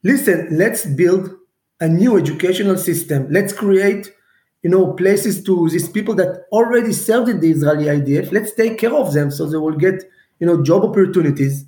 listen, 0.04 0.50
let's 0.52 0.86
build 0.86 1.32
a 1.80 1.88
new 1.88 2.18
educational 2.18 2.78
system. 2.78 3.28
Let's 3.30 3.54
create 3.54 4.12
you 4.68 4.72
know, 4.72 4.92
places 4.92 5.42
to 5.46 5.70
these 5.70 5.88
people 5.88 6.14
that 6.14 6.44
already 6.52 6.92
served 6.92 7.30
in 7.30 7.40
the 7.40 7.50
Israeli 7.50 7.86
IDF. 7.86 8.34
Let's 8.34 8.54
take 8.54 8.78
care 8.78 8.94
of 8.94 9.14
them 9.14 9.32
so 9.32 9.46
they 9.46 9.56
will 9.56 9.78
get, 9.78 10.04
you 10.40 10.46
know, 10.46 10.62
job 10.62 10.84
opportunities. 10.84 11.64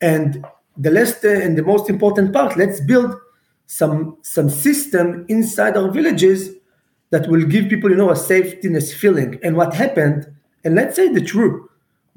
And 0.00 0.44
the 0.76 0.90
last 0.90 1.24
uh, 1.24 1.28
and 1.28 1.56
the 1.56 1.62
most 1.62 1.88
important 1.88 2.32
part, 2.32 2.56
let's 2.56 2.80
build 2.80 3.14
some 3.68 4.16
some 4.22 4.50
system 4.50 5.24
inside 5.28 5.76
our 5.76 5.92
villages 5.92 6.50
that 7.10 7.28
will 7.28 7.44
give 7.44 7.68
people, 7.68 7.88
you 7.88 7.96
know, 7.96 8.10
a 8.10 8.14
safetyness 8.14 8.92
feeling. 8.92 9.38
And 9.44 9.56
what 9.56 9.72
happened, 9.72 10.26
and 10.64 10.74
let's 10.74 10.96
say 10.96 11.06
the 11.06 11.20
truth, 11.20 11.56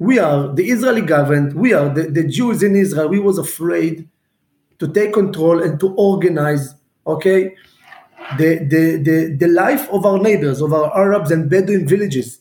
we 0.00 0.18
are 0.18 0.52
the 0.52 0.68
Israeli 0.68 1.02
government, 1.02 1.54
we 1.54 1.74
are 1.74 1.88
the, 1.94 2.10
the 2.10 2.24
Jews 2.24 2.64
in 2.64 2.74
Israel, 2.74 3.06
we 3.06 3.20
was 3.20 3.38
afraid 3.38 4.08
to 4.80 4.88
take 4.88 5.12
control 5.12 5.62
and 5.62 5.78
to 5.78 5.94
organize, 5.94 6.74
okay? 7.06 7.54
the, 8.38 8.58
the, 8.58 8.96
the, 9.02 9.36
the 9.38 9.48
life 9.48 9.88
of 9.90 10.04
our 10.04 10.18
neighbors, 10.18 10.60
of 10.60 10.72
our 10.72 10.96
Arabs 10.96 11.30
and 11.30 11.48
Bedouin 11.48 11.86
villages. 11.86 12.40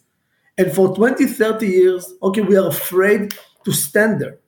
And 0.58 0.72
for 0.72 0.96
20, 0.96 1.26
30 1.26 1.68
years, 1.68 2.14
okay, 2.24 2.42
we 2.42 2.58
are 2.58 2.68
afraid 2.68 3.34
to 3.66 3.72
stand 3.72 4.22
there 4.22 4.40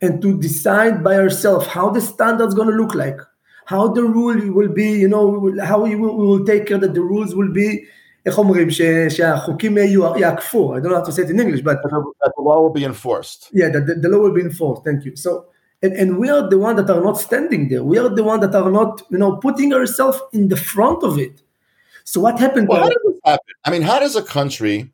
and 0.00 0.22
to 0.22 0.40
decide 0.40 1.02
by 1.02 1.16
ourselves 1.16 1.66
how 1.66 1.90
the 1.90 2.00
standard's 2.00 2.54
going 2.54 2.68
to 2.68 2.74
look 2.74 2.94
like, 2.94 3.18
how 3.66 3.88
the 3.88 4.04
rule 4.04 4.52
will 4.52 4.68
be, 4.68 4.92
you 4.92 5.08
know, 5.08 5.54
how 5.64 5.80
we 5.82 5.96
will, 5.96 6.16
we 6.16 6.26
will 6.26 6.44
take 6.44 6.66
care 6.66 6.78
that 6.78 6.94
the 6.94 7.00
rules 7.00 7.34
will 7.34 7.52
be, 7.52 7.86
I 8.26 8.30
don't 8.30 8.48
know 8.48 8.54
how 8.54 8.64
to 11.04 11.12
say 11.12 11.22
it 11.22 11.30
in 11.30 11.40
English, 11.40 11.60
but... 11.60 11.82
That 11.82 12.32
the 12.36 12.42
law 12.42 12.62
will 12.62 12.72
be 12.72 12.84
enforced. 12.84 13.50
Yeah, 13.52 13.68
that 13.68 13.86
the, 13.86 13.96
the 13.96 14.08
law 14.08 14.20
will 14.20 14.32
be 14.32 14.40
enforced, 14.40 14.82
thank 14.84 15.04
you. 15.04 15.14
So, 15.14 15.46
and, 15.84 15.92
and 15.92 16.18
we 16.18 16.30
are 16.30 16.48
the 16.48 16.58
one 16.58 16.76
that 16.76 16.88
are 16.88 17.02
not 17.02 17.20
standing 17.20 17.68
there. 17.68 17.84
We 17.84 17.98
are 17.98 18.08
the 18.08 18.24
one 18.24 18.40
that 18.40 18.54
are 18.54 18.70
not, 18.70 19.02
you 19.10 19.18
know, 19.18 19.36
putting 19.36 19.74
ourselves 19.74 20.18
in 20.32 20.48
the 20.48 20.56
front 20.56 21.02
of 21.02 21.18
it. 21.18 21.42
So 22.04 22.20
what 22.22 22.38
happened? 22.38 22.68
Well, 22.68 22.80
how 22.80 22.88
does 22.88 23.02
this 23.04 23.20
happen? 23.24 23.54
I 23.66 23.70
mean, 23.70 23.82
how 23.82 23.98
does 24.00 24.16
a 24.16 24.22
country? 24.22 24.90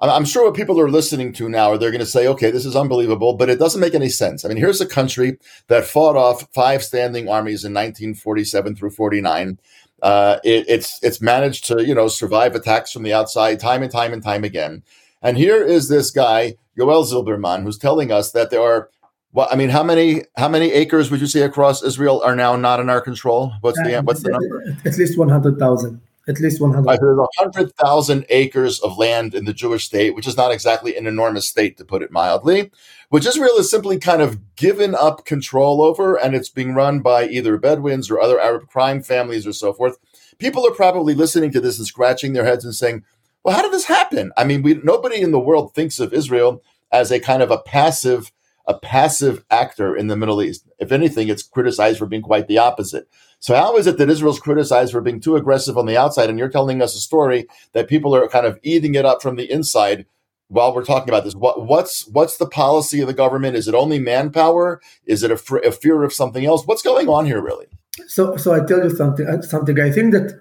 I'm 0.00 0.24
sure 0.24 0.44
what 0.44 0.54
people 0.54 0.80
are 0.80 0.90
listening 0.90 1.32
to 1.34 1.48
now 1.48 1.70
are 1.70 1.78
they're 1.78 1.92
going 1.92 2.00
to 2.00 2.06
say, 2.06 2.26
"Okay, 2.26 2.50
this 2.50 2.66
is 2.66 2.76
unbelievable," 2.76 3.34
but 3.34 3.48
it 3.48 3.58
doesn't 3.58 3.80
make 3.80 3.94
any 3.94 4.08
sense. 4.08 4.44
I 4.44 4.48
mean, 4.48 4.56
here's 4.56 4.80
a 4.80 4.86
country 4.86 5.38
that 5.68 5.84
fought 5.84 6.16
off 6.16 6.46
five 6.52 6.82
standing 6.82 7.28
armies 7.28 7.64
in 7.64 7.72
1947 7.72 8.74
through 8.74 8.90
49. 8.90 9.58
Uh, 10.02 10.38
it, 10.44 10.66
it's 10.68 11.02
it's 11.02 11.22
managed 11.22 11.64
to 11.66 11.86
you 11.86 11.94
know 11.94 12.08
survive 12.08 12.54
attacks 12.54 12.92
from 12.92 13.04
the 13.04 13.14
outside 13.14 13.60
time 13.60 13.82
and 13.82 13.90
time 13.90 14.12
and 14.12 14.22
time 14.22 14.44
again. 14.44 14.82
And 15.22 15.38
here 15.38 15.62
is 15.62 15.88
this 15.88 16.10
guy, 16.10 16.56
Yoel 16.78 17.06
Zilberman, 17.06 17.62
who's 17.62 17.78
telling 17.78 18.12
us 18.12 18.32
that 18.32 18.50
there 18.50 18.60
are 18.60 18.90
well, 19.34 19.48
I 19.50 19.56
mean, 19.56 19.68
how 19.68 19.82
many 19.82 20.22
how 20.36 20.48
many 20.48 20.70
acres 20.72 21.10
would 21.10 21.20
you 21.20 21.26
say 21.26 21.42
across 21.42 21.82
Israel 21.82 22.22
are 22.24 22.36
now 22.36 22.56
not 22.56 22.80
in 22.80 22.88
our 22.88 23.00
control? 23.00 23.52
What's 23.60 23.78
the 23.82 24.00
what's 24.02 24.22
the 24.22 24.30
number? 24.30 24.64
At 24.84 24.96
least 24.96 25.18
one 25.18 25.28
hundred 25.28 25.58
thousand. 25.58 26.00
at 26.26 26.40
least 26.40 26.60
100. 26.60 26.86
Right, 26.86 26.98
there's 26.98 27.18
100,000 27.18 28.24
acres 28.30 28.80
of 28.80 28.96
land 28.96 29.34
in 29.34 29.44
the 29.44 29.52
Jewish 29.52 29.84
state, 29.84 30.14
which 30.14 30.26
is 30.26 30.36
not 30.36 30.52
exactly 30.52 30.96
an 30.96 31.06
enormous 31.06 31.48
state, 31.48 31.76
to 31.76 31.84
put 31.84 32.02
it 32.02 32.10
mildly, 32.10 32.70
which 33.10 33.26
Israel 33.26 33.56
is 33.58 33.70
simply 33.70 33.98
kind 33.98 34.22
of 34.22 34.38
given 34.56 34.94
up 34.94 35.26
control 35.26 35.82
over, 35.82 36.16
and 36.16 36.34
it's 36.34 36.48
being 36.48 36.74
run 36.74 37.00
by 37.00 37.26
either 37.26 37.58
Bedouins 37.58 38.10
or 38.10 38.20
other 38.20 38.40
Arab 38.40 38.68
crime 38.68 39.02
families 39.02 39.46
or 39.46 39.52
so 39.52 39.72
forth. 39.72 39.98
People 40.38 40.66
are 40.66 40.74
probably 40.74 41.14
listening 41.14 41.50
to 41.52 41.60
this 41.60 41.76
and 41.78 41.86
scratching 41.86 42.32
their 42.32 42.44
heads 42.44 42.64
and 42.64 42.74
saying, 42.74 43.04
well, 43.42 43.54
how 43.54 43.62
did 43.62 43.72
this 43.72 43.84
happen? 43.84 44.32
I 44.36 44.44
mean, 44.44 44.62
we, 44.62 44.80
nobody 44.82 45.20
in 45.20 45.30
the 45.32 45.38
world 45.38 45.74
thinks 45.74 46.00
of 46.00 46.14
Israel 46.14 46.62
as 46.90 47.10
a 47.10 47.20
kind 47.20 47.42
of 47.42 47.50
a 47.50 47.58
passive 47.58 48.32
a 48.66 48.78
passive 48.78 49.44
actor 49.50 49.96
in 49.96 50.06
the 50.06 50.16
Middle 50.16 50.42
East. 50.42 50.66
If 50.78 50.92
anything, 50.92 51.28
it's 51.28 51.42
criticized 51.42 51.98
for 51.98 52.06
being 52.06 52.22
quite 52.22 52.48
the 52.48 52.58
opposite. 52.58 53.08
So 53.38 53.54
how 53.54 53.76
is 53.76 53.86
it 53.86 53.98
that 53.98 54.08
Israel's 54.08 54.40
criticized 54.40 54.92
for 54.92 55.02
being 55.02 55.20
too 55.20 55.36
aggressive 55.36 55.76
on 55.76 55.86
the 55.86 55.98
outside, 55.98 56.30
and 56.30 56.38
you're 56.38 56.48
telling 56.48 56.80
us 56.80 56.94
a 56.94 57.00
story 57.00 57.46
that 57.72 57.88
people 57.88 58.14
are 58.14 58.26
kind 58.28 58.46
of 58.46 58.58
eating 58.62 58.94
it 58.94 59.04
up 59.04 59.20
from 59.20 59.36
the 59.36 59.50
inside 59.50 60.06
while 60.48 60.74
we're 60.74 60.84
talking 60.84 61.08
about 61.08 61.24
this? 61.24 61.34
What, 61.34 61.66
what's 61.66 62.06
what's 62.08 62.36
the 62.38 62.46
policy 62.46 63.00
of 63.00 63.06
the 63.06 63.14
government? 63.14 63.56
Is 63.56 63.68
it 63.68 63.74
only 63.74 63.98
manpower? 63.98 64.80
Is 65.04 65.22
it 65.22 65.30
a, 65.30 65.36
fr- 65.36 65.58
a 65.58 65.72
fear 65.72 66.02
of 66.02 66.12
something 66.12 66.44
else? 66.44 66.66
What's 66.66 66.82
going 66.82 67.08
on 67.08 67.26
here, 67.26 67.42
really? 67.42 67.66
So, 68.06 68.36
so 68.36 68.54
I 68.54 68.64
tell 68.64 68.82
you 68.82 68.90
something. 68.90 69.26
Uh, 69.26 69.42
something. 69.42 69.78
I 69.80 69.90
think 69.90 70.12
that 70.12 70.40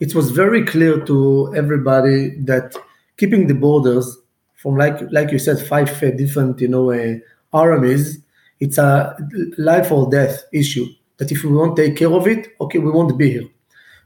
it 0.00 0.14
was 0.14 0.30
very 0.30 0.64
clear 0.64 1.04
to 1.04 1.54
everybody 1.56 2.30
that 2.44 2.74
keeping 3.16 3.46
the 3.46 3.54
borders 3.54 4.16
from 4.56 4.76
like 4.76 5.00
like 5.10 5.30
you 5.30 5.38
said, 5.38 5.58
five 5.66 5.88
different 6.16 6.60
you 6.60 6.68
know 6.68 6.90
uh, 6.90 7.14
armies, 7.52 8.18
it's 8.60 8.78
a 8.78 9.16
life 9.58 9.90
or 9.90 10.10
death 10.10 10.44
issue 10.52 10.86
that 11.18 11.30
if 11.32 11.44
we 11.44 11.52
won't 11.52 11.76
take 11.76 11.96
care 11.96 12.12
of 12.12 12.26
it, 12.26 12.48
okay, 12.60 12.78
we 12.78 12.90
won't 12.90 13.16
be 13.16 13.30
here. 13.30 13.48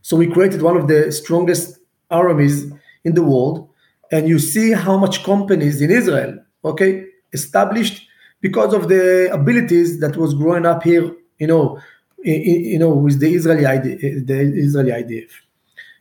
So 0.03 0.17
we 0.17 0.27
created 0.27 0.63
one 0.63 0.77
of 0.77 0.89
the 0.89 1.11
strongest 1.13 1.79
armies 2.11 2.71
in 3.05 3.15
the 3.15 3.23
world, 3.23 3.69
and 4.11 4.29
you 4.29 4.39
see 4.39 4.73
how 4.73 4.97
much 4.97 5.25
companies 5.25 5.81
in 5.81 5.91
Israel, 5.91 6.39
okay, 6.65 7.07
established 7.33 8.07
because 8.41 8.75
of 8.75 8.89
the 8.89 9.33
abilities 9.33 10.01
that 10.01 10.17
was 10.17 10.35
growing 10.35 10.67
up 10.67 10.83
here, 10.83 11.11
you 11.39 11.47
know, 11.47 11.81
you 12.23 12.79
know, 12.79 12.91
with 12.91 13.21
the 13.21 13.35
Israeli 13.35 13.63
the 13.63 14.39
Israeli 14.67 14.91
IDF. 14.91 15.31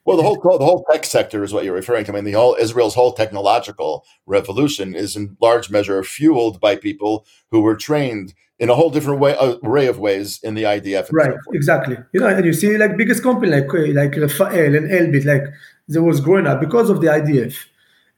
Well, 0.05 0.17
the 0.17 0.23
whole 0.23 0.35
the 0.35 0.65
whole 0.65 0.83
tech 0.91 1.05
sector 1.05 1.43
is 1.43 1.53
what 1.53 1.63
you're 1.63 1.73
referring 1.73 2.03
to. 2.05 2.11
I 2.11 2.15
mean, 2.15 2.25
the 2.25 2.33
whole 2.33 2.55
Israel's 2.59 2.95
whole 2.95 3.13
technological 3.13 4.05
revolution 4.25 4.95
is 4.95 5.15
in 5.15 5.37
large 5.41 5.69
measure 5.69 6.03
fueled 6.03 6.59
by 6.59 6.75
people 6.75 7.25
who 7.51 7.61
were 7.61 7.75
trained 7.75 8.33
in 8.59 8.69
a 8.69 8.75
whole 8.75 8.89
different 8.89 9.19
way, 9.19 9.35
array 9.63 9.87
of 9.87 9.99
ways 9.99 10.39
in 10.43 10.55
the 10.55 10.63
IDF. 10.63 11.07
Right, 11.11 11.31
so 11.31 11.51
exactly. 11.53 11.97
You 12.13 12.19
know, 12.19 12.27
and 12.27 12.45
you 12.45 12.53
see 12.53 12.77
like 12.77 12.97
biggest 12.97 13.23
company 13.23 13.51
like 13.51 13.71
like 13.71 14.15
Rafael 14.15 14.75
and 14.75 14.89
Elbit, 14.89 15.25
like 15.25 15.43
there 15.87 16.03
was 16.03 16.19
growing 16.19 16.47
up 16.47 16.59
because 16.59 16.89
of 16.89 17.01
the 17.01 17.07
IDF. 17.07 17.55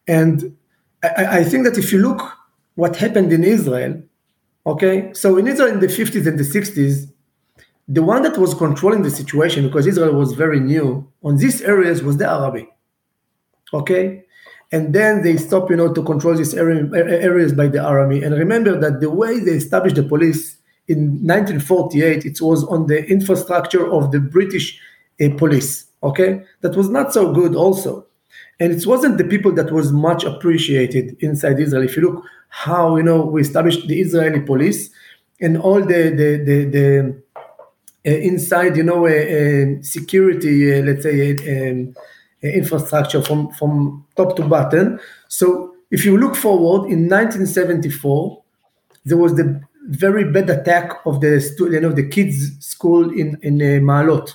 And 0.07 0.57
I, 1.03 1.39
I 1.39 1.43
think 1.43 1.65
that 1.65 1.77
if 1.77 1.91
you 1.91 1.99
look 1.99 2.21
what 2.75 2.95
happened 2.95 3.31
in 3.31 3.43
Israel, 3.43 4.01
okay, 4.65 5.13
so 5.13 5.37
in 5.37 5.47
Israel 5.47 5.71
in 5.71 5.79
the 5.79 5.87
50s 5.87 6.27
and 6.27 6.37
the 6.37 6.43
60s, 6.43 7.11
the 7.87 8.03
one 8.03 8.23
that 8.23 8.37
was 8.37 8.53
controlling 8.53 9.03
the 9.03 9.11
situation 9.11 9.67
because 9.67 9.85
Israel 9.85 10.13
was 10.13 10.33
very 10.33 10.59
new 10.59 11.07
on 11.23 11.37
these 11.37 11.61
areas 11.61 12.01
was 12.01 12.17
the 12.17 12.27
Army. 12.27 12.67
Okay, 13.73 14.25
and 14.71 14.93
then 14.93 15.21
they 15.21 15.37
stopped, 15.37 15.69
you 15.69 15.75
know, 15.75 15.93
to 15.93 16.03
control 16.03 16.35
these 16.35 16.53
area, 16.53 16.87
areas 16.93 17.53
by 17.53 17.67
the 17.67 17.83
army. 17.83 18.23
And 18.23 18.35
remember 18.35 18.79
that 18.79 18.99
the 18.99 19.09
way 19.09 19.39
they 19.39 19.51
established 19.51 19.95
the 19.95 20.03
police 20.03 20.57
in 20.87 21.25
1948, 21.25 22.25
it 22.25 22.41
was 22.41 22.63
on 22.65 22.87
the 22.87 23.05
infrastructure 23.05 23.91
of 23.91 24.11
the 24.11 24.19
British 24.19 24.79
uh, 25.21 25.29
police. 25.37 25.85
Okay, 26.03 26.43
that 26.61 26.75
was 26.75 26.89
not 26.89 27.13
so 27.13 27.31
good, 27.31 27.55
also, 27.55 28.05
and 28.59 28.71
it 28.71 28.85
wasn't 28.85 29.17
the 29.17 29.23
people 29.23 29.51
that 29.53 29.71
was 29.71 29.91
much 29.91 30.23
appreciated 30.23 31.15
inside 31.19 31.59
Israel. 31.59 31.83
If 31.83 31.95
you 31.95 32.03
look 32.03 32.23
how 32.49 32.97
you 32.97 33.03
know 33.03 33.25
we 33.25 33.41
established 33.41 33.87
the 33.87 33.99
Israeli 33.99 34.41
police 34.41 34.91
and 35.41 35.57
all 35.57 35.81
the 35.81 36.01
the 36.09 36.43
the, 36.45 36.65
the 36.65 37.21
inside, 38.11 38.77
you 38.77 38.83
know, 38.83 39.07
uh, 39.07 39.09
uh, 39.09 39.81
security, 39.81 40.81
let's 40.81 41.03
say. 41.03 41.35
Um, 41.69 41.95
infrastructure 42.53 43.21
from, 43.21 43.49
from 43.53 44.05
top 44.15 44.35
to 44.35 44.43
bottom. 44.43 44.99
So 45.27 45.75
if 45.91 46.05
you 46.05 46.17
look 46.17 46.35
forward, 46.35 46.85
in 46.91 47.09
1974, 47.09 48.43
there 49.05 49.17
was 49.17 49.35
the 49.35 49.61
very 49.87 50.31
bad 50.31 50.49
attack 50.49 50.91
of 51.05 51.21
the 51.21 51.41
you 51.59 51.79
know, 51.79 51.91
the 51.91 52.07
kids' 52.07 52.57
school 52.59 53.11
in 53.11 53.37
in 53.43 53.61
uh, 53.61 53.79
Maalot, 53.81 54.33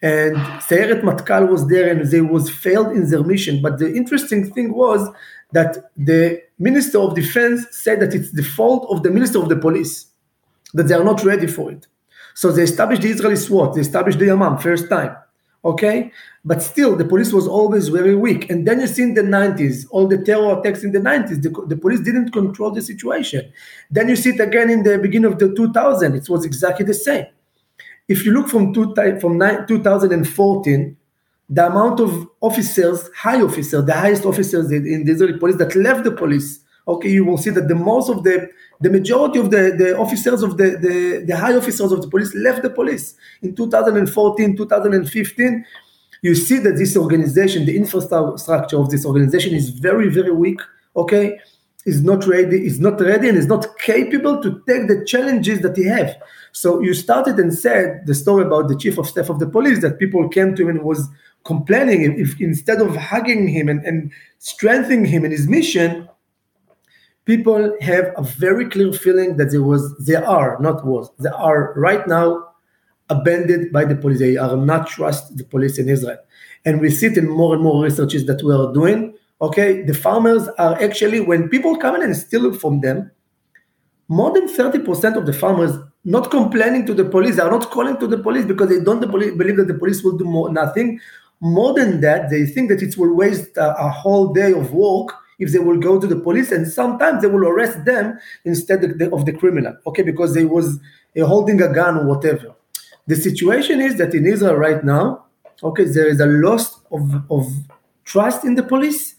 and 0.00 0.36
Sayeret 0.66 1.02
Matkal 1.02 1.48
was 1.48 1.68
there, 1.68 1.90
and 1.90 2.10
they 2.10 2.22
was 2.22 2.48
failed 2.50 2.92
in 2.92 3.08
their 3.10 3.22
mission. 3.22 3.60
But 3.60 3.78
the 3.78 3.94
interesting 3.94 4.50
thing 4.50 4.74
was 4.74 5.06
that 5.52 5.90
the 5.96 6.42
Minister 6.58 6.98
of 7.00 7.14
Defense 7.14 7.66
said 7.70 8.00
that 8.00 8.14
it's 8.14 8.32
the 8.32 8.42
fault 8.42 8.86
of 8.88 9.02
the 9.02 9.10
Minister 9.10 9.38
of 9.38 9.50
the 9.50 9.56
Police 9.56 10.06
that 10.72 10.84
they 10.84 10.94
are 10.94 11.04
not 11.04 11.22
ready 11.22 11.46
for 11.46 11.70
it. 11.70 11.86
So 12.34 12.50
they 12.50 12.62
established 12.62 13.02
the 13.02 13.10
Israeli 13.10 13.36
SWAT, 13.36 13.74
they 13.74 13.80
established 13.80 14.18
the 14.18 14.26
Yamam 14.26 14.60
first 14.60 14.88
time 14.88 15.16
okay? 15.64 16.10
But 16.44 16.62
still 16.62 16.96
the 16.96 17.04
police 17.04 17.32
was 17.32 17.46
always 17.46 17.88
very 17.88 18.14
weak. 18.14 18.50
And 18.50 18.66
then 18.66 18.80
you 18.80 18.86
see 18.86 19.02
in 19.02 19.14
the 19.14 19.22
90s 19.22 19.86
all 19.90 20.08
the 20.08 20.18
terror 20.18 20.58
attacks 20.58 20.82
in 20.82 20.92
the 20.92 20.98
90s 20.98 21.42
the, 21.42 21.50
the 21.66 21.76
police 21.76 22.00
didn't 22.00 22.32
control 22.32 22.70
the 22.70 22.82
situation. 22.82 23.52
Then 23.90 24.08
you 24.08 24.16
see 24.16 24.30
it 24.30 24.40
again 24.40 24.70
in 24.70 24.82
the 24.82 24.98
beginning 24.98 25.32
of 25.32 25.38
the 25.38 25.54
2000 25.54 26.14
it 26.14 26.28
was 26.28 26.44
exactly 26.44 26.84
the 26.84 26.94
same. 26.94 27.26
If 28.08 28.24
you 28.24 28.32
look 28.32 28.48
from, 28.48 28.74
two, 28.74 28.94
from 29.20 29.38
2014 29.38 30.96
the 31.48 31.66
amount 31.66 32.00
of 32.00 32.28
officers 32.40 33.10
high 33.16 33.40
officers 33.42 33.84
the 33.84 33.92
highest 33.92 34.24
officers 34.24 34.70
in 34.70 35.04
the 35.04 35.12
israeli 35.12 35.38
police 35.38 35.56
that 35.56 35.74
left 35.74 36.04
the 36.04 36.10
police 36.12 36.60
okay 36.86 37.10
you 37.10 37.24
will 37.24 37.38
see 37.38 37.50
that 37.50 37.68
the 37.68 37.74
most 37.74 38.08
of 38.08 38.22
the 38.24 38.48
the 38.82 38.90
majority 38.90 39.38
of 39.38 39.50
the, 39.50 39.74
the 39.78 39.96
officers 39.96 40.42
of 40.42 40.56
the, 40.56 40.76
the, 40.76 41.24
the 41.24 41.36
high 41.36 41.54
officers 41.54 41.92
of 41.92 42.02
the 42.02 42.08
police 42.08 42.34
left 42.34 42.62
the 42.62 42.70
police 42.70 43.14
in 43.40 43.54
2014, 43.54 44.56
2015. 44.56 45.64
You 46.22 46.34
see 46.34 46.58
that 46.58 46.72
this 46.72 46.96
organization, 46.96 47.64
the 47.64 47.76
infrastructure 47.76 48.78
of 48.78 48.90
this 48.90 49.06
organization 49.06 49.54
is 49.54 49.70
very, 49.70 50.08
very 50.08 50.32
weak, 50.32 50.60
okay? 50.96 51.38
Is 51.86 52.02
not 52.02 52.26
ready, 52.26 52.66
is 52.66 52.80
not 52.80 53.00
ready 53.00 53.28
and 53.28 53.38
is 53.38 53.46
not 53.46 53.78
capable 53.78 54.42
to 54.42 54.62
take 54.66 54.88
the 54.88 55.04
challenges 55.06 55.60
that 55.60 55.76
he 55.76 55.86
have. 55.86 56.16
So 56.50 56.80
you 56.80 56.92
started 56.92 57.38
and 57.38 57.54
said 57.54 58.02
the 58.06 58.14
story 58.16 58.44
about 58.44 58.68
the 58.68 58.76
chief 58.76 58.98
of 58.98 59.06
staff 59.06 59.30
of 59.30 59.38
the 59.38 59.48
police 59.48 59.80
that 59.82 60.00
people 60.00 60.28
came 60.28 60.56
to 60.56 60.62
him 60.62 60.68
and 60.70 60.82
was 60.82 61.08
complaining 61.44 62.18
if 62.18 62.40
instead 62.40 62.80
of 62.80 62.96
hugging 62.96 63.46
him 63.46 63.68
and, 63.68 63.84
and 63.84 64.12
strengthening 64.38 65.04
him 65.04 65.24
in 65.24 65.30
his 65.30 65.48
mission, 65.48 66.08
people 67.24 67.76
have 67.80 68.12
a 68.16 68.22
very 68.22 68.68
clear 68.68 68.92
feeling 68.92 69.36
that 69.36 69.50
there 69.50 69.62
was, 69.62 69.96
they 69.98 70.16
are, 70.16 70.58
not 70.60 70.84
was, 70.84 71.10
they 71.18 71.30
are 71.30 71.72
right 71.74 72.06
now 72.08 72.52
abandoned 73.08 73.72
by 73.72 73.84
the 73.84 73.94
police. 73.94 74.18
They 74.18 74.36
are 74.36 74.56
not 74.56 74.86
trust 74.88 75.36
the 75.36 75.44
police 75.44 75.78
in 75.78 75.88
Israel. 75.88 76.18
And 76.64 76.80
we 76.80 76.90
see 76.90 77.06
it 77.06 77.18
in 77.18 77.28
more 77.28 77.54
and 77.54 77.62
more 77.62 77.84
researches 77.84 78.26
that 78.26 78.42
we 78.42 78.54
are 78.54 78.72
doing. 78.72 79.14
Okay, 79.40 79.82
the 79.82 79.94
farmers 79.94 80.48
are 80.58 80.80
actually, 80.80 81.20
when 81.20 81.48
people 81.48 81.76
come 81.76 81.96
in 81.96 82.02
and 82.02 82.16
steal 82.16 82.52
from 82.54 82.80
them, 82.80 83.10
more 84.08 84.32
than 84.32 84.46
30% 84.46 85.16
of 85.16 85.26
the 85.26 85.32
farmers 85.32 85.72
not 86.04 86.30
complaining 86.30 86.86
to 86.86 86.94
the 86.94 87.04
police, 87.04 87.36
they 87.36 87.42
are 87.42 87.50
not 87.50 87.70
calling 87.70 87.96
to 87.98 88.06
the 88.06 88.18
police 88.18 88.44
because 88.44 88.68
they 88.68 88.80
don't 88.80 89.00
believe 89.10 89.56
that 89.56 89.68
the 89.68 89.74
police 89.74 90.02
will 90.02 90.16
do 90.16 90.24
more, 90.24 90.52
nothing. 90.52 91.00
More 91.40 91.74
than 91.74 92.00
that, 92.02 92.30
they 92.30 92.46
think 92.46 92.68
that 92.68 92.82
it 92.82 92.96
will 92.96 93.14
waste 93.14 93.56
a, 93.56 93.76
a 93.76 93.88
whole 93.88 94.32
day 94.32 94.52
of 94.52 94.72
work 94.72 95.14
if 95.38 95.52
they 95.52 95.58
will 95.58 95.78
go 95.78 96.00
to 96.00 96.06
the 96.06 96.16
police 96.16 96.52
and 96.52 96.66
sometimes 96.66 97.22
they 97.22 97.28
will 97.28 97.46
arrest 97.46 97.84
them 97.84 98.18
instead 98.44 98.84
of 98.84 98.98
the, 98.98 99.12
of 99.12 99.26
the 99.26 99.32
criminal 99.32 99.76
okay? 99.86 100.02
Because 100.02 100.34
they 100.34 100.44
was 100.44 100.78
uh, 101.20 101.24
holding 101.26 101.60
a 101.60 101.72
gun 101.72 101.96
or 101.98 102.06
whatever. 102.06 102.54
The 103.06 103.16
situation 103.16 103.80
is 103.80 103.96
that 103.98 104.14
in 104.14 104.26
israel 104.26 104.56
right 104.56 104.84
now 104.84 105.24
okay 105.62 105.84
there 105.84 106.08
is 106.08 106.20
a 106.20 106.26
loss 106.26 106.80
of, 106.90 107.02
of 107.30 107.46
trust 108.04 108.44
in 108.44 108.54
the 108.54 108.62
police 108.62 109.16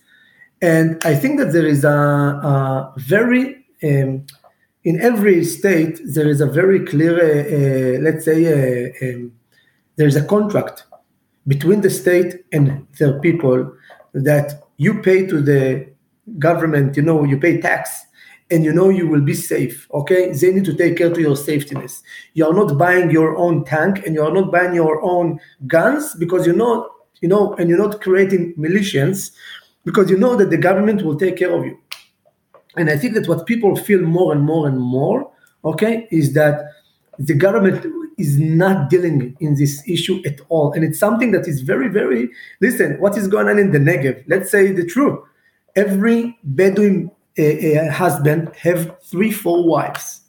and 0.62 1.02
i 1.06 1.16
think 1.16 1.40
that 1.40 1.52
there 1.54 1.66
is 1.66 1.84
a, 1.84 1.90
a 1.90 2.94
very 2.98 3.66
um, 3.84 4.26
in 4.84 5.00
every 5.02 5.44
state 5.44 6.00
there 6.14 6.28
is 6.28 6.42
a 6.42 6.46
very 6.46 6.86
clear 6.86 7.14
uh, 7.18 7.98
uh, 7.98 8.02
let's 8.02 8.26
say 8.26 8.40
uh, 8.46 9.06
um, 9.06 9.32
there's 9.96 10.16
a 10.16 10.26
contract 10.26 10.86
between 11.48 11.82
the 11.82 11.90
state 11.90 12.46
and 12.52 12.88
their 13.00 13.20
people 13.20 13.74
that 14.14 14.64
you 14.78 15.02
pay 15.02 15.26
to 15.26 15.42
the 15.42 15.93
government, 16.40 16.96
you 16.96 17.04
know, 17.04 17.24
you 17.24 17.38
pay 17.38 17.60
tax 17.60 18.06
and 18.52 18.64
you 18.64 18.72
know 18.72 18.90
you 18.90 19.08
will 19.08 19.22
be 19.22 19.34
safe. 19.34 19.88
Okay, 19.94 20.32
they 20.32 20.52
need 20.52 20.66
to 20.66 20.76
take 20.76 20.98
care 20.98 21.14
to 21.14 21.22
your 21.22 21.36
safetyness. 21.36 22.02
You 22.34 22.46
are 22.48 22.54
not 22.54 22.78
buying 22.78 23.10
your 23.12 23.36
own 23.38 23.66
tank 23.66 24.06
and 24.06 24.14
you 24.16 24.24
are 24.24 24.32
not 24.34 24.52
buying 24.52 24.76
your 24.76 25.02
own 25.02 25.40
guns 25.68 26.16
because 26.16 26.46
you 26.46 26.54
know, 26.54 26.90
you 27.22 27.28
know, 27.30 27.54
and 27.56 27.70
you're 27.70 27.80
not 27.80 28.02
creating 28.02 28.54
militias 28.56 29.32
because 29.86 30.10
you 30.10 30.18
know 30.18 30.36
that 30.36 30.50
the 30.50 30.58
government 30.58 31.02
will 31.04 31.18
take 31.18 31.38
care 31.38 31.54
of 31.54 31.66
you. 31.66 31.80
And 32.76 32.90
I 32.90 32.98
think 32.98 33.14
that 33.14 33.28
what 33.28 33.46
people 33.46 33.76
feel 33.76 34.02
more 34.02 34.34
and 34.34 34.44
more 34.44 34.68
and 34.68 34.80
more, 34.80 35.32
okay, 35.64 36.08
is 36.12 36.34
that 36.34 36.66
the 37.20 37.36
government 37.36 37.86
is 38.18 38.40
not 38.40 38.90
dealing 38.90 39.36
in 39.40 39.56
this 39.56 39.88
issue 39.88 40.22
at 40.26 40.42
all. 40.50 40.74
And 40.74 40.84
it's 40.84 41.00
something 41.00 41.32
that 41.32 41.48
is 41.48 41.62
very, 41.62 41.88
very, 41.88 42.30
listen, 42.62 43.00
what 43.00 43.18
is 43.18 43.28
going 43.28 43.48
on 43.48 43.60
in 43.60 43.72
the 43.72 43.80
Negev? 43.80 44.24
Let's 44.28 44.50
say 44.50 44.72
the 44.72 44.86
truth. 44.86 45.20
Every 45.76 46.38
Bedouin 46.44 47.12
uh, 47.38 47.90
husband 47.92 48.52
have 48.56 48.96
three, 49.04 49.32
four 49.32 49.68
wives. 49.68 50.22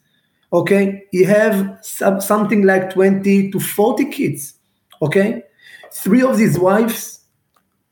Okay, 0.52 1.02
he 1.10 1.24
have 1.24 1.78
some, 1.82 2.20
something 2.20 2.62
like 2.62 2.92
20 2.94 3.50
to 3.50 3.60
40 3.60 4.04
kids. 4.10 4.54
Okay, 5.02 5.42
three 5.92 6.22
of 6.22 6.38
these 6.38 6.58
wives 6.58 7.20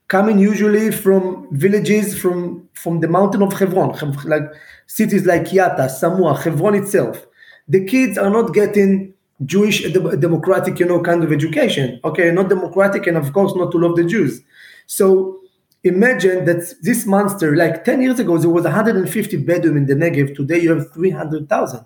coming 0.07 0.39
usually 0.39 0.91
from 0.91 1.47
villages 1.51 2.17
from 2.17 2.69
from 2.73 3.01
the 3.01 3.07
mountain 3.07 3.41
of 3.41 3.53
Hebron, 3.53 3.91
like 4.25 4.43
cities 4.87 5.25
like 5.25 5.43
Yatta, 5.43 5.89
Samoa, 5.89 6.35
Hebron 6.35 6.75
itself. 6.75 7.25
The 7.67 7.85
kids 7.85 8.17
are 8.17 8.29
not 8.29 8.53
getting 8.53 9.13
Jewish 9.45 9.83
democratic, 9.91 10.79
you 10.79 10.85
know, 10.85 11.01
kind 11.01 11.23
of 11.23 11.31
education. 11.31 11.99
Okay, 12.03 12.31
not 12.31 12.49
democratic, 12.49 13.07
and 13.07 13.17
of 13.17 13.33
course 13.33 13.53
not 13.55 13.71
to 13.71 13.77
love 13.77 13.95
the 13.95 14.05
Jews. 14.05 14.41
So 14.85 15.39
imagine 15.83 16.45
that 16.45 16.73
this 16.81 17.05
monster, 17.05 17.55
like 17.55 17.83
10 17.83 18.01
years 18.01 18.19
ago, 18.19 18.37
there 18.37 18.49
was 18.49 18.63
150 18.63 19.37
Bedouin 19.37 19.77
in 19.77 19.85
the 19.85 19.95
Negev. 19.95 20.35
Today 20.35 20.59
you 20.59 20.73
have 20.75 20.91
300,000. 20.93 21.85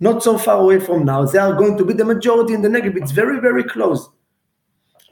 Not 0.00 0.22
so 0.22 0.36
far 0.38 0.58
away 0.58 0.80
from 0.80 1.04
now. 1.04 1.24
They 1.24 1.38
are 1.38 1.54
going 1.54 1.78
to 1.78 1.84
be 1.84 1.94
the 1.94 2.04
majority 2.04 2.54
in 2.54 2.62
the 2.62 2.68
Negev. 2.68 2.96
It's 2.96 3.12
very, 3.12 3.40
very 3.40 3.64
close. 3.64 4.08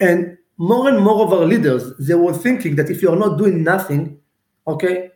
And 0.01 0.37
more 0.59 0.89
and 0.89 1.03
more 1.03 1.25
of 1.25 1.33
our 1.33 1.45
leaders, 1.45 1.97
they 1.99 2.15
were 2.15 2.35
thinking 2.35 2.77
that 2.77 2.91
if 2.91 3.03
you 3.03 3.11
are 3.11 3.17
not 3.17 3.39
doing 3.39 3.63
nothing, 3.63 4.19
okay, 4.67 5.11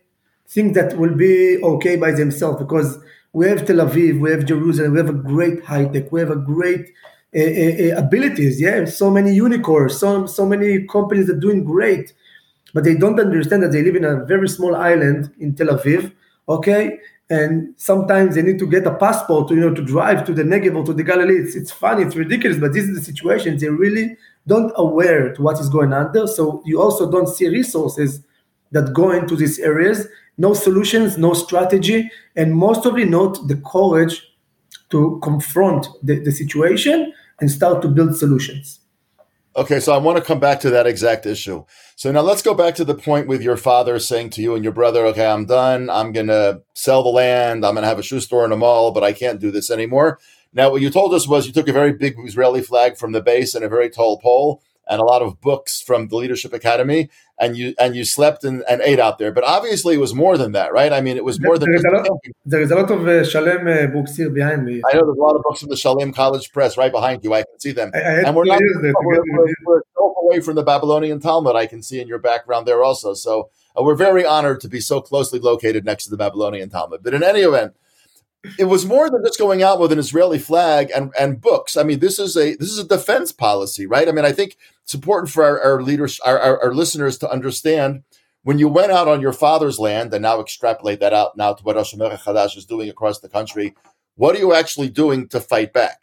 things 0.49 0.75
that 0.75 0.97
will 0.97 1.15
be 1.15 1.63
okay 1.63 1.97
by 1.97 2.13
themselves 2.13 2.59
because 2.59 2.99
we 3.33 3.49
have 3.49 3.67
Tel 3.67 3.77
Aviv, 3.77 4.21
we 4.21 4.31
have 4.31 4.47
Jerusalem, 4.47 4.93
we 4.93 4.99
have 4.99 5.11
a 5.11 5.13
great 5.13 5.63
high 5.65 5.87
tech, 5.87 6.11
we 6.11 6.21
have 6.21 6.31
a 6.31 6.37
great 6.37 6.93
uh, 7.37 7.41
uh, 7.41 7.99
abilities. 7.99 8.61
Yeah, 8.61 8.87
so 8.87 9.11
many 9.11 9.35
unicorns, 9.35 9.99
so 9.99 10.27
so 10.27 10.47
many 10.47 10.87
companies 10.87 11.29
are 11.29 11.39
doing 11.39 11.65
great, 11.65 12.15
but 12.77 12.85
they 12.85 12.95
don't 12.95 13.19
understand 13.19 13.63
that 13.63 13.73
they 13.73 13.83
live 13.83 13.97
in 13.97 14.05
a 14.05 14.23
very 14.27 14.47
small 14.51 14.77
island 14.77 15.33
in 15.41 15.55
Tel 15.55 15.69
Aviv. 15.69 16.13
Okay, 16.47 16.99
and 17.31 17.73
sometimes 17.79 18.35
they 18.35 18.43
need 18.43 18.59
to 18.59 18.67
get 18.67 18.87
a 18.87 18.95
passport 18.95 19.49
to 19.49 19.55
you 19.55 19.63
know 19.63 19.73
to 19.73 19.83
drive 19.83 20.27
to 20.27 20.35
the 20.35 20.43
Negev 20.43 20.77
or 20.77 20.85
to 20.85 20.93
the 20.93 21.03
Galilee. 21.03 21.39
It's, 21.39 21.57
it's 21.57 21.73
funny, 21.73 22.03
it's 22.03 22.17
ridiculous, 22.17 22.59
but 22.59 22.75
this 22.75 22.85
is 22.85 22.95
the 22.95 23.03
situation. 23.03 23.57
They 23.57 23.71
really 23.71 24.19
don't 24.47 24.75
aware 24.77 25.33
to 25.33 25.41
what 25.41 25.59
is 25.59 25.71
going 25.71 25.95
on 25.95 26.13
there. 26.13 26.27
So 26.27 26.63
you 26.67 26.79
also 26.79 27.11
don't 27.11 27.29
see 27.29 27.49
resources 27.49 28.21
that 28.73 28.93
go 28.93 29.11
into 29.11 29.37
these 29.37 29.59
areas. 29.59 30.07
No 30.37 30.53
solutions, 30.53 31.17
no 31.17 31.33
strategy, 31.33 32.11
and 32.37 32.55
most 32.55 32.85
of 32.85 32.99
it 32.99 33.09
not 33.09 33.49
the 33.49 33.57
courage 33.57 34.23
to 34.91 35.19
confront 35.23 35.89
the, 36.03 36.19
the 36.19 36.31
situation 36.31 37.11
and 37.41 37.51
start 37.51 37.81
to 37.81 37.89
build 37.89 38.15
solutions. 38.19 38.81
Okay, 39.57 39.81
so 39.81 39.95
I 39.95 39.97
want 39.97 40.19
to 40.19 40.23
come 40.23 40.39
back 40.39 40.61
to 40.61 40.71
that 40.71 40.87
exact 40.87 41.25
issue. 41.25 41.65
So 41.95 42.13
now 42.13 42.21
let's 42.21 42.43
go 42.43 42.53
back 42.53 42.75
to 42.75 42.85
the 42.85 42.95
point 42.95 43.27
with 43.27 43.41
your 43.41 43.57
father 43.57 43.99
saying 43.99 44.29
to 44.31 44.43
you 44.43 44.55
and 44.55 44.63
your 44.63 44.73
brother, 44.75 45.07
okay, 45.07 45.25
I'm 45.25 45.47
done. 45.47 45.89
I'm 45.89 46.13
going 46.13 46.27
to 46.27 46.61
sell 46.75 47.03
the 47.03 47.09
land. 47.09 47.65
I'm 47.65 47.73
going 47.73 47.83
to 47.83 47.89
have 47.89 47.99
a 47.99 48.03
shoe 48.03 48.21
store 48.21 48.45
in 48.45 48.53
a 48.53 48.57
mall, 48.57 48.91
but 48.91 49.03
I 49.03 49.15
can't 49.15 49.41
do 49.41 49.51
this 49.51 49.71
anymore. 49.71 50.19
Now, 50.53 50.71
what 50.71 50.83
you 50.83 50.91
told 50.91 51.15
us 51.15 51.27
was 51.27 51.47
you 51.47 51.55
took 51.55 51.69
a 51.69 51.73
very 51.73 51.95
big 51.95 52.17
Israeli 52.19 52.61
flag 52.61 52.99
from 52.99 53.13
the 53.13 53.23
base 53.23 53.55
and 53.55 53.65
a 53.65 53.69
very 53.71 53.89
tall 53.89 54.19
pole 54.19 54.63
and 54.87 55.01
a 55.01 55.05
lot 55.05 55.23
of 55.23 55.41
books 55.41 55.81
from 55.81 56.09
the 56.09 56.17
Leadership 56.17 56.53
Academy, 56.53 57.09
and 57.39 57.57
you 57.57 57.75
and 57.79 57.95
you 57.95 58.05
slept 58.05 58.45
and, 58.45 58.65
and 58.69 58.81
ate 58.83 58.99
out 58.99 59.19
there. 59.19 59.33
But 59.33 59.45
obviously, 59.45 59.95
it 59.95 59.99
was 59.99 60.15
more 60.15 60.39
than 60.39 60.53
that, 60.53 60.73
right? 60.73 60.93
I 60.93 61.01
mean, 61.01 61.17
it 61.17 61.25
was 61.25 61.41
more 61.41 61.59
than. 61.59 61.71
There 61.71 61.77
is 61.77 61.85
a 61.85 61.91
lot, 61.91 62.21
there 62.45 62.61
is 62.63 62.71
a 62.71 62.77
lot 62.77 62.91
of 62.91 63.07
uh, 63.07 63.25
Shalem 63.25 63.67
uh, 63.67 63.87
books 63.89 64.17
here 64.17 64.31
behind 64.31 64.65
me. 64.65 64.81
I 64.91 64.97
know 64.97 65.05
there's 65.07 65.19
a 65.19 65.23
lot 65.23 65.37
of 65.37 65.43
books 65.43 65.61
from 65.61 65.69
the 65.69 65.77
Shalem 65.77 66.13
College 66.13 66.53
Press 66.53 66.77
right 66.77 66.93
behind 66.93 67.25
you. 67.25 67.35
I 67.35 67.43
can 67.43 67.61
see 67.61 67.73
them, 67.73 67.91
I, 67.95 67.99
I 67.99 68.03
and 68.27 68.37
we're 68.37 68.45
not 68.45 68.61
we're, 68.61 69.23
we're, 69.33 69.55
we're 69.65 69.81
away 70.23 70.41
from 70.41 70.57
the 70.57 70.63
Babylonian 70.63 71.21
Talmud. 71.21 71.57
I 71.57 71.67
can 71.67 71.83
see 71.83 72.01
in 72.01 72.09
your 72.09 72.19
background 72.19 72.67
there 72.67 72.83
also. 72.83 73.15
So 73.15 73.51
uh, 73.79 73.83
we're 73.83 73.95
very 73.95 74.25
honored 74.25 74.61
to 74.63 74.69
be 74.69 74.81
so 74.81 75.01
closely 75.01 75.39
located 75.39 75.85
next 75.85 76.05
to 76.05 76.11
the 76.11 76.17
Babylonian 76.17 76.71
Talmud. 76.71 77.03
But 77.03 77.15
in 77.15 77.23
any 77.23 77.41
event 77.41 77.75
it 78.59 78.65
was 78.67 78.87
more 78.87 79.11
than 79.11 79.25
just 79.25 79.39
going 79.39 79.63
out 79.63 79.81
with 79.81 79.93
an 79.93 79.99
Israeli 79.99 80.39
flag 80.39 80.91
and, 80.95 81.13
and 81.19 81.41
books. 81.41 81.77
I 81.77 81.83
mean, 81.83 81.99
this 81.99 82.19
is 82.19 82.37
a 82.37 82.55
this 82.57 82.71
is 82.71 82.79
a 82.79 82.87
defense 82.87 83.33
policy, 83.33 83.87
right? 83.87 84.09
I 84.09 84.13
mean, 84.13 84.25
I 84.25 84.33
think 84.33 84.57
it's 84.87 84.95
important 84.95 85.33
for 85.33 85.43
our, 85.43 85.61
our 85.61 85.83
leaders, 85.83 86.21
our, 86.21 86.39
our, 86.39 86.63
our, 86.63 86.73
listeners 86.73 87.19
to 87.19 87.29
understand 87.29 88.05
when 88.45 88.61
you 88.61 88.69
went 88.69 88.93
out 88.93 89.09
on 89.09 89.21
your 89.21 89.33
father's 89.33 89.81
land 89.81 90.15
and 90.15 90.23
now 90.23 90.39
extrapolate 90.39 91.01
that 91.01 91.13
out 91.13 91.37
now 91.37 91.53
to 91.55 91.63
what 91.65 91.75
Rosh 91.75 91.93
Chadash 91.93 92.57
is 92.57 92.65
doing 92.65 92.89
across 92.89 93.19
the 93.19 93.29
country. 93.29 93.75
What 94.15 94.37
are 94.37 94.39
you 94.39 94.55
actually 94.55 94.91
doing 94.91 95.27
to 95.31 95.41
fight 95.41 95.73
back? 95.73 96.03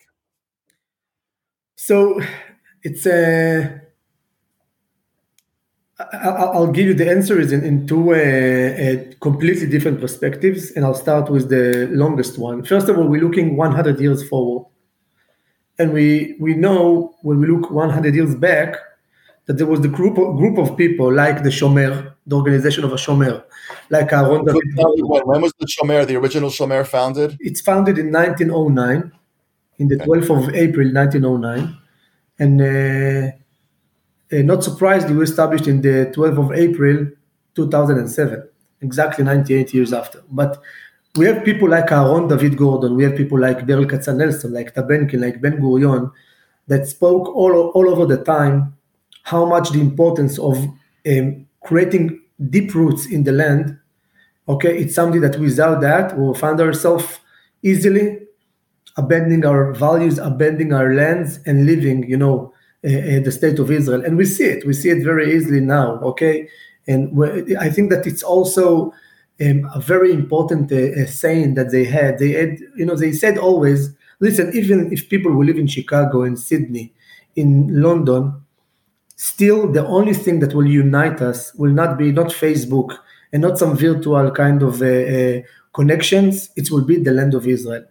So 1.78 2.19
it's 2.84 3.06
a 3.06 3.84
I'll 6.12 6.74
give 6.74 6.88
you 6.88 6.93
the 6.93 7.10
answers 7.10 7.54
in, 7.54 7.63
in 7.63 7.88
two 7.88 8.13
uh, 8.13 8.17
uh, 8.17 9.13
completely 9.22 9.67
different 9.69 10.02
perspectives, 10.02 10.72
and 10.72 10.84
I'll 10.84 10.93
start 10.93 11.30
with 11.30 11.48
the 11.48 11.88
longest 11.91 12.38
one. 12.38 12.65
First 12.65 12.89
of 12.89 12.98
all, 12.98 13.08
we're 13.08 13.22
looking 13.22 13.56
100 13.56 14.02
years 14.02 14.28
forward, 14.28 14.65
and 15.80 15.92
we 15.94 16.36
we 16.40 16.54
know 16.54 17.16
when 17.22 17.40
we 17.40 17.48
look 17.48 17.72
100 17.72 18.16
years 18.16 18.36
back 18.36 18.76
that 19.46 19.58
there 19.58 19.68
was 19.68 19.82
the 19.82 19.90
group 19.90 20.18
of, 20.18 20.38
group 20.38 20.58
of 20.58 20.78
people 20.78 21.12
like 21.14 21.44
the 21.44 21.50
Shomer, 21.50 22.14
the 22.26 22.36
organization 22.36 22.86
of 22.86 22.94
a 22.94 22.96
Shomer, 22.96 23.44
like 23.90 24.14
Aaron 24.14 24.46
David. 24.46 24.62
When 24.76 25.42
was 25.42 25.54
the 25.60 25.68
Shomer, 25.68 26.08
the 26.08 26.16
original 26.16 26.50
Shomer, 26.50 26.88
founded? 26.88 27.38
It's 27.42 27.60
founded 27.60 27.98
in 27.98 28.12
1909, 28.12 29.12
in 29.80 29.88
the 29.90 29.98
12th 29.98 30.48
of 30.48 30.56
April 30.56 30.92
1909, 30.94 31.78
and. 32.40 32.62
Uh, 32.62 33.38
uh, 34.34 34.42
not 34.42 34.64
surprisingly, 34.64 35.16
we 35.16 35.24
established 35.24 35.68
in 35.68 35.82
the 35.82 36.12
12th 36.16 36.46
of 36.46 36.52
April 36.54 37.08
2007, 37.56 38.50
exactly 38.82 39.24
98 39.24 39.74
years 39.74 39.94
after. 39.94 40.24
But 40.30 40.62
we 41.17 41.26
have 41.26 41.45
people 41.45 41.69
like 41.69 41.91
Aaron 41.91 42.28
David 42.28 42.58
Gordon, 42.58 42.95
we 42.95 43.04
have 43.04 43.15
people 43.15 43.39
like 43.39 43.67
Berl 43.67 43.86
Katznelson, 43.86 44.52
like 44.52 44.73
Tabenkin, 44.73 45.21
like 45.21 45.41
Ben 45.41 45.60
Gurion, 45.60 46.12
that 46.67 46.88
spoke 46.88 47.28
all, 47.36 47.69
all 47.76 47.89
over 47.89 48.06
the 48.06 48.23
time 48.23 48.76
how 49.23 49.45
much 49.45 49.69
the 49.69 49.80
importance 49.80 50.39
of 50.39 50.58
um, 51.08 51.45
creating 51.62 52.19
deep 52.49 52.73
roots 52.73 53.06
in 53.06 53.23
the 53.23 53.32
land. 53.32 53.78
Okay, 54.49 54.78
it's 54.78 54.95
something 54.95 55.21
that 55.21 55.39
without 55.39 55.82
that 55.82 56.17
we'll 56.17 56.34
find 56.34 56.60
ourselves 56.60 57.19
easily 57.62 58.19
abandoning 58.97 59.45
our 59.45 59.73
values, 59.73 60.17
abandoning 60.17 60.73
our 60.73 60.93
lands, 60.93 61.39
and 61.45 61.65
leaving, 61.65 62.08
you 62.10 62.17
know, 62.17 62.54
uh, 62.84 62.89
uh, 62.89 63.19
the 63.21 63.32
state 63.32 63.60
of 63.60 63.71
Israel, 63.71 64.04
and 64.04 64.17
we 64.17 64.26
see 64.26 64.43
it. 64.43 64.65
We 64.67 64.73
see 64.73 64.89
it 64.89 65.04
very 65.04 65.34
easily 65.36 65.62
now. 65.62 65.99
Okay, 65.99 66.49
and 66.88 67.17
I 67.60 67.69
think 67.69 67.91
that 67.91 68.06
it's 68.06 68.23
also 68.23 68.93
um, 69.41 69.69
a 69.74 69.80
very 69.80 70.12
important 70.12 70.72
uh, 70.72 71.06
saying 71.08 71.56
that 71.56 71.72
they 71.72 71.86
had. 71.86 72.19
They 72.19 72.32
had, 72.32 72.60
you 72.76 72.86
know, 72.86 72.96
they 72.96 73.12
said 73.12 73.38
always, 73.38 73.93
listen, 74.19 74.52
even 74.54 74.91
if 74.91 75.10
people 75.10 75.32
will 75.32 75.46
live 75.46 75.58
in 75.58 75.67
Chicago, 75.67 76.24
in 76.24 76.38
Sydney, 76.38 76.93
in 77.36 77.82
London, 77.82 78.41
still 79.15 79.72
the 79.72 79.86
only 79.86 80.13
thing 80.13 80.39
that 80.39 80.54
will 80.54 80.67
unite 80.67 81.22
us 81.22 81.54
will 81.56 81.72
not 81.72 81.98
be 81.98 82.12
not 82.12 82.28
Facebook 82.28 82.98
and 83.32 83.41
not 83.41 83.58
some 83.58 83.76
virtual 83.76 84.32
kind 84.32 84.62
of 84.62 84.82
uh, 84.82 84.86
uh, 84.86 85.41
connections. 85.74 86.52
It 86.56 86.69
will 86.72 86.84
be 86.84 86.98
the 86.98 87.12
land 87.12 87.34
of 87.34 87.48
Israel. 87.48 87.86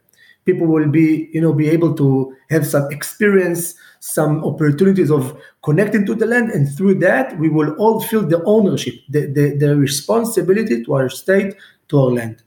People 0.44 0.66
will 0.66 0.88
be, 0.88 1.28
you 1.32 1.40
know, 1.40 1.52
be 1.52 1.68
able 1.68 1.94
to 1.94 2.34
have 2.50 2.66
some 2.66 2.90
experience, 2.90 3.74
some 4.00 4.44
opportunities 4.44 5.10
of 5.10 5.40
connecting 5.62 6.04
to 6.06 6.14
the 6.14 6.26
land, 6.26 6.50
and 6.50 6.68
through 6.76 6.96
that, 6.96 7.38
we 7.38 7.48
will 7.48 7.74
all 7.74 8.00
feel 8.00 8.26
the 8.26 8.42
ownership, 8.44 8.94
the, 9.08 9.26
the, 9.26 9.56
the 9.56 9.76
responsibility 9.76 10.84
to 10.84 10.94
our 10.94 11.08
state, 11.08 11.54
to 11.88 11.98
our 12.00 12.10
land. 12.10 12.42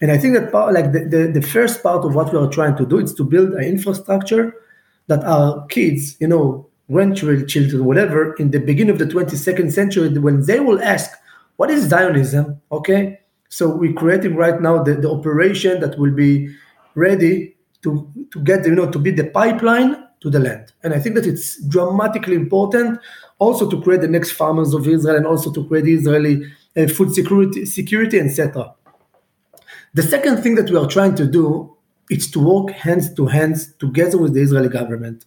And 0.00 0.10
I 0.10 0.18
think 0.18 0.34
that 0.34 0.50
part, 0.50 0.74
like 0.74 0.92
the, 0.92 1.04
the, 1.04 1.40
the, 1.40 1.42
first 1.42 1.82
part 1.82 2.04
of 2.04 2.14
what 2.14 2.32
we 2.32 2.38
are 2.38 2.48
trying 2.48 2.76
to 2.76 2.86
do 2.86 2.98
is 2.98 3.14
to 3.14 3.24
build 3.24 3.52
an 3.52 3.64
infrastructure 3.64 4.54
that 5.06 5.22
our 5.24 5.66
kids, 5.66 6.16
you 6.20 6.26
know, 6.26 6.68
grandchildren, 6.90 7.46
children, 7.46 7.84
whatever, 7.84 8.34
in 8.34 8.50
the 8.50 8.60
beginning 8.60 8.90
of 8.90 8.98
the 8.98 9.06
22nd 9.06 9.72
century, 9.72 10.08
when 10.18 10.44
they 10.44 10.60
will 10.60 10.82
ask, 10.82 11.10
what 11.56 11.70
is 11.70 11.88
Zionism? 11.88 12.60
Okay. 12.72 13.20
So 13.48 13.68
we're 13.68 13.92
creating 13.92 14.34
right 14.34 14.60
now 14.60 14.82
the, 14.82 14.94
the 14.94 15.10
operation 15.10 15.80
that 15.80 15.98
will 15.98 16.12
be 16.12 16.54
ready 16.94 17.56
to, 17.82 18.10
to 18.32 18.40
get, 18.40 18.66
you 18.66 18.74
know, 18.74 18.90
to 18.90 18.98
be 18.98 19.10
the 19.10 19.24
pipeline 19.24 20.04
to 20.20 20.30
the 20.30 20.38
land. 20.38 20.72
And 20.82 20.94
I 20.94 20.98
think 20.98 21.14
that 21.16 21.26
it's 21.26 21.62
dramatically 21.64 22.34
important 22.34 22.98
also 23.38 23.68
to 23.68 23.80
create 23.82 24.00
the 24.00 24.08
next 24.08 24.32
farmers 24.32 24.72
of 24.72 24.88
Israel 24.88 25.16
and 25.16 25.26
also 25.26 25.52
to 25.52 25.66
create 25.66 25.86
Israeli 25.86 26.50
uh, 26.76 26.86
food 26.88 27.14
security, 27.14 27.66
security, 27.66 28.18
etc. 28.18 28.74
The 29.92 30.02
second 30.02 30.42
thing 30.42 30.54
that 30.56 30.70
we 30.70 30.76
are 30.76 30.88
trying 30.88 31.14
to 31.16 31.26
do 31.26 31.76
is 32.10 32.30
to 32.32 32.40
work 32.40 32.74
hands 32.74 33.12
to 33.14 33.26
hands 33.26 33.72
together 33.74 34.18
with 34.18 34.34
the 34.34 34.40
Israeli 34.40 34.68
government. 34.68 35.24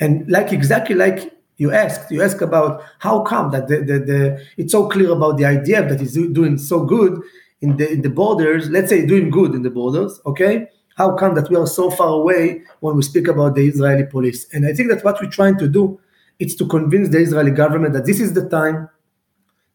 And 0.00 0.30
like 0.30 0.52
exactly 0.52 0.94
like 0.94 1.32
you 1.56 1.72
asked, 1.72 2.10
you 2.10 2.22
asked 2.22 2.42
about 2.42 2.82
how 2.98 3.22
come 3.22 3.50
that 3.52 3.68
the, 3.68 3.78
the, 3.78 3.98
the 3.98 4.46
it's 4.56 4.72
so 4.72 4.88
clear 4.88 5.12
about 5.12 5.36
the 5.36 5.44
IDF 5.44 5.88
that 5.88 6.00
is 6.00 6.14
doing 6.14 6.58
so 6.58 6.84
good 6.84 7.20
in 7.60 7.76
the 7.76 7.90
in 7.90 8.02
the 8.02 8.10
borders. 8.10 8.68
Let's 8.70 8.88
say 8.88 9.06
doing 9.06 9.30
good 9.30 9.54
in 9.54 9.62
the 9.62 9.70
borders, 9.70 10.20
okay? 10.26 10.68
How 10.94 11.16
come 11.16 11.34
that 11.34 11.50
we 11.50 11.56
are 11.56 11.66
so 11.66 11.90
far 11.90 12.08
away 12.08 12.62
when 12.80 12.96
we 12.96 13.02
speak 13.02 13.28
about 13.28 13.56
the 13.56 13.66
Israeli 13.66 14.04
police? 14.04 14.46
And 14.52 14.66
I 14.66 14.72
think 14.72 14.90
that 14.90 15.04
what 15.04 15.20
we're 15.20 15.30
trying 15.30 15.58
to 15.58 15.68
do 15.68 16.00
is 16.38 16.54
to 16.56 16.66
convince 16.66 17.08
the 17.08 17.18
Israeli 17.18 17.50
government 17.50 17.94
that 17.94 18.06
this 18.06 18.20
is 18.20 18.32
the 18.32 18.48
time. 18.48 18.88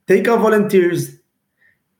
Take 0.08 0.27
our 0.27 0.38
volunteers, 0.38 1.12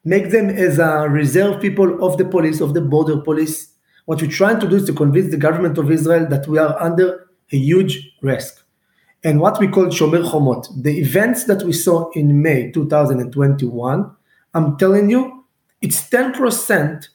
make 0.06 0.32
them 0.32 0.50
as 0.50 0.80
a 0.80 1.08
reserve 1.10 1.62
people 1.62 2.04
of 2.04 2.18
the 2.18 2.26
police, 2.26 2.62
of 2.62 2.74
the 2.74 2.82
border 2.82 3.18
police. 3.18 3.74
What 4.06 4.22
we're 4.22 4.32
trying 4.32 4.60
to 4.62 4.68
do 4.68 4.78
is 4.78 4.86
to 4.86 4.94
convince 4.94 5.32
the 5.32 5.38
government 5.38 5.78
of 5.78 5.92
Israel 5.92 6.26
that 6.28 6.48
we 6.48 6.58
are 6.58 6.82
under 6.82 7.30
a 7.52 7.58
huge 7.58 8.16
risk. 8.22 8.64
And 9.24 9.42
what 9.42 9.60
we 9.60 9.68
call 9.68 9.88
Shomer 9.88 10.24
Chomot, 10.24 10.66
the 10.82 10.98
events 10.98 11.44
that 11.46 11.64
we 11.64 11.74
saw 11.74 12.10
in 12.12 12.42
May 12.42 12.72
2021, 12.72 14.16
I'm 14.54 14.78
telling 14.78 15.10
you, 15.10 15.44
it's 15.82 16.10
10% 16.10 17.08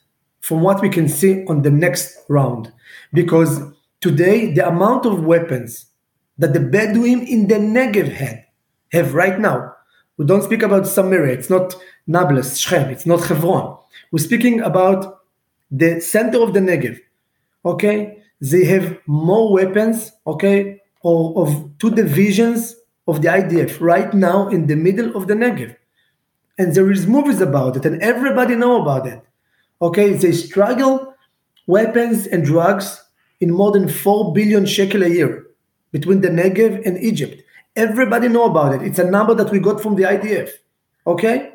from 0.45 0.61
what 0.61 0.79
we 0.79 0.89
can 0.89 1.09
see 1.09 1.43
on 1.45 1.63
the 1.63 1.71
next 1.71 2.19
round. 2.29 2.71
Because 3.11 3.63
today, 3.99 4.53
the 4.53 4.67
amount 4.67 5.07
of 5.07 5.25
weapons 5.25 5.87
that 6.37 6.53
the 6.53 6.59
Bedouin 6.59 7.25
in 7.25 7.47
the 7.47 7.55
Negev 7.55 8.09
had, 8.09 8.45
have 8.91 9.15
right 9.15 9.39
now, 9.39 9.73
we 10.17 10.25
don't 10.27 10.43
speak 10.43 10.61
about 10.61 10.85
Samaria, 10.85 11.33
it's 11.33 11.49
not 11.49 11.75
Nablus, 12.05 12.59
Shechem, 12.59 12.91
it's 12.91 13.07
not 13.07 13.25
Hebron. 13.25 13.75
We're 14.11 14.19
speaking 14.19 14.61
about 14.61 15.23
the 15.71 15.99
center 15.99 16.39
of 16.43 16.53
the 16.53 16.59
Negev. 16.59 16.99
Okay? 17.65 18.21
They 18.39 18.65
have 18.65 18.99
more 19.07 19.51
weapons, 19.51 20.11
okay, 20.27 20.79
or 21.01 21.41
of 21.41 21.75
two 21.79 21.89
divisions 21.89 22.75
of 23.07 23.23
the 23.23 23.29
IDF 23.29 23.81
right 23.81 24.13
now 24.13 24.49
in 24.49 24.67
the 24.67 24.75
middle 24.75 25.17
of 25.17 25.27
the 25.27 25.33
Negev. 25.33 25.75
And 26.59 26.75
there 26.75 26.91
is 26.91 27.07
movies 27.07 27.41
about 27.41 27.77
it, 27.77 27.85
and 27.87 27.99
everybody 27.99 28.53
know 28.53 28.79
about 28.79 29.07
it. 29.07 29.23
Okay, 29.81 30.13
they 30.13 30.31
struggle 30.31 31.13
weapons 31.67 32.27
and 32.27 32.45
drugs 32.45 33.01
in 33.41 33.51
more 33.51 33.71
than 33.71 33.89
4 33.89 34.33
billion 34.33 34.65
shekel 34.65 35.03
a 35.03 35.09
year 35.09 35.45
between 35.91 36.21
the 36.21 36.29
Negev 36.29 36.85
and 36.85 36.97
Egypt. 36.97 37.41
Everybody 37.75 38.29
know 38.29 38.45
about 38.45 38.75
it. 38.75 38.81
It's 38.81 38.99
a 38.99 39.09
number 39.09 39.33
that 39.35 39.51
we 39.51 39.59
got 39.59 39.81
from 39.81 39.95
the 39.95 40.03
IDF. 40.03 40.49
Okay? 41.05 41.51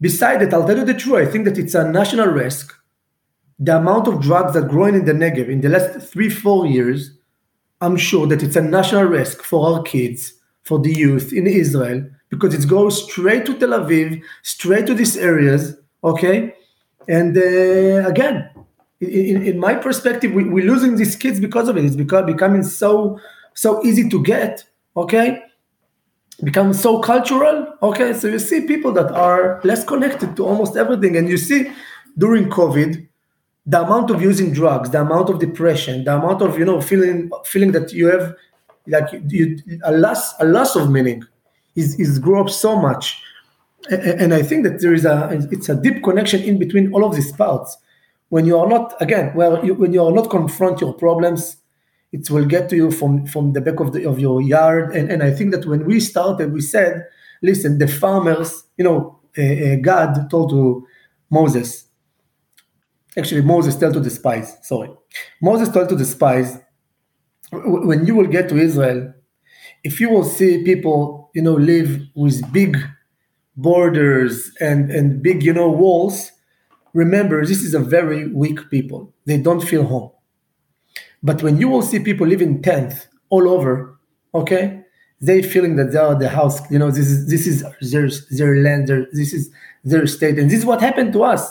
Besides 0.00 0.44
that, 0.44 0.54
I'll 0.54 0.66
tell 0.66 0.78
you 0.78 0.84
the 0.84 0.94
truth. 0.94 1.28
I 1.28 1.30
think 1.30 1.44
that 1.44 1.58
it's 1.58 1.74
a 1.74 1.90
national 1.90 2.28
risk. 2.28 2.72
The 3.58 3.76
amount 3.76 4.06
of 4.06 4.20
drugs 4.20 4.54
that 4.54 4.68
growing 4.68 4.94
in 4.94 5.04
the 5.04 5.12
Negev 5.12 5.48
in 5.48 5.60
the 5.60 5.68
last 5.68 6.08
three, 6.12 6.30
four 6.30 6.66
years, 6.66 7.16
I'm 7.80 7.96
sure 7.96 8.26
that 8.28 8.42
it's 8.42 8.54
a 8.54 8.62
national 8.62 9.04
risk 9.04 9.42
for 9.42 9.66
our 9.66 9.82
kids, 9.82 10.34
for 10.62 10.78
the 10.78 10.92
youth 10.92 11.32
in 11.32 11.48
Israel, 11.48 12.08
because 12.28 12.54
it 12.54 12.68
goes 12.68 13.10
straight 13.10 13.46
to 13.46 13.58
Tel 13.58 13.70
Aviv, 13.70 14.22
straight 14.42 14.86
to 14.86 14.94
these 14.94 15.16
areas. 15.16 15.76
Okay? 16.04 16.54
And 17.08 17.36
uh, 17.36 18.06
again, 18.06 18.50
in, 19.00 19.46
in, 19.46 19.58
my 19.58 19.74
perspective, 19.74 20.32
we, 20.32 20.42
are 20.42 20.66
losing 20.66 20.96
these 20.96 21.16
kids 21.16 21.40
because 21.40 21.68
of 21.68 21.76
it. 21.76 21.84
It's 21.84 21.96
because 21.96 22.26
becoming 22.26 22.62
so 22.62 23.18
so 23.54 23.82
easy 23.84 24.08
to 24.08 24.22
get. 24.22 24.64
Okay, 24.96 25.42
become 26.44 26.74
so 26.74 27.00
cultural. 27.00 27.74
Okay, 27.82 28.12
so 28.12 28.28
you 28.28 28.38
see 28.38 28.66
people 28.66 28.92
that 28.92 29.10
are 29.12 29.60
less 29.64 29.84
connected 29.84 30.36
to 30.36 30.44
almost 30.44 30.76
everything, 30.76 31.16
and 31.16 31.28
you 31.28 31.38
see 31.38 31.70
during 32.18 32.50
COVID, 32.50 33.06
the 33.64 33.82
amount 33.82 34.10
of 34.10 34.20
using 34.20 34.52
drugs, 34.52 34.90
the 34.90 35.00
amount 35.00 35.30
of 35.30 35.38
depression, 35.38 36.04
the 36.04 36.14
amount 36.16 36.42
of 36.42 36.58
you 36.58 36.64
know 36.64 36.80
feeling 36.80 37.30
feeling 37.44 37.72
that 37.72 37.92
you 37.92 38.06
have 38.08 38.34
like 38.86 39.08
you, 39.28 39.58
a 39.84 39.92
loss 39.92 40.34
a 40.40 40.44
loss 40.44 40.76
of 40.76 40.90
meaning 40.90 41.22
is 41.76 41.98
is 41.98 42.18
grew 42.18 42.40
up 42.40 42.50
so 42.50 42.76
much 42.76 43.22
and 43.90 44.34
I 44.34 44.42
think 44.42 44.64
that 44.64 44.80
there 44.80 44.94
is 44.94 45.04
a 45.04 45.28
it's 45.50 45.68
a 45.68 45.74
deep 45.74 46.02
connection 46.02 46.42
in 46.42 46.58
between 46.58 46.92
all 46.92 47.04
of 47.04 47.14
these 47.14 47.32
parts. 47.32 47.76
When 48.28 48.44
you 48.44 48.58
are 48.58 48.68
not 48.68 48.94
again, 49.00 49.32
well, 49.34 49.64
you, 49.64 49.74
when 49.74 49.92
you 49.92 50.04
are 50.04 50.12
not 50.12 50.30
confront 50.30 50.80
your 50.80 50.92
problems, 50.92 51.56
it 52.12 52.28
will 52.30 52.44
get 52.44 52.68
to 52.70 52.76
you 52.76 52.90
from 52.90 53.26
from 53.26 53.52
the 53.52 53.60
back 53.60 53.80
of 53.80 53.92
the 53.92 54.04
of 54.04 54.18
your 54.18 54.42
yard. 54.42 54.94
And 54.94 55.10
and 55.10 55.22
I 55.22 55.30
think 55.30 55.52
that 55.52 55.66
when 55.66 55.86
we 55.86 56.00
started, 56.00 56.52
we 56.52 56.60
said, 56.60 57.06
listen, 57.42 57.78
the 57.78 57.88
farmers, 57.88 58.64
you 58.76 58.84
know, 58.84 59.20
uh, 59.38 59.76
God 59.80 60.30
told 60.30 60.50
to 60.50 60.86
Moses. 61.30 61.86
Actually, 63.16 63.42
Moses 63.42 63.76
told 63.76 63.94
to 63.94 64.00
the 64.00 64.10
spies. 64.10 64.56
Sorry, 64.62 64.90
Moses 65.40 65.70
told 65.70 65.88
to 65.88 65.96
the 65.96 66.04
spies, 66.04 66.58
when 67.52 68.06
you 68.06 68.14
will 68.14 68.26
get 68.26 68.48
to 68.50 68.56
Israel, 68.56 69.14
if 69.82 70.00
you 70.00 70.10
will 70.10 70.24
see 70.24 70.62
people, 70.62 71.30
you 71.34 71.42
know, 71.42 71.54
live 71.54 72.02
with 72.14 72.52
big 72.52 72.76
borders 73.58 74.52
and, 74.60 74.90
and 74.90 75.20
big, 75.20 75.42
you 75.42 75.52
know, 75.52 75.68
walls, 75.68 76.30
remember 76.94 77.44
this 77.44 77.62
is 77.62 77.74
a 77.74 77.80
very 77.80 78.28
weak 78.32 78.70
people. 78.70 79.12
They 79.26 79.36
don't 79.36 79.60
feel 79.60 79.84
home. 79.84 80.10
But 81.22 81.42
when 81.42 81.58
you 81.58 81.68
will 81.68 81.82
see 81.82 81.98
people 81.98 82.26
live 82.26 82.40
in 82.40 82.62
tents 82.62 83.08
all 83.30 83.48
over, 83.48 83.98
okay, 84.32 84.84
they 85.20 85.42
feeling 85.42 85.74
that 85.76 85.90
they 85.90 85.98
are 85.98 86.14
the 86.14 86.28
house, 86.28 86.58
you 86.70 86.78
know, 86.78 86.92
this 86.92 87.08
is 87.08 87.28
this 87.28 87.48
is 87.48 87.64
their 87.90 88.08
their 88.30 88.62
land, 88.62 88.86
their, 88.86 89.08
this 89.12 89.32
is 89.32 89.50
their 89.82 90.06
state, 90.06 90.38
and 90.38 90.48
this 90.48 90.60
is 90.60 90.64
what 90.64 90.80
happened 90.80 91.12
to 91.14 91.24
us. 91.24 91.50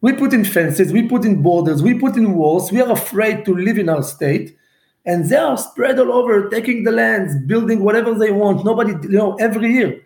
We 0.00 0.14
put 0.14 0.32
in 0.32 0.46
fences, 0.46 0.92
we 0.92 1.06
put 1.06 1.26
in 1.26 1.42
borders, 1.42 1.82
we 1.82 1.98
put 1.98 2.16
in 2.16 2.32
walls. 2.32 2.72
We 2.72 2.80
are 2.80 2.90
afraid 2.90 3.44
to 3.44 3.54
live 3.54 3.76
in 3.76 3.90
our 3.90 4.02
state, 4.02 4.56
and 5.04 5.28
they 5.28 5.36
are 5.36 5.58
spread 5.58 5.98
all 5.98 6.10
over, 6.10 6.48
taking 6.48 6.84
the 6.84 6.90
lands, 6.90 7.34
building 7.46 7.84
whatever 7.84 8.14
they 8.14 8.32
want. 8.32 8.64
Nobody, 8.64 8.92
you 9.02 9.18
know, 9.18 9.34
every 9.34 9.74
year 9.74 10.00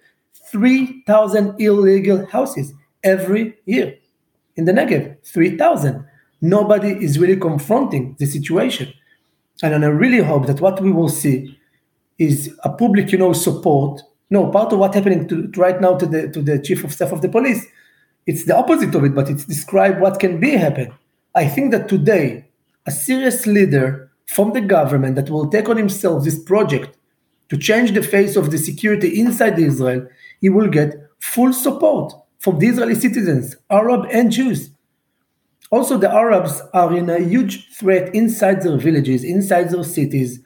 3,000 0.50 1.60
illegal 1.60 2.26
houses 2.26 2.72
every 3.02 3.56
year 3.66 3.96
in 4.56 4.64
the 4.64 4.72
Negev. 4.72 5.16
3,000. 5.24 6.04
Nobody 6.40 6.92
is 7.04 7.18
really 7.18 7.36
confronting 7.36 8.16
the 8.18 8.26
situation. 8.26 8.92
And 9.62 9.84
I 9.84 9.88
really 9.88 10.22
hope 10.22 10.46
that 10.46 10.60
what 10.60 10.80
we 10.82 10.92
will 10.92 11.08
see 11.08 11.58
is 12.18 12.54
a 12.64 12.70
public, 12.70 13.12
you 13.12 13.18
know, 13.18 13.32
support. 13.32 14.02
No, 14.30 14.50
part 14.50 14.72
of 14.72 14.78
what's 14.78 14.94
happening 14.94 15.28
to, 15.28 15.50
right 15.56 15.80
now 15.80 15.96
to 15.96 16.06
the 16.06 16.28
to 16.30 16.42
the 16.42 16.58
chief 16.58 16.84
of 16.84 16.92
staff 16.92 17.12
of 17.12 17.22
the 17.22 17.28
police, 17.28 17.64
it's 18.26 18.44
the 18.44 18.56
opposite 18.56 18.94
of 18.94 19.04
it, 19.04 19.14
but 19.14 19.30
it's 19.30 19.44
describe 19.44 20.00
what 20.00 20.18
can 20.18 20.40
be 20.40 20.50
happen. 20.50 20.92
I 21.34 21.46
think 21.46 21.70
that 21.70 21.88
today, 21.88 22.44
a 22.86 22.90
serious 22.90 23.46
leader 23.46 24.10
from 24.26 24.52
the 24.52 24.60
government 24.60 25.14
that 25.14 25.30
will 25.30 25.48
take 25.48 25.68
on 25.68 25.76
himself 25.76 26.24
this 26.24 26.38
project 26.42 26.96
to 27.48 27.56
change 27.56 27.92
the 27.92 28.02
face 28.02 28.34
of 28.36 28.50
the 28.50 28.58
security 28.58 29.20
inside 29.20 29.58
Israel 29.58 30.08
he 30.40 30.48
will 30.48 30.68
get 30.68 30.94
full 31.18 31.52
support 31.52 32.12
from 32.38 32.58
the 32.58 32.68
Israeli 32.68 32.94
citizens, 32.94 33.56
Arab 33.70 34.06
and 34.12 34.30
Jews. 34.30 34.70
Also, 35.70 35.98
the 35.98 36.10
Arabs 36.10 36.62
are 36.72 36.96
in 36.96 37.10
a 37.10 37.18
huge 37.18 37.74
threat 37.74 38.14
inside 38.14 38.62
their 38.62 38.76
villages, 38.76 39.24
inside 39.24 39.70
their 39.70 39.82
cities, 39.82 40.40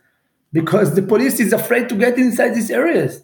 because 0.52 0.94
the 0.94 1.02
police 1.02 1.38
is 1.40 1.52
afraid 1.52 1.88
to 1.88 1.94
get 1.94 2.16
inside 2.16 2.50
these 2.50 2.70
areas. 2.70 3.22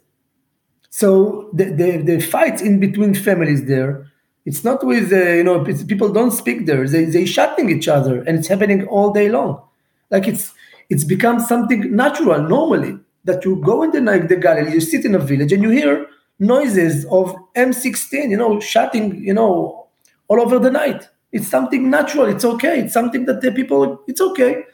So 0.91 1.51
the, 1.53 1.65
the, 1.65 1.97
the 1.99 2.21
fights 2.21 2.61
in 2.63 2.81
between 2.81 3.15
families 3.15 3.67
there, 3.67 4.11
it's 4.45 4.63
not 4.63 4.85
with, 4.85 5.13
uh, 5.13 5.17
you 5.17 5.45
know, 5.45 5.65
people 5.65 6.11
don't 6.11 6.31
speak 6.31 6.67
there. 6.67 6.87
They, 6.87 7.05
they 7.05 7.27
shouting 7.27 7.69
each 7.71 7.89
other 7.89 8.23
and 8.23 8.39
it's 8.39 8.49
happening 8.49 8.87
all 8.87 9.13
day 9.13 9.29
long. 9.29 9.63
Like 10.11 10.29
it's, 10.29 10.53
it's 10.89 11.05
become 11.05 11.41
something 11.41 11.95
natural, 11.95 12.43
normally, 12.43 12.99
that 13.25 13.45
you 13.45 13.57
go 13.57 13.83
in 13.83 13.91
the, 13.91 14.01
like 14.01 14.29
the 14.29 14.37
Galilee, 14.37 14.75
you 14.75 14.81
sit 14.81 15.05
in 15.05 15.15
a 15.15 15.19
village 15.19 15.53
and 15.53 15.63
you 15.63 15.71
hear 15.71 16.07
noises 16.39 17.05
of 17.07 17.35
M16, 17.57 18.31
you 18.31 18.37
know, 18.37 18.61
shutting, 18.61 19.23
you 19.23 19.35
know, 19.35 19.89
all 20.29 20.41
over 20.41 20.59
the 20.59 20.71
night. 20.71 21.09
It's 21.33 21.49
something 21.49 21.91
natural. 21.91 22.27
It's 22.27 22.45
okay. 22.45 22.81
It's 22.81 22.93
something 22.93 23.27
that 23.27 23.41
the 23.41 23.53
people, 23.53 24.03
it's 24.07 24.21
okay. 24.21 24.65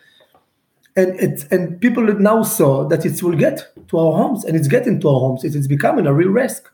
And 0.94 1.18
it, 1.18 1.50
and 1.50 1.80
people 1.80 2.02
now 2.02 2.42
saw 2.42 2.86
that 2.88 3.06
it 3.06 3.22
will 3.22 3.36
get 3.36 3.72
to 3.88 3.98
our 3.98 4.12
homes 4.12 4.44
and 4.44 4.56
it's 4.56 4.68
getting 4.68 5.00
to 5.00 5.08
our 5.08 5.20
homes. 5.20 5.44
It 5.44 5.54
is 5.54 5.66
becoming 5.66 6.06
a 6.06 6.12
real 6.12 6.28
risk. 6.28 6.70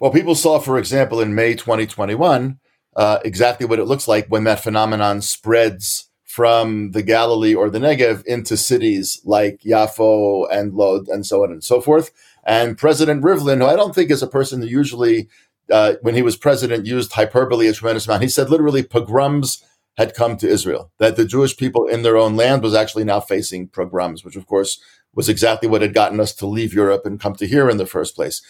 Well, 0.00 0.10
people 0.10 0.34
saw, 0.34 0.58
for 0.58 0.78
example, 0.78 1.20
in 1.20 1.34
May 1.34 1.54
2021, 1.54 2.58
uh, 2.96 3.18
exactly 3.24 3.66
what 3.66 3.78
it 3.78 3.84
looks 3.84 4.08
like 4.08 4.26
when 4.28 4.44
that 4.44 4.60
phenomenon 4.60 5.20
spreads 5.22 6.10
from 6.24 6.92
the 6.92 7.02
Galilee 7.02 7.54
or 7.54 7.70
the 7.70 7.80
Negev 7.80 8.24
into 8.24 8.56
cities 8.56 9.20
like 9.24 9.60
Yafo 9.60 10.46
and 10.50 10.74
Lod 10.74 11.08
and 11.08 11.26
so 11.26 11.42
on 11.42 11.50
and 11.50 11.62
so 11.62 11.80
forth. 11.80 12.12
And 12.44 12.78
President 12.78 13.22
Rivlin, 13.22 13.58
who 13.58 13.66
I 13.66 13.76
don't 13.76 13.94
think 13.94 14.10
is 14.10 14.22
a 14.22 14.26
person 14.26 14.62
who 14.62 14.68
usually, 14.68 15.28
uh, 15.70 15.94
when 16.02 16.14
he 16.14 16.22
was 16.22 16.36
president, 16.36 16.86
used 16.86 17.12
hyperbole 17.12 17.68
a 17.68 17.72
tremendous 17.72 18.06
amount. 18.06 18.22
He 18.22 18.28
said 18.28 18.50
literally 18.50 18.82
pogroms 18.82 19.62
had 19.96 20.14
come 20.14 20.36
to 20.38 20.48
Israel, 20.48 20.90
that 20.98 21.16
the 21.16 21.24
Jewish 21.24 21.56
people 21.56 21.86
in 21.86 22.02
their 22.02 22.16
own 22.16 22.36
land 22.36 22.62
was 22.62 22.74
actually 22.74 23.04
now 23.04 23.20
facing 23.20 23.68
pogroms, 23.68 24.24
which 24.24 24.36
of 24.36 24.46
course 24.46 24.80
was 25.14 25.28
exactly 25.28 25.68
what 25.68 25.82
had 25.82 25.92
gotten 25.92 26.20
us 26.20 26.34
to 26.36 26.46
leave 26.46 26.72
Europe 26.72 27.04
and 27.04 27.20
come 27.20 27.34
to 27.34 27.46
here 27.46 27.68
in 27.68 27.76
the 27.76 27.86
first 27.86 28.14
place. 28.14 28.40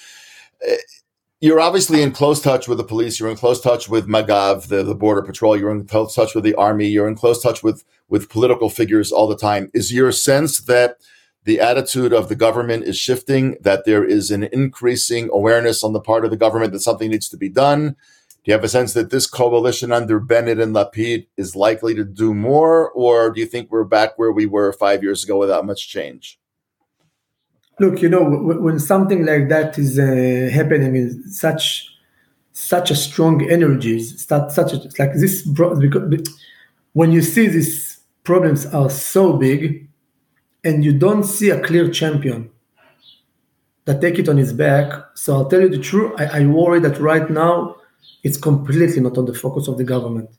Uh, 0.66 0.74
you're 1.40 1.60
obviously 1.60 2.02
in 2.02 2.12
close 2.12 2.42
touch 2.42 2.68
with 2.68 2.76
the 2.76 2.84
police. 2.84 3.18
You're 3.18 3.30
in 3.30 3.36
close 3.36 3.62
touch 3.62 3.88
with 3.88 4.06
Magav, 4.06 4.68
the, 4.68 4.82
the 4.82 4.94
border 4.94 5.22
patrol. 5.22 5.56
You're 5.56 5.70
in 5.70 5.86
close 5.86 6.14
touch 6.14 6.34
with 6.34 6.44
the 6.44 6.54
army. 6.54 6.86
You're 6.86 7.08
in 7.08 7.16
close 7.16 7.42
touch 7.42 7.62
with 7.62 7.82
with 8.10 8.28
political 8.28 8.68
figures 8.68 9.10
all 9.10 9.26
the 9.26 9.36
time. 9.36 9.70
Is 9.72 9.92
your 9.92 10.12
sense 10.12 10.58
that 10.62 10.96
the 11.44 11.60
attitude 11.60 12.12
of 12.12 12.28
the 12.28 12.36
government 12.36 12.84
is 12.84 12.98
shifting, 12.98 13.56
that 13.60 13.84
there 13.84 14.04
is 14.04 14.30
an 14.30 14.44
increasing 14.44 15.30
awareness 15.32 15.82
on 15.82 15.92
the 15.92 16.00
part 16.00 16.24
of 16.24 16.30
the 16.30 16.36
government 16.36 16.72
that 16.72 16.80
something 16.80 17.10
needs 17.10 17.28
to 17.30 17.36
be 17.36 17.48
done. 17.48 17.96
Do 18.42 18.50
you 18.50 18.52
have 18.54 18.64
a 18.64 18.68
sense 18.68 18.94
that 18.94 19.10
this 19.10 19.26
coalition 19.26 19.92
under 19.92 20.18
Bennett 20.18 20.60
and 20.60 20.74
Lapid 20.74 21.26
is 21.36 21.54
likely 21.54 21.94
to 21.94 22.04
do 22.04 22.34
more, 22.34 22.90
or 22.90 23.30
do 23.30 23.40
you 23.40 23.46
think 23.46 23.70
we're 23.70 23.84
back 23.84 24.18
where 24.18 24.32
we 24.32 24.46
were 24.46 24.72
five 24.72 25.02
years 25.02 25.24
ago 25.24 25.38
without 25.38 25.66
much 25.66 25.88
change? 25.88 26.38
Look, 27.78 28.02
you 28.02 28.08
know, 28.08 28.24
when 28.24 28.78
something 28.78 29.24
like 29.24 29.48
that 29.48 29.78
is 29.78 29.98
uh, 29.98 30.50
happening 30.52 30.96
in 30.96 31.30
such 31.30 31.86
such 32.52 32.90
a 32.90 32.96
strong 32.96 33.48
energies, 33.50 34.26
such, 34.26 34.50
such 34.52 34.72
a, 34.72 34.76
like 34.98 35.14
this, 35.14 35.42
because 35.42 36.22
when 36.92 37.12
you 37.12 37.22
see 37.22 37.46
these 37.46 38.00
problems 38.24 38.66
are 38.66 38.90
so 38.90 39.34
big, 39.34 39.88
and 40.64 40.84
you 40.84 40.92
don't 40.92 41.24
see 41.24 41.50
a 41.50 41.60
clear 41.60 41.90
champion 41.90 42.50
that 43.86 44.00
take 44.00 44.18
it 44.18 44.28
on 44.28 44.36
his 44.36 44.52
back. 44.52 44.92
So 45.14 45.34
I'll 45.34 45.48
tell 45.48 45.60
you 45.60 45.68
the 45.68 45.78
truth. 45.78 46.12
I, 46.18 46.40
I 46.40 46.46
worry 46.46 46.80
that 46.80 46.98
right 46.98 47.28
now 47.30 47.76
it's 48.22 48.36
completely 48.36 49.00
not 49.00 49.16
on 49.16 49.24
the 49.24 49.34
focus 49.34 49.68
of 49.68 49.78
the 49.78 49.84
government. 49.84 50.30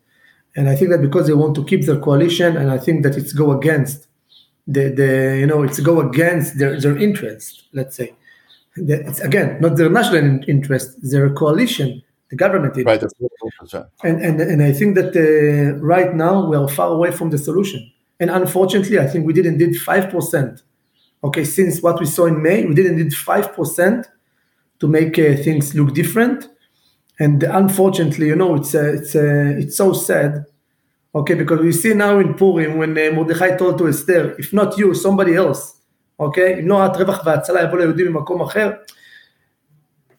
And 0.55 0.69
I 0.69 0.75
think 0.75 0.91
that 0.91 1.01
because 1.01 1.27
they 1.27 1.33
want 1.33 1.55
to 1.55 1.63
keep 1.65 1.85
their 1.85 1.99
coalition, 1.99 2.57
and 2.57 2.69
I 2.69 2.77
think 2.77 3.03
that 3.03 3.15
it's 3.15 3.33
go 3.33 3.51
against 3.51 4.07
the, 4.67 4.89
the 4.89 5.37
you 5.39 5.47
know, 5.47 5.63
it's 5.63 5.79
go 5.79 6.01
against 6.01 6.59
their, 6.59 6.79
their 6.79 6.97
interest, 6.97 7.63
let's 7.73 7.95
say. 7.95 8.13
It's 8.75 9.19
again 9.19 9.59
not 9.59 9.75
their 9.77 9.89
national 9.89 10.47
interest, 10.47 10.97
their 11.01 11.29
coalition, 11.29 12.03
the 12.29 12.35
government 12.35 12.77
interest. 12.77 13.15
Right. 13.73 13.85
And, 14.03 14.21
and, 14.21 14.41
and 14.41 14.63
I 14.63 14.71
think 14.71 14.95
that 14.95 15.15
uh, 15.15 15.77
right 15.79 16.13
now 16.13 16.45
we 16.47 16.55
are 16.55 16.67
far 16.67 16.89
away 16.89 17.11
from 17.11 17.31
the 17.31 17.37
solution. 17.37 17.91
And 18.20 18.30
unfortunately, 18.30 18.98
I 18.98 19.06
think 19.06 19.26
we 19.26 19.32
didn't 19.32 19.58
did 19.58 19.74
5%. 19.74 20.62
Okay, 21.24 21.44
since 21.44 21.82
what 21.82 21.98
we 22.00 22.06
saw 22.06 22.26
in 22.26 22.42
May, 22.42 22.64
we 22.64 22.74
didn't 22.74 22.96
did 22.96 23.12
5% 23.12 24.04
to 24.80 24.88
make 24.88 25.18
uh, 25.18 25.36
things 25.36 25.74
look 25.74 25.94
different 25.94 26.48
and 27.18 27.42
unfortunately, 27.42 28.26
you 28.26 28.36
know, 28.36 28.56
it's 28.56 28.74
uh, 28.74 28.92
it's 28.94 29.14
uh, 29.14 29.54
it's 29.58 29.76
so 29.76 29.92
sad. 29.92 30.44
Okay, 31.14 31.34
because 31.34 31.60
we 31.60 31.72
see 31.72 31.94
now 31.94 32.18
in 32.18 32.34
Purim 32.34 32.76
when 32.76 32.90
uh, 32.90 33.10
Mordechai 33.14 33.56
told 33.56 33.78
to 33.78 33.88
Esther, 33.88 34.36
if 34.38 34.52
not 34.52 34.76
you, 34.76 34.94
somebody 34.94 35.34
else. 35.34 35.72
Okay, 36.20 36.58
אם 36.60 36.68
לא 36.68 36.86
את 36.86 36.96
רווח 36.96 37.26
והצלה 37.26 37.62
יבוא 37.62 37.78
ליהודים 37.78 38.12
ממקום 38.12 38.42
אחר. 38.42 38.72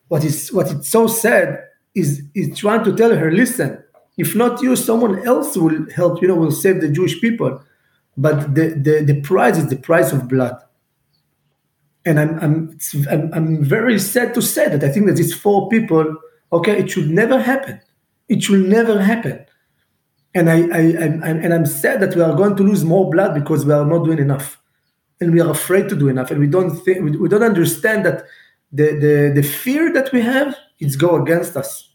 What 0.09 0.23
is 0.23 0.51
what 0.53 0.67
it's 0.71 0.89
so 0.89 1.07
sad 1.07 1.59
is 1.95 2.23
is 2.33 2.57
trying 2.57 2.83
to 2.83 2.95
tell 2.95 3.15
her, 3.15 3.31
listen, 3.31 3.77
if 4.17 4.35
not 4.35 4.61
you, 4.63 4.75
someone 4.75 5.19
else 5.27 5.55
will 5.55 5.85
help. 5.91 6.21
You 6.21 6.29
know, 6.29 6.35
will 6.35 6.51
save 6.51 6.81
the 6.81 6.89
Jewish 6.89 7.21
people. 7.21 7.59
But 8.16 8.54
the 8.54 8.68
the, 8.70 9.04
the 9.04 9.20
price 9.20 9.56
is 9.56 9.68
the 9.68 9.76
price 9.76 10.12
of 10.12 10.28
blood. 10.28 10.56
And 12.04 12.18
I'm 12.18 12.38
I'm, 12.40 12.78
I'm 13.10 13.32
I'm 13.32 13.64
very 13.64 13.98
sad 13.98 14.34
to 14.34 14.42
say 14.42 14.68
that 14.68 14.82
I 14.82 14.92
think 14.92 15.06
that 15.06 15.16
these 15.16 15.34
four 15.34 15.68
people 15.68 16.16
Okay, 16.52 16.78
it 16.78 16.90
should 16.90 17.08
never 17.08 17.40
happen. 17.40 17.80
It 18.28 18.42
should 18.42 18.68
never 18.68 19.00
happen. 19.00 19.44
And 20.34 20.50
I, 20.50 20.62
I, 20.68 20.80
I'm 21.04 21.22
and 21.22 21.52
I'm 21.52 21.66
sad 21.66 22.00
that 22.00 22.14
we 22.14 22.22
are 22.22 22.34
going 22.34 22.56
to 22.56 22.62
lose 22.62 22.84
more 22.84 23.10
blood 23.10 23.34
because 23.34 23.66
we 23.66 23.72
are 23.72 23.84
not 23.84 24.04
doing 24.04 24.18
enough, 24.18 24.60
and 25.20 25.32
we 25.32 25.40
are 25.40 25.50
afraid 25.50 25.88
to 25.90 25.96
do 25.96 26.08
enough, 26.08 26.30
and 26.30 26.40
we 26.40 26.46
don't 26.46 26.70
think 26.70 27.02
we, 27.02 27.10
we 27.16 27.28
don't 27.28 27.42
understand 27.42 28.06
that 28.06 28.24
the, 28.70 28.92
the 29.04 29.32
the 29.34 29.42
fear 29.42 29.92
that 29.92 30.10
we 30.12 30.22
have 30.22 30.56
is 30.78 30.96
go 30.96 31.20
against 31.22 31.56
us. 31.56 31.90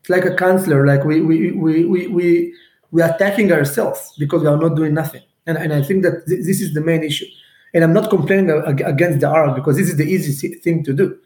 It's 0.00 0.08
like 0.08 0.24
a 0.24 0.34
counselor, 0.34 0.86
like 0.86 1.04
we 1.04 1.20
we 1.20 1.52
we 1.52 1.84
we 1.84 2.06
we 2.06 2.54
we 2.90 3.02
are 3.02 3.14
attacking 3.14 3.52
ourselves 3.52 4.14
because 4.18 4.40
we 4.40 4.48
are 4.48 4.56
not 4.56 4.74
doing 4.74 4.94
nothing, 4.94 5.22
and 5.48 5.58
and 5.58 5.72
I 5.72 5.82
think 5.82 6.04
that 6.04 6.26
th- 6.28 6.44
this 6.46 6.60
is 6.60 6.74
the 6.74 6.80
main 6.80 7.02
issue. 7.02 7.26
And 7.74 7.84
I'm 7.84 7.92
not 7.92 8.08
complaining 8.08 8.50
against 8.50 9.20
the 9.20 9.28
Arab 9.28 9.56
because 9.56 9.76
this 9.76 9.88
is 9.88 9.96
the 9.96 10.04
easy 10.04 10.54
thing 10.54 10.84
to 10.84 10.92
do. 10.94 11.18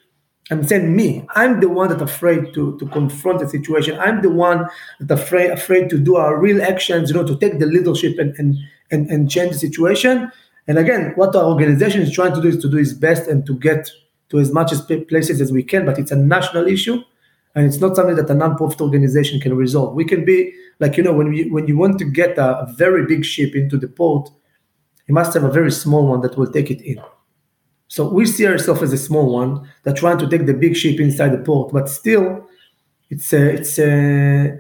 I'm 0.51 0.65
saying 0.65 0.95
me. 0.95 1.25
I'm 1.37 1.61
the 1.61 1.69
one 1.69 1.89
that's 1.89 2.03
afraid 2.03 2.53
to, 2.55 2.77
to 2.79 2.87
confront 2.87 3.39
the 3.39 3.49
situation. 3.49 3.99
I'm 3.99 4.23
the 4.23 4.31
one 4.31 4.67
that's 4.99 5.23
afraid 5.23 5.51
afraid 5.51 5.89
to 5.91 5.99
do 5.99 6.17
our 6.17 6.39
real 6.39 6.61
actions, 6.63 7.11
you 7.11 7.17
know, 7.17 7.27
to 7.27 7.37
take 7.37 7.59
the 7.59 7.67
leadership 7.67 8.19
and 8.19 8.35
and 8.39 8.57
and, 8.91 9.11
and 9.11 9.31
change 9.31 9.53
the 9.53 9.59
situation. 9.59 10.31
And 10.69 10.79
again, 10.79 11.13
what 11.17 11.35
our 11.35 11.45
organization 11.45 12.03
is 12.03 12.13
trying 12.13 12.35
to 12.35 12.41
do 12.41 12.49
is 12.49 12.59
to 12.59 12.69
do 12.69 12.79
its 12.79 12.93
best 12.93 13.29
and 13.29 13.45
to 13.47 13.55
get 13.59 13.91
to 14.31 14.39
as 14.39 14.53
much 14.53 14.73
as 14.73 14.81
places 14.83 15.41
as 15.41 15.53
we 15.53 15.63
can. 15.63 15.85
But 15.85 15.99
it's 15.99 16.13
a 16.13 16.17
national 16.17 16.67
issue, 16.67 17.03
and 17.55 17.67
it's 17.67 17.81
not 17.81 17.97
something 17.97 18.17
that 18.17 18.31
a 18.31 18.35
non-profit 18.35 18.81
organization 18.81 19.41
can 19.41 19.55
resolve. 19.55 19.95
We 19.95 20.05
can 20.05 20.25
be 20.25 20.53
like 20.79 20.97
you 20.97 21.03
know 21.03 21.13
when 21.13 21.29
we 21.29 21.51
when 21.51 21.67
you 21.69 21.77
want 21.77 21.99
to 21.99 22.05
get 22.05 22.39
a, 22.39 22.61
a 22.61 22.73
very 22.77 23.07
big 23.07 23.25
ship 23.25 23.55
into 23.55 23.77
the 23.77 23.89
port, 23.89 24.31
you 25.07 25.15
must 25.15 25.35
have 25.35 25.45
a 25.45 25.51
very 25.51 25.71
small 25.71 26.07
one 26.07 26.21
that 26.23 26.37
will 26.37 26.51
take 26.51 26.71
it 26.71 26.81
in. 26.81 27.01
So 27.89 28.09
we 28.09 28.25
see 28.25 28.47
ourselves 28.47 28.83
as 28.83 28.93
a 28.95 28.99
small 28.99 29.31
one 29.31 29.69
that 29.83 29.97
trying 29.97 30.17
to 30.19 30.29
take 30.29 30.47
the 30.47 30.55
big 30.55 30.75
ship 30.77 30.99
inside 30.99 31.29
the 31.29 31.45
port, 31.45 31.75
but 31.75 31.91
still, 31.91 32.49
it's 33.11 33.35
a, 33.35 33.51
it's 33.51 33.79
a, 33.79 34.59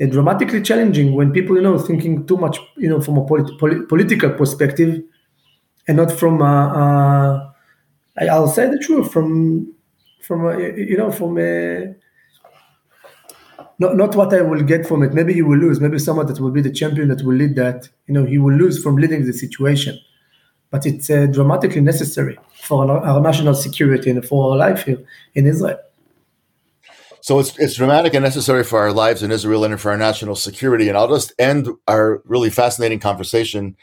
a 0.00 0.06
dramatically 0.08 0.60
challenging 0.62 1.14
when 1.14 1.30
people 1.30 1.54
you 1.54 1.62
know 1.62 1.78
thinking 1.78 2.26
too 2.26 2.36
much 2.36 2.58
you 2.76 2.88
know 2.88 3.00
from 3.00 3.18
a 3.18 3.24
polit- 3.24 3.56
polit- 3.60 3.88
political 3.88 4.30
perspective, 4.30 5.00
and 5.86 5.96
not 5.96 6.10
from 6.10 6.42
a, 6.42 7.54
a, 8.18 8.26
I'll 8.28 8.48
say 8.48 8.68
the 8.68 8.78
truth 8.78 9.12
from 9.12 9.72
from 10.20 10.46
a, 10.46 10.58
you 10.58 10.96
know 10.96 11.12
from 11.12 11.38
a, 11.38 11.94
not, 13.82 13.96
not 14.02 14.12
what 14.18 14.32
I 14.32 14.42
will 14.50 14.62
get 14.72 14.82
from 14.86 15.02
it. 15.02 15.12
Maybe 15.18 15.32
you 15.34 15.46
will 15.46 15.58
lose. 15.58 15.80
Maybe 15.80 15.98
someone 15.98 16.26
that 16.26 16.40
will 16.40 16.54
be 16.58 16.62
the 16.68 16.74
champion 16.80 17.08
that 17.08 17.22
will 17.24 17.38
lead 17.42 17.54
that. 17.56 17.88
You 18.06 18.14
know, 18.14 18.24
he 18.24 18.38
will 18.38 18.56
lose 18.62 18.82
from 18.82 18.94
leading 19.02 19.22
the 19.26 19.32
situation 19.44 19.94
but 20.72 20.86
it's 20.86 21.10
uh, 21.10 21.26
dramatically 21.26 21.82
necessary 21.82 22.36
for 22.62 22.90
our, 22.90 22.98
our, 23.04 23.20
national 23.20 23.54
security 23.54 24.10
and 24.10 24.26
for 24.26 24.50
our 24.50 24.56
life 24.56 24.84
here 24.86 25.04
in 25.34 25.46
Israel. 25.46 25.78
So 27.20 27.38
it's 27.38 27.56
it's 27.58 27.76
dramatic 27.76 28.14
and 28.14 28.24
necessary 28.24 28.64
for 28.64 28.80
our 28.80 28.92
lives 28.92 29.22
in 29.22 29.30
Israel 29.30 29.64
and 29.64 29.80
for 29.80 29.92
our 29.92 29.98
national 29.98 30.34
security. 30.34 30.88
And 30.88 30.98
I'll 30.98 31.14
just 31.18 31.32
end 31.38 31.68
our 31.86 32.20
really 32.24 32.50
fascinating 32.50 32.98
conversation 32.98 33.76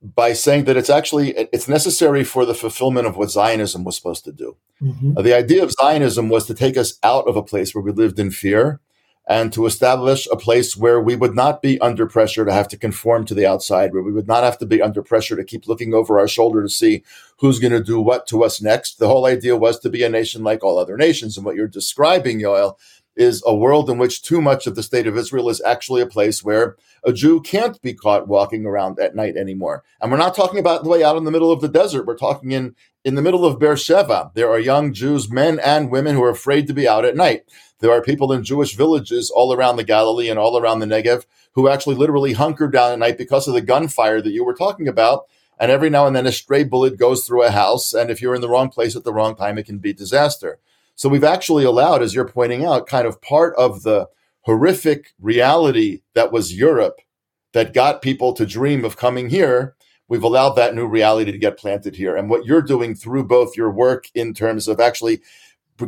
by 0.00 0.32
saying 0.32 0.64
that 0.64 0.76
it's 0.78 0.88
actually 0.88 1.32
it's 1.54 1.68
necessary 1.68 2.24
for 2.24 2.46
the 2.46 2.54
fulfillment 2.54 3.06
of 3.06 3.16
what 3.16 3.30
Zionism 3.30 3.84
was 3.84 3.96
supposed 3.96 4.24
to 4.24 4.32
do. 4.32 4.56
Mm-hmm. 4.80 5.18
Uh, 5.18 5.22
the 5.22 5.34
idea 5.34 5.62
of 5.62 5.72
Zionism 5.72 6.30
was 6.30 6.46
to 6.46 6.54
take 6.54 6.76
us 6.78 6.98
out 7.02 7.26
of 7.28 7.36
a 7.36 7.42
place 7.42 7.74
where 7.74 7.82
we 7.82 7.92
lived 7.92 8.18
in 8.18 8.30
fear 8.30 8.80
and 9.28 9.52
to 9.52 9.66
establish 9.66 10.26
a 10.32 10.36
place 10.36 10.74
where 10.74 11.00
we 11.00 11.14
would 11.14 11.34
not 11.34 11.60
be 11.60 11.78
under 11.80 12.06
pressure 12.06 12.46
to 12.46 12.52
have 12.52 12.66
to 12.66 12.78
conform 12.78 13.26
to 13.26 13.34
the 13.34 13.46
outside, 13.46 13.92
where 13.92 14.02
we 14.02 14.10
would 14.10 14.26
not 14.26 14.42
have 14.42 14.56
to 14.58 14.66
be 14.66 14.80
under 14.80 15.02
pressure 15.02 15.36
to 15.36 15.44
keep 15.44 15.68
looking 15.68 15.92
over 15.92 16.18
our 16.18 16.26
shoulder 16.26 16.62
to 16.62 16.68
see 16.68 17.04
who's 17.38 17.58
going 17.58 17.72
to 17.72 17.84
do 17.84 18.00
what 18.00 18.26
to 18.26 18.42
us 18.42 18.62
next. 18.62 18.98
The 18.98 19.06
whole 19.06 19.26
idea 19.26 19.54
was 19.54 19.78
to 19.80 19.90
be 19.90 20.02
a 20.02 20.08
nation 20.08 20.42
like 20.42 20.64
all 20.64 20.78
other 20.78 20.96
nations. 20.96 21.36
And 21.36 21.44
what 21.44 21.56
you're 21.56 21.68
describing, 21.68 22.40
Yoel, 22.40 22.76
is 23.18 23.42
a 23.44 23.54
world 23.54 23.90
in 23.90 23.98
which 23.98 24.22
too 24.22 24.40
much 24.40 24.66
of 24.66 24.76
the 24.76 24.82
state 24.82 25.06
of 25.06 25.18
Israel 25.18 25.48
is 25.48 25.60
actually 25.62 26.00
a 26.00 26.06
place 26.06 26.42
where 26.42 26.76
a 27.04 27.12
Jew 27.12 27.40
can't 27.40 27.80
be 27.82 27.92
caught 27.92 28.28
walking 28.28 28.64
around 28.64 28.98
at 28.98 29.14
night 29.14 29.36
anymore. 29.36 29.82
And 30.00 30.10
we're 30.10 30.18
not 30.18 30.34
talking 30.34 30.58
about 30.58 30.84
the 30.84 30.88
way 30.88 31.02
out 31.02 31.16
in 31.16 31.24
the 31.24 31.30
middle 31.30 31.52
of 31.52 31.60
the 31.60 31.68
desert. 31.68 32.06
We're 32.06 32.16
talking 32.16 32.52
in, 32.52 32.74
in 33.04 33.16
the 33.16 33.22
middle 33.22 33.44
of 33.44 33.58
Beersheba. 33.58 34.30
There 34.34 34.48
are 34.48 34.58
young 34.58 34.92
Jews, 34.92 35.30
men 35.30 35.58
and 35.58 35.90
women, 35.90 36.14
who 36.14 36.22
are 36.22 36.30
afraid 36.30 36.66
to 36.68 36.74
be 36.74 36.88
out 36.88 37.04
at 37.04 37.16
night. 37.16 37.42
There 37.80 37.92
are 37.92 38.02
people 38.02 38.32
in 38.32 38.44
Jewish 38.44 38.76
villages 38.76 39.30
all 39.30 39.52
around 39.52 39.76
the 39.76 39.84
Galilee 39.84 40.28
and 40.28 40.38
all 40.38 40.58
around 40.58 40.78
the 40.78 40.86
Negev 40.86 41.24
who 41.58 41.68
actually 41.68 41.96
literally 41.96 42.34
hunker 42.34 42.68
down 42.68 42.92
at 42.92 42.98
night 43.00 43.18
because 43.18 43.48
of 43.48 43.54
the 43.54 43.60
gunfire 43.60 44.22
that 44.22 44.30
you 44.30 44.44
were 44.44 44.54
talking 44.54 44.86
about. 44.86 45.26
And 45.58 45.72
every 45.72 45.90
now 45.90 46.06
and 46.06 46.14
then 46.14 46.26
a 46.26 46.30
stray 46.30 46.62
bullet 46.62 46.96
goes 46.96 47.26
through 47.26 47.42
a 47.42 47.50
house. 47.50 47.92
And 47.92 48.10
if 48.10 48.22
you're 48.22 48.36
in 48.36 48.40
the 48.40 48.48
wrong 48.48 48.68
place 48.68 48.94
at 48.94 49.02
the 49.02 49.12
wrong 49.12 49.34
time, 49.34 49.58
it 49.58 49.66
can 49.66 49.78
be 49.78 49.92
disaster. 49.92 50.60
So 50.98 51.08
we've 51.08 51.22
actually 51.22 51.62
allowed, 51.62 52.02
as 52.02 52.12
you're 52.12 52.28
pointing 52.28 52.64
out, 52.64 52.88
kind 52.88 53.06
of 53.06 53.22
part 53.22 53.54
of 53.56 53.84
the 53.84 54.08
horrific 54.40 55.14
reality 55.20 56.00
that 56.14 56.32
was 56.32 56.52
Europe 56.52 57.00
that 57.52 57.72
got 57.72 58.02
people 58.02 58.32
to 58.32 58.44
dream 58.44 58.84
of 58.84 58.96
coming 58.96 59.30
here. 59.30 59.76
We've 60.08 60.24
allowed 60.24 60.54
that 60.54 60.74
new 60.74 60.88
reality 60.88 61.30
to 61.30 61.38
get 61.38 61.56
planted 61.56 61.94
here. 61.94 62.16
And 62.16 62.28
what 62.28 62.46
you're 62.46 62.62
doing 62.62 62.96
through 62.96 63.26
both 63.26 63.56
your 63.56 63.70
work 63.70 64.06
in 64.16 64.34
terms 64.34 64.66
of 64.66 64.80
actually 64.80 65.20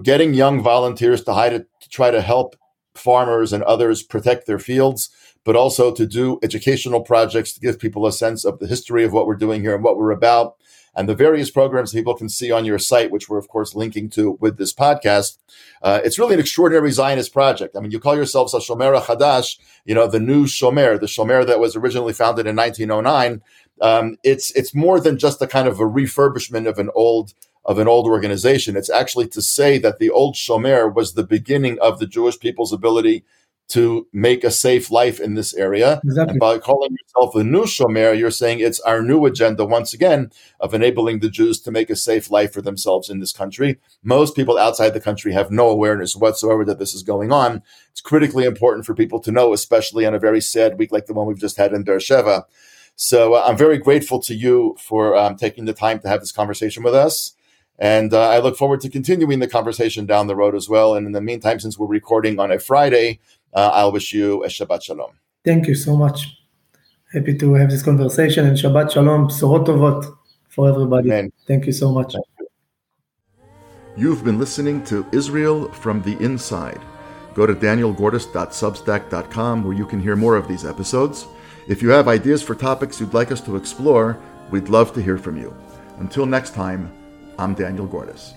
getting 0.04 0.32
young 0.32 0.62
volunteers 0.62 1.24
to, 1.24 1.32
to, 1.32 1.66
to 1.80 1.88
try 1.88 2.12
to 2.12 2.20
help 2.20 2.54
farmers 2.94 3.52
and 3.52 3.64
others 3.64 4.04
protect 4.04 4.46
their 4.46 4.60
fields, 4.60 5.10
but 5.42 5.56
also 5.56 5.92
to 5.92 6.06
do 6.06 6.38
educational 6.44 7.00
projects 7.00 7.52
to 7.54 7.60
give 7.60 7.80
people 7.80 8.06
a 8.06 8.12
sense 8.12 8.44
of 8.44 8.60
the 8.60 8.68
history 8.68 9.02
of 9.02 9.12
what 9.12 9.26
we're 9.26 9.34
doing 9.34 9.60
here 9.60 9.74
and 9.74 9.82
what 9.82 9.96
we're 9.96 10.12
about, 10.12 10.54
and 10.94 11.08
the 11.08 11.14
various 11.14 11.50
programs 11.50 11.92
people 11.92 12.14
can 12.14 12.28
see 12.28 12.50
on 12.50 12.64
your 12.64 12.78
site, 12.78 13.10
which 13.10 13.28
we're 13.28 13.38
of 13.38 13.48
course 13.48 13.74
linking 13.74 14.10
to 14.10 14.32
with 14.40 14.58
this 14.58 14.74
podcast. 14.74 15.38
Uh, 15.82 16.00
it's 16.04 16.18
really 16.18 16.34
an 16.34 16.40
extraordinary 16.40 16.90
Zionist 16.90 17.32
project. 17.32 17.76
I 17.76 17.80
mean, 17.80 17.90
you 17.90 18.00
call 18.00 18.16
yourselves 18.16 18.54
a 18.54 18.58
Shomer 18.58 19.00
Chadash, 19.00 19.58
you 19.84 19.94
know, 19.94 20.06
the 20.06 20.20
new 20.20 20.46
Shomer, 20.46 20.98
the 20.98 21.06
Shomer 21.06 21.46
that 21.46 21.60
was 21.60 21.76
originally 21.76 22.12
founded 22.12 22.46
in 22.46 22.56
1909. 22.56 23.42
Um, 23.80 24.18
it's 24.22 24.50
it's 24.52 24.74
more 24.74 25.00
than 25.00 25.18
just 25.18 25.40
a 25.40 25.46
kind 25.46 25.68
of 25.68 25.80
a 25.80 25.84
refurbishment 25.84 26.68
of 26.68 26.78
an 26.78 26.90
old 26.94 27.34
of 27.64 27.78
an 27.78 27.88
old 27.88 28.06
organization. 28.06 28.76
It's 28.76 28.90
actually 28.90 29.28
to 29.28 29.42
say 29.42 29.78
that 29.78 29.98
the 29.98 30.10
old 30.10 30.34
Shomer 30.34 30.92
was 30.92 31.14
the 31.14 31.24
beginning 31.24 31.78
of 31.80 31.98
the 31.98 32.06
Jewish 32.06 32.38
people's 32.38 32.72
ability 32.72 33.24
to 33.70 34.08
make 34.12 34.42
a 34.42 34.50
safe 34.50 34.90
life 34.90 35.20
in 35.20 35.34
this 35.34 35.54
area. 35.54 36.00
Exactly. 36.04 36.32
And 36.32 36.40
by 36.40 36.58
calling 36.58 36.90
yourself 36.90 37.34
a 37.36 37.44
new 37.44 37.62
Shomer, 37.62 38.18
you're 38.18 38.30
saying 38.30 38.60
it's 38.60 38.80
our 38.80 39.00
new 39.00 39.24
agenda 39.26 39.64
once 39.64 39.92
again 39.92 40.30
of 40.58 40.74
enabling 40.74 41.20
the 41.20 41.30
Jews 41.30 41.60
to 41.60 41.70
make 41.70 41.88
a 41.88 41.96
safe 41.96 42.30
life 42.30 42.52
for 42.52 42.62
themselves 42.62 43.08
in 43.08 43.20
this 43.20 43.32
country. 43.32 43.78
Most 44.02 44.34
people 44.34 44.58
outside 44.58 44.90
the 44.90 45.00
country 45.00 45.32
have 45.32 45.50
no 45.50 45.68
awareness 45.68 46.16
whatsoever 46.16 46.64
that 46.64 46.78
this 46.78 46.94
is 46.94 47.04
going 47.04 47.30
on. 47.30 47.62
It's 47.92 48.00
critically 48.00 48.44
important 48.44 48.86
for 48.86 48.94
people 48.94 49.20
to 49.20 49.32
know, 49.32 49.52
especially 49.52 50.04
on 50.04 50.14
a 50.14 50.18
very 50.18 50.40
sad 50.40 50.78
week 50.78 50.90
like 50.90 51.06
the 51.06 51.14
one 51.14 51.26
we've 51.26 51.38
just 51.38 51.56
had 51.56 51.72
in 51.72 51.84
Beersheba. 51.84 52.46
So 52.96 53.34
uh, 53.34 53.44
I'm 53.46 53.56
very 53.56 53.78
grateful 53.78 54.20
to 54.20 54.34
you 54.34 54.76
for 54.78 55.16
um, 55.16 55.36
taking 55.36 55.64
the 55.64 55.72
time 55.72 56.00
to 56.00 56.08
have 56.08 56.20
this 56.20 56.32
conversation 56.32 56.82
with 56.82 56.94
us. 56.94 57.34
And 57.78 58.12
uh, 58.12 58.28
I 58.28 58.40
look 58.40 58.58
forward 58.58 58.82
to 58.82 58.90
continuing 58.90 59.38
the 59.38 59.48
conversation 59.48 60.04
down 60.04 60.26
the 60.26 60.36
road 60.36 60.54
as 60.54 60.68
well. 60.68 60.94
And 60.94 61.06
in 61.06 61.12
the 61.12 61.22
meantime, 61.22 61.58
since 61.60 61.78
we're 61.78 61.86
recording 61.86 62.38
on 62.38 62.52
a 62.52 62.58
Friday, 62.58 63.20
uh, 63.52 63.68
I 63.68 63.84
wish 63.86 64.12
you 64.12 64.44
a 64.44 64.48
Shabbat 64.48 64.82
Shalom. 64.82 65.12
Thank 65.44 65.66
you 65.66 65.74
so 65.74 65.96
much. 65.96 66.36
Happy 67.12 67.36
to 67.36 67.54
have 67.54 67.70
this 67.70 67.82
conversation 67.82 68.46
and 68.46 68.56
Shabbat 68.56 68.92
Shalom, 68.92 69.28
Sorot 69.28 70.16
for 70.48 70.68
everybody. 70.68 71.10
Amen. 71.10 71.32
Thank 71.46 71.66
you 71.66 71.72
so 71.72 71.92
much. 71.92 72.14
You. 72.14 72.22
You've 73.96 74.24
been 74.24 74.38
listening 74.38 74.84
to 74.84 75.04
Israel 75.12 75.70
from 75.72 76.00
the 76.02 76.16
Inside. 76.22 76.80
Go 77.34 77.46
to 77.46 77.54
danielgordis.substack.com 77.54 79.64
where 79.64 79.74
you 79.74 79.86
can 79.86 80.00
hear 80.00 80.16
more 80.16 80.36
of 80.36 80.48
these 80.48 80.64
episodes. 80.64 81.26
If 81.68 81.82
you 81.82 81.90
have 81.90 82.08
ideas 82.08 82.42
for 82.42 82.54
topics 82.54 82.98
you'd 83.00 83.14
like 83.14 83.32
us 83.32 83.40
to 83.42 83.56
explore, 83.56 84.18
we'd 84.50 84.68
love 84.68 84.92
to 84.94 85.02
hear 85.02 85.18
from 85.18 85.36
you. 85.36 85.54
Until 85.98 86.26
next 86.26 86.54
time, 86.54 86.92
I'm 87.38 87.54
Daniel 87.54 87.86
Gordis. 87.86 88.34